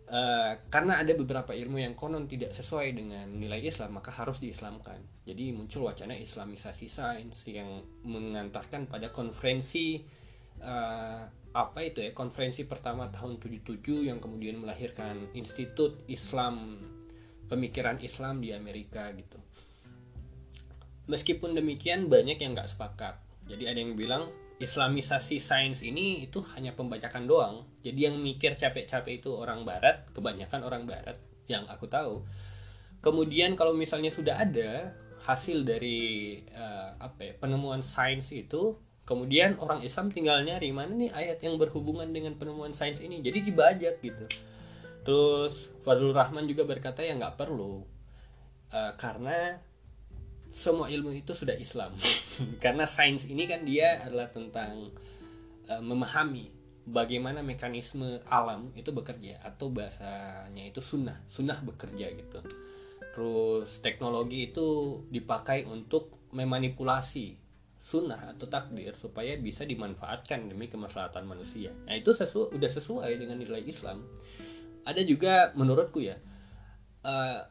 Uh, 0.04 0.60
karena 0.68 1.00
ada 1.00 1.16
beberapa 1.16 1.56
ilmu 1.56 1.80
yang 1.80 1.96
konon 1.96 2.28
tidak 2.28 2.52
sesuai 2.52 2.92
dengan 2.92 3.24
nilai 3.40 3.64
Islam 3.64 3.96
maka 3.96 4.12
harus 4.12 4.44
diislamkan. 4.44 5.00
Jadi 5.24 5.56
muncul 5.56 5.88
wacana 5.88 6.20
Islamisasi 6.20 6.92
sains 6.92 7.48
yang 7.48 7.82
mengantarkan 8.04 8.92
pada 8.92 9.08
konferensi 9.16 10.04
uh, 10.60 11.24
apa 11.54 11.80
itu 11.86 12.04
ya 12.04 12.12
konferensi 12.12 12.68
pertama 12.68 13.08
tahun 13.14 13.40
77 13.40 14.10
yang 14.10 14.20
kemudian 14.20 14.60
melahirkan 14.60 15.32
Institut 15.38 16.04
Islam 16.12 16.84
pemikiran 17.48 18.02
Islam 18.04 18.42
di 18.42 18.52
Amerika 18.52 19.08
gitu 19.14 19.43
Meskipun 21.08 21.56
demikian 21.58 22.08
banyak 22.08 22.40
yang 22.40 22.56
nggak 22.56 22.72
sepakat. 22.72 23.20
Jadi 23.48 23.68
ada 23.68 23.80
yang 23.80 24.00
bilang 24.00 24.32
Islamisasi 24.64 25.44
sains 25.44 25.84
ini 25.84 26.24
itu 26.24 26.40
hanya 26.56 26.72
pembacakan 26.72 27.28
doang. 27.28 27.68
Jadi 27.84 28.08
yang 28.08 28.16
mikir 28.22 28.56
capek-capek 28.56 29.20
itu 29.20 29.36
orang 29.36 29.68
barat, 29.68 30.08
kebanyakan 30.16 30.64
orang 30.64 30.84
barat 30.88 31.20
yang 31.52 31.68
aku 31.68 31.92
tahu. 31.92 32.24
Kemudian 33.04 33.60
kalau 33.60 33.76
misalnya 33.76 34.08
sudah 34.08 34.40
ada 34.40 34.96
hasil 35.28 35.68
dari 35.68 36.40
uh, 36.56 36.96
apa 36.96 37.20
ya, 37.20 37.34
penemuan 37.36 37.84
sains 37.84 38.32
itu, 38.32 38.80
kemudian 39.04 39.60
orang 39.60 39.84
Islam 39.84 40.08
tinggal 40.08 40.40
nyari 40.48 40.72
mana 40.72 40.96
nih 40.96 41.12
ayat 41.12 41.44
yang 41.44 41.60
berhubungan 41.60 42.08
dengan 42.16 42.40
penemuan 42.40 42.72
sains 42.72 43.04
ini. 43.04 43.20
Jadi 43.20 43.52
dibajak 43.52 44.00
gitu. 44.00 44.24
Terus 45.04 45.76
Fadlur 45.84 46.16
Rahman 46.16 46.48
juga 46.48 46.64
berkata 46.64 47.04
ya 47.04 47.12
nggak 47.20 47.36
perlu 47.36 47.84
uh, 48.72 48.92
karena 48.96 49.60
semua 50.54 50.86
ilmu 50.86 51.10
itu 51.18 51.34
sudah 51.34 51.58
Islam. 51.58 51.98
Karena 52.64 52.86
sains 52.86 53.26
ini 53.26 53.50
kan 53.50 53.66
dia 53.66 54.06
adalah 54.06 54.30
tentang 54.30 54.94
uh, 55.66 55.82
memahami 55.82 56.54
bagaimana 56.86 57.42
mekanisme 57.42 58.22
alam 58.30 58.70
itu 58.78 58.94
bekerja 58.94 59.42
atau 59.42 59.74
bahasanya 59.74 60.70
itu 60.70 60.78
sunnah 60.78 61.18
sunnah 61.26 61.58
bekerja 61.66 62.14
gitu. 62.14 62.40
Terus 63.18 63.82
teknologi 63.82 64.54
itu 64.54 65.02
dipakai 65.10 65.66
untuk 65.66 66.30
memanipulasi 66.34 67.42
sunnah 67.82 68.32
atau 68.32 68.46
takdir 68.48 68.94
supaya 68.94 69.36
bisa 69.42 69.66
dimanfaatkan 69.66 70.54
demi 70.54 70.70
kemaslahatan 70.70 71.26
manusia. 71.26 71.74
Nah 71.90 71.98
itu 71.98 72.14
sesu 72.14 72.54
udah 72.54 72.70
sesuai 72.70 73.10
dengan 73.18 73.42
nilai 73.42 73.66
Islam. 73.66 74.06
Ada 74.86 75.02
juga 75.02 75.50
menurutku 75.58 75.98
ya 76.04 76.16
uh, 77.04 77.42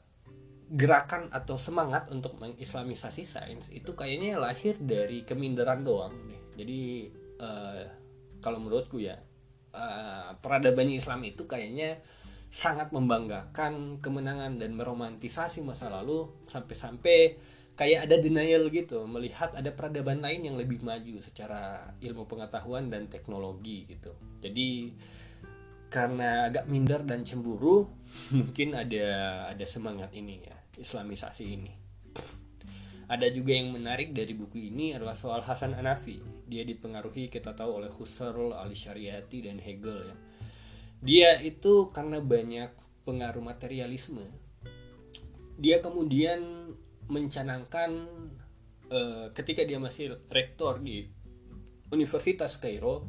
gerakan 0.73 1.29
atau 1.29 1.61
semangat 1.61 2.09
untuk 2.09 2.41
mengislamisasi 2.41 3.29
sains 3.29 3.69
itu 3.69 3.93
kayaknya 3.93 4.41
lahir 4.41 4.73
dari 4.81 5.21
keminderan 5.21 5.85
doang 5.85 6.17
deh. 6.25 6.41
Jadi 6.57 7.13
uh, 7.45 7.85
kalau 8.41 8.57
menurutku 8.57 8.97
ya 8.97 9.21
uh, 9.77 10.33
peradaban 10.41 10.89
Islam 10.89 11.29
itu 11.29 11.45
kayaknya 11.45 12.01
sangat 12.49 12.89
membanggakan 12.89 14.01
kemenangan 14.01 14.57
dan 14.57 14.73
meromantisasi 14.73 15.61
masa 15.61 15.93
lalu 15.93 16.33
sampai-sampai 16.49 17.37
kayak 17.77 18.09
ada 18.09 18.21
denial 18.21 18.69
gitu 18.69 19.09
melihat 19.09 19.57
ada 19.57 19.73
peradaban 19.73 20.21
lain 20.21 20.53
yang 20.53 20.57
lebih 20.61 20.85
maju 20.85 21.21
secara 21.25 21.93
ilmu 22.01 22.25
pengetahuan 22.25 22.89
dan 22.89 23.13
teknologi 23.13 23.89
gitu. 23.93 24.17
Jadi 24.41 24.93
karena 25.93 26.49
agak 26.49 26.65
minder 26.73 27.05
dan 27.05 27.29
cemburu 27.29 27.93
mungkin 28.41 28.73
ada 28.73 29.09
ada 29.53 29.65
semangat 29.69 30.09
ini 30.17 30.41
ya 30.41 30.62
Islamisasi 30.79 31.45
ini. 31.45 31.73
Ada 33.13 33.29
juga 33.29 33.53
yang 33.53 33.77
menarik 33.77 34.17
dari 34.17 34.33
buku 34.33 34.73
ini 34.73 34.97
adalah 34.97 35.13
soal 35.13 35.45
Hasan 35.45 35.77
Hanafi. 35.77 36.17
Dia 36.49 36.65
dipengaruhi 36.65 37.29
kita 37.29 37.53
tahu 37.53 37.85
oleh 37.85 37.93
Husserl, 37.93 38.57
Ali 38.57 38.73
Syariati 38.73 39.45
dan 39.45 39.61
Hegel 39.61 40.09
ya. 40.09 40.17
Dia 41.03 41.31
itu 41.45 41.93
karena 41.93 42.25
banyak 42.25 42.73
pengaruh 43.05 43.43
materialisme. 43.45 44.25
Dia 45.61 45.85
kemudian 45.85 46.73
mencanangkan 47.11 47.91
uh, 48.89 49.27
ketika 49.37 49.67
dia 49.67 49.77
masih 49.77 50.17
rektor 50.33 50.81
di 50.81 51.05
Universitas 51.93 52.57
Kairo 52.57 53.05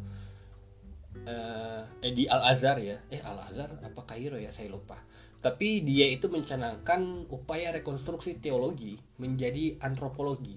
uh, 1.24 1.82
eh, 2.04 2.12
di 2.12 2.28
Al 2.28 2.44
Azhar 2.52 2.82
ya, 2.84 3.00
eh 3.08 3.24
Al 3.24 3.48
Azhar 3.48 3.80
apa 3.80 4.02
Kairo 4.04 4.36
ya 4.36 4.52
saya 4.52 4.68
lupa 4.68 5.00
tapi 5.44 5.84
dia 5.84 6.08
itu 6.08 6.32
mencanangkan 6.32 7.28
upaya 7.28 7.76
rekonstruksi 7.76 8.40
teologi 8.40 8.96
menjadi 9.20 9.76
antropologi. 9.84 10.56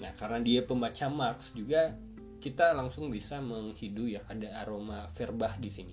Nah, 0.00 0.16
karena 0.16 0.40
dia 0.40 0.64
pembaca 0.64 1.12
Marx 1.12 1.52
juga 1.52 1.92
kita 2.40 2.72
langsung 2.72 3.12
bisa 3.12 3.44
menghidu 3.44 4.08
ya 4.08 4.24
ada 4.32 4.64
aroma 4.64 5.04
verbah 5.12 5.60
di 5.60 5.68
sini. 5.68 5.92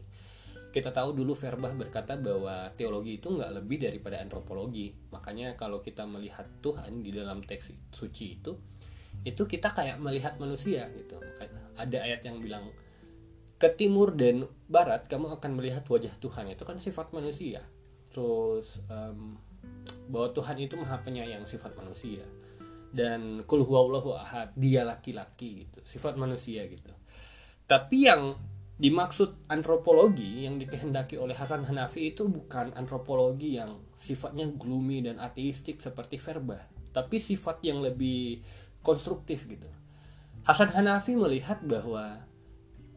Kita 0.71 0.95
tahu 0.95 1.11
dulu 1.11 1.35
verbah 1.35 1.75
berkata 1.75 2.15
bahwa 2.15 2.71
teologi 2.79 3.19
itu 3.19 3.27
nggak 3.27 3.59
lebih 3.59 3.91
daripada 3.91 4.23
antropologi. 4.23 4.95
Makanya 5.11 5.59
kalau 5.59 5.83
kita 5.83 6.07
melihat 6.07 6.47
Tuhan 6.63 7.03
di 7.03 7.11
dalam 7.11 7.43
teks 7.43 7.75
suci 7.91 8.39
itu, 8.39 8.55
itu 9.27 9.43
kita 9.43 9.75
kayak 9.75 9.99
melihat 9.99 10.39
manusia 10.39 10.87
gitu. 10.95 11.19
Ada 11.75 12.07
ayat 12.07 12.23
yang 12.23 12.39
bilang 12.39 12.71
ke 13.59 13.67
timur 13.75 14.15
dan 14.15 14.47
barat 14.71 15.11
kamu 15.11 15.35
akan 15.39 15.51
melihat 15.59 15.83
wajah 15.91 16.15
Tuhan 16.23 16.55
itu 16.55 16.63
kan 16.63 16.79
sifat 16.79 17.11
manusia 17.11 17.63
terus 18.13 18.85
um, 18.87 19.35
bahwa 20.07 20.29
Tuhan 20.37 20.57
itu 20.61 20.77
maha 20.77 21.01
penyayang 21.01 21.49
sifat 21.49 21.73
manusia. 21.73 22.21
Dan 22.93 23.41
kul 23.49 23.65
huwallahu 23.65 24.13
ahad 24.13 24.53
dia 24.53 24.85
laki-laki 24.85 25.65
gitu 25.65 25.81
sifat 25.81 26.13
manusia 26.13 26.61
gitu. 26.69 26.93
Tapi 27.65 28.05
yang 28.05 28.37
dimaksud 28.77 29.49
antropologi 29.49 30.45
yang 30.45 30.61
dikehendaki 30.61 31.17
oleh 31.17 31.33
Hasan 31.33 31.65
Hanafi 31.65 32.13
itu 32.13 32.29
bukan 32.29 32.69
antropologi 32.77 33.57
yang 33.57 33.81
sifatnya 33.97 34.45
gloomy 34.49 35.01
dan 35.01 35.17
ateistik 35.17 35.81
seperti 35.81 36.21
verba 36.21 36.69
tapi 36.93 37.17
sifat 37.17 37.65
yang 37.65 37.81
lebih 37.81 38.45
konstruktif 38.85 39.49
gitu. 39.49 39.65
Hasan 40.45 40.69
Hanafi 40.71 41.17
melihat 41.17 41.59
bahwa 41.65 42.21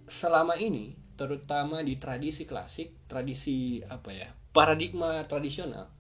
selama 0.05 0.55
ini 0.61 0.95
terutama 1.17 1.81
di 1.81 1.97
tradisi 1.97 2.45
klasik 2.45 3.09
tradisi 3.09 3.81
apa 3.89 4.11
ya 4.13 4.29
paradigma 4.57 5.21
tradisional. 5.29 5.93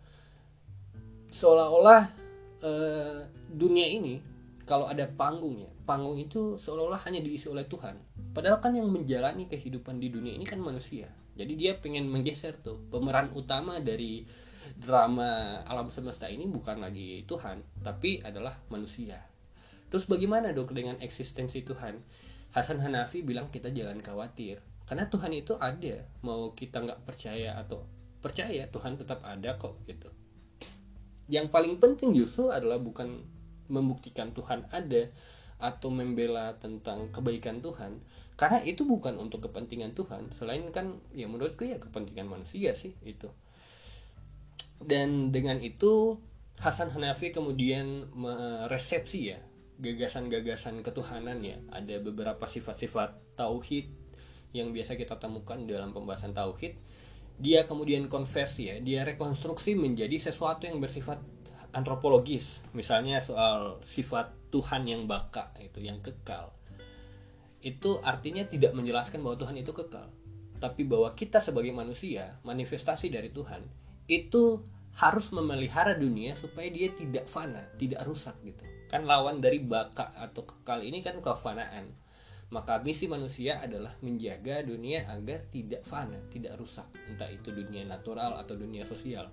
Seolah-olah 1.28 2.02
eh, 2.64 3.20
dunia 3.52 3.84
ini 3.84 4.16
kalau 4.64 4.88
ada 4.88 5.04
panggungnya 5.04 5.76
panggung 5.86 6.18
itu 6.18 6.58
seolah-olah 6.58 6.98
hanya 7.06 7.22
diisi 7.22 7.46
oleh 7.46 7.64
Tuhan. 7.70 7.94
Padahal 8.34 8.58
kan 8.58 8.74
yang 8.74 8.90
menjalani 8.90 9.46
kehidupan 9.46 10.02
di 10.02 10.10
dunia 10.10 10.34
ini 10.34 10.42
kan 10.42 10.58
manusia. 10.58 11.06
Jadi 11.38 11.54
dia 11.54 11.78
pengen 11.78 12.10
menggeser 12.10 12.58
tuh. 12.58 12.82
Pemeran 12.90 13.30
utama 13.38 13.78
dari 13.78 14.26
drama 14.74 15.62
alam 15.62 15.86
semesta 15.94 16.26
ini 16.26 16.50
bukan 16.50 16.82
lagi 16.82 17.22
Tuhan 17.24 17.62
tapi 17.86 18.18
adalah 18.26 18.58
manusia. 18.68 19.14
Terus 19.86 20.10
bagaimana 20.10 20.50
dok 20.50 20.74
dengan 20.74 20.98
eksistensi 20.98 21.62
Tuhan? 21.62 22.02
Hasan 22.50 22.82
Hanafi 22.82 23.22
bilang 23.22 23.46
kita 23.46 23.70
jangan 23.70 24.02
khawatir. 24.02 24.58
Karena 24.86 25.06
Tuhan 25.06 25.32
itu 25.34 25.54
ada 25.54 26.02
mau 26.26 26.50
kita 26.50 26.82
nggak 26.82 27.06
percaya 27.06 27.54
atau 27.58 27.86
percaya 28.26 28.66
Tuhan 28.66 28.98
tetap 28.98 29.22
ada 29.22 29.54
kok 29.54 29.78
gitu. 29.86 30.10
Yang 31.30 31.46
paling 31.54 31.78
penting 31.78 32.10
justru 32.18 32.50
adalah 32.50 32.82
bukan 32.82 33.22
membuktikan 33.70 34.34
Tuhan 34.34 34.66
ada 34.74 35.10
atau 35.56 35.88
membela 35.88 36.58
tentang 36.60 37.08
kebaikan 37.14 37.64
Tuhan 37.64 38.04
karena 38.36 38.60
itu 38.68 38.84
bukan 38.84 39.16
untuk 39.16 39.48
kepentingan 39.48 39.96
Tuhan 39.96 40.28
selain 40.28 40.68
kan 40.68 41.00
ya 41.16 41.24
menurutku 41.24 41.64
ya 41.64 41.80
kepentingan 41.80 42.28
manusia 42.28 42.76
sih 42.76 42.92
itu. 43.06 43.30
Dan 44.76 45.32
dengan 45.32 45.56
itu 45.64 46.20
Hasan 46.60 46.92
Hanafi 46.92 47.32
kemudian 47.32 48.12
meresepsi 48.12 49.32
ya 49.32 49.40
gagasan-gagasan 49.80 50.84
ketuhanan 50.84 51.40
ya. 51.40 51.56
Ada 51.72 52.04
beberapa 52.04 52.44
sifat-sifat 52.44 53.40
tauhid 53.40 53.88
yang 54.52 54.72
biasa 54.72 55.00
kita 55.00 55.16
temukan 55.16 55.56
dalam 55.64 55.92
pembahasan 55.92 56.32
tauhid 56.36 56.76
dia 57.36 57.68
kemudian 57.68 58.08
konversi 58.08 58.72
ya 58.72 58.76
dia 58.80 59.04
rekonstruksi 59.04 59.76
menjadi 59.76 60.16
sesuatu 60.16 60.64
yang 60.64 60.80
bersifat 60.80 61.20
antropologis. 61.76 62.64
Misalnya 62.72 63.20
soal 63.20 63.76
sifat 63.84 64.32
Tuhan 64.48 64.88
yang 64.88 65.04
baka 65.04 65.52
itu 65.60 65.84
yang 65.84 66.00
kekal. 66.00 66.56
Itu 67.60 68.00
artinya 68.00 68.48
tidak 68.48 68.72
menjelaskan 68.72 69.20
bahwa 69.20 69.36
Tuhan 69.36 69.60
itu 69.60 69.76
kekal. 69.76 70.08
Tapi 70.56 70.88
bahwa 70.88 71.12
kita 71.12 71.36
sebagai 71.44 71.76
manusia 71.76 72.40
manifestasi 72.40 73.12
dari 73.12 73.28
Tuhan 73.28 73.60
itu 74.08 74.64
harus 74.96 75.28
memelihara 75.36 75.92
dunia 75.92 76.32
supaya 76.32 76.72
dia 76.72 76.88
tidak 76.88 77.28
fana 77.28 77.60
tidak 77.76 78.00
rusak 78.08 78.32
gitu. 78.40 78.64
Kan 78.88 79.04
lawan 79.04 79.44
dari 79.44 79.60
baka 79.60 80.16
atau 80.16 80.48
kekal 80.48 80.80
ini 80.80 81.04
kan 81.04 81.20
kefanaan 81.20 81.92
maka 82.46 82.78
misi 82.78 83.10
manusia 83.10 83.58
adalah 83.58 83.98
menjaga 84.06 84.62
dunia 84.62 85.02
agar 85.10 85.50
tidak 85.50 85.82
fana, 85.82 86.18
tidak 86.30 86.54
rusak, 86.54 86.86
entah 87.10 87.26
itu 87.26 87.50
dunia 87.50 87.82
natural 87.82 88.38
atau 88.38 88.54
dunia 88.54 88.86
sosial. 88.86 89.26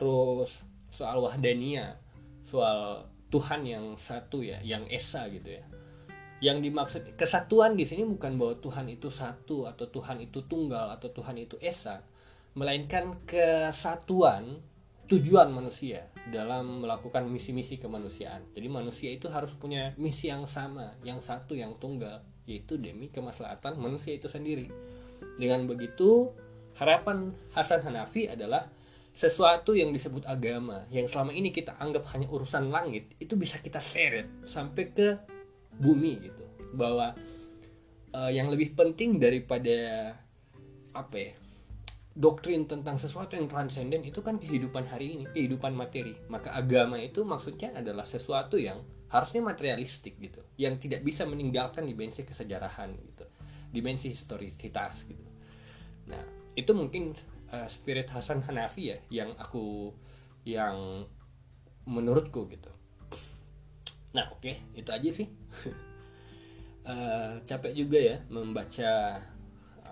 Terus 0.00 0.64
soal 0.88 1.20
wahdania, 1.20 2.00
soal 2.40 3.04
Tuhan 3.28 3.68
yang 3.68 3.92
satu 3.94 4.40
ya, 4.40 4.58
yang 4.64 4.88
esa 4.88 5.28
gitu 5.28 5.60
ya. 5.60 5.64
Yang 6.40 6.72
dimaksud 6.72 7.02
kesatuan 7.20 7.76
di 7.76 7.84
sini 7.84 8.08
bukan 8.08 8.40
bahwa 8.40 8.56
Tuhan 8.58 8.88
itu 8.88 9.12
satu 9.12 9.68
atau 9.68 9.86
Tuhan 9.92 10.24
itu 10.24 10.40
tunggal 10.48 10.96
atau 10.96 11.12
Tuhan 11.12 11.36
itu 11.36 11.60
esa, 11.60 12.00
melainkan 12.56 13.20
kesatuan 13.28 14.58
tujuan 15.06 15.52
manusia 15.54 16.09
dalam 16.28 16.84
melakukan 16.84 17.24
misi-misi 17.24 17.80
kemanusiaan. 17.80 18.44
Jadi 18.52 18.68
manusia 18.68 19.08
itu 19.08 19.32
harus 19.32 19.56
punya 19.56 19.96
misi 19.96 20.28
yang 20.28 20.44
sama, 20.44 20.92
yang 21.00 21.24
satu, 21.24 21.56
yang 21.56 21.80
tunggal, 21.80 22.20
yaitu 22.44 22.76
demi 22.76 23.08
kemaslahatan 23.08 23.80
manusia 23.80 24.12
itu 24.12 24.28
sendiri. 24.28 24.68
Dengan 25.40 25.64
begitu, 25.64 26.28
harapan 26.76 27.32
Hasan 27.56 27.80
Hanafi 27.80 28.28
adalah 28.28 28.68
sesuatu 29.16 29.74
yang 29.74 29.90
disebut 29.90 30.28
agama, 30.28 30.86
yang 30.92 31.08
selama 31.08 31.34
ini 31.34 31.50
kita 31.50 31.76
anggap 31.80 32.06
hanya 32.14 32.30
urusan 32.30 32.68
langit, 32.68 33.10
itu 33.18 33.34
bisa 33.34 33.58
kita 33.58 33.80
seret 33.80 34.28
sampai 34.44 34.84
ke 34.92 35.08
bumi 35.80 36.12
gitu. 36.20 36.44
Bahwa 36.76 37.16
uh, 38.14 38.30
yang 38.30 38.52
lebih 38.52 38.76
penting 38.76 39.18
daripada 39.18 40.12
apa 40.94 41.16
ya? 41.16 41.34
Doktrin 42.10 42.66
tentang 42.66 42.98
sesuatu 42.98 43.38
yang 43.38 43.46
transenden 43.46 44.02
itu 44.02 44.18
kan 44.20 44.36
kehidupan 44.42 44.90
hari 44.90 45.14
ini, 45.18 45.24
kehidupan 45.30 45.70
materi. 45.72 46.18
Maka 46.26 46.54
agama 46.58 46.98
itu 46.98 47.22
maksudnya 47.22 47.70
adalah 47.74 48.02
sesuatu 48.02 48.58
yang 48.58 48.82
harusnya 49.10 49.42
materialistik 49.42 50.18
gitu, 50.18 50.42
yang 50.58 50.78
tidak 50.78 51.02
bisa 51.02 51.26
meninggalkan 51.26 51.86
dimensi 51.86 52.22
kesejarahan 52.22 52.94
gitu, 52.94 53.26
dimensi 53.74 54.10
historisitas 54.10 55.06
gitu. 55.06 55.30
Nah, 56.10 56.22
itu 56.54 56.70
mungkin 56.74 57.14
uh, 57.54 57.66
spirit 57.66 58.10
Hasan 58.10 58.42
Hanafi 58.42 58.94
ya 58.94 58.98
yang 59.10 59.30
aku 59.38 59.94
yang 60.46 61.06
menurutku 61.86 62.46
gitu. 62.50 62.70
Nah, 64.10 64.26
oke, 64.34 64.42
okay, 64.42 64.58
itu 64.74 64.90
aja 64.90 65.10
sih. 65.10 65.28
uh, 66.86 67.38
capek 67.48 67.72
juga 67.74 67.98
ya 67.98 68.16
membaca 68.30 69.14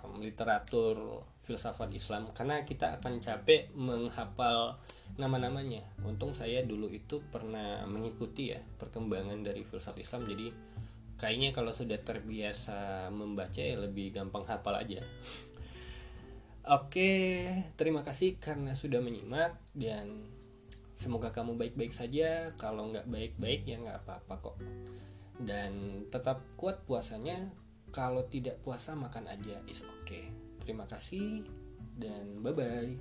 um, 0.02 0.18
literatur 0.22 1.22
filsafat 1.49 1.88
Islam 1.96 2.28
karena 2.36 2.61
kita 2.68 3.01
akan 3.01 3.24
capek 3.24 3.72
menghafal 3.72 4.76
nama-namanya. 5.16 5.80
Untung 6.05 6.36
saya 6.36 6.61
dulu 6.61 6.92
itu 6.92 7.24
pernah 7.32 7.88
mengikuti 7.88 8.53
ya 8.53 8.61
perkembangan 8.61 9.40
dari 9.40 9.64
filsafat 9.64 10.05
Islam 10.05 10.28
jadi 10.28 10.53
kayaknya 11.16 11.57
kalau 11.57 11.72
sudah 11.72 11.96
terbiasa 12.05 13.09
membaca 13.09 13.64
ya 13.64 13.80
lebih 13.80 14.12
gampang 14.12 14.44
hafal 14.44 14.76
aja. 14.76 15.01
Oke, 16.78 17.49
terima 17.80 18.05
kasih 18.05 18.36
karena 18.36 18.76
sudah 18.76 19.01
menyimak 19.01 19.57
dan 19.72 20.28
semoga 20.92 21.32
kamu 21.32 21.57
baik-baik 21.57 21.96
saja. 21.96 22.53
Kalau 22.61 22.92
nggak 22.92 23.09
baik-baik 23.09 23.64
ya 23.64 23.80
nggak 23.80 24.05
apa-apa 24.05 24.34
kok. 24.36 24.57
Dan 25.40 26.05
tetap 26.12 26.44
kuat 26.61 26.84
puasanya. 26.84 27.49
Kalau 27.88 28.28
tidak 28.28 28.61
puasa 28.61 28.92
makan 28.92 29.32
aja 29.32 29.64
is 29.64 29.88
okay. 30.05 30.28
Terima 30.68 30.84
kasih 30.84 31.48
dan 31.96 32.44
bye-bye. 32.44 32.92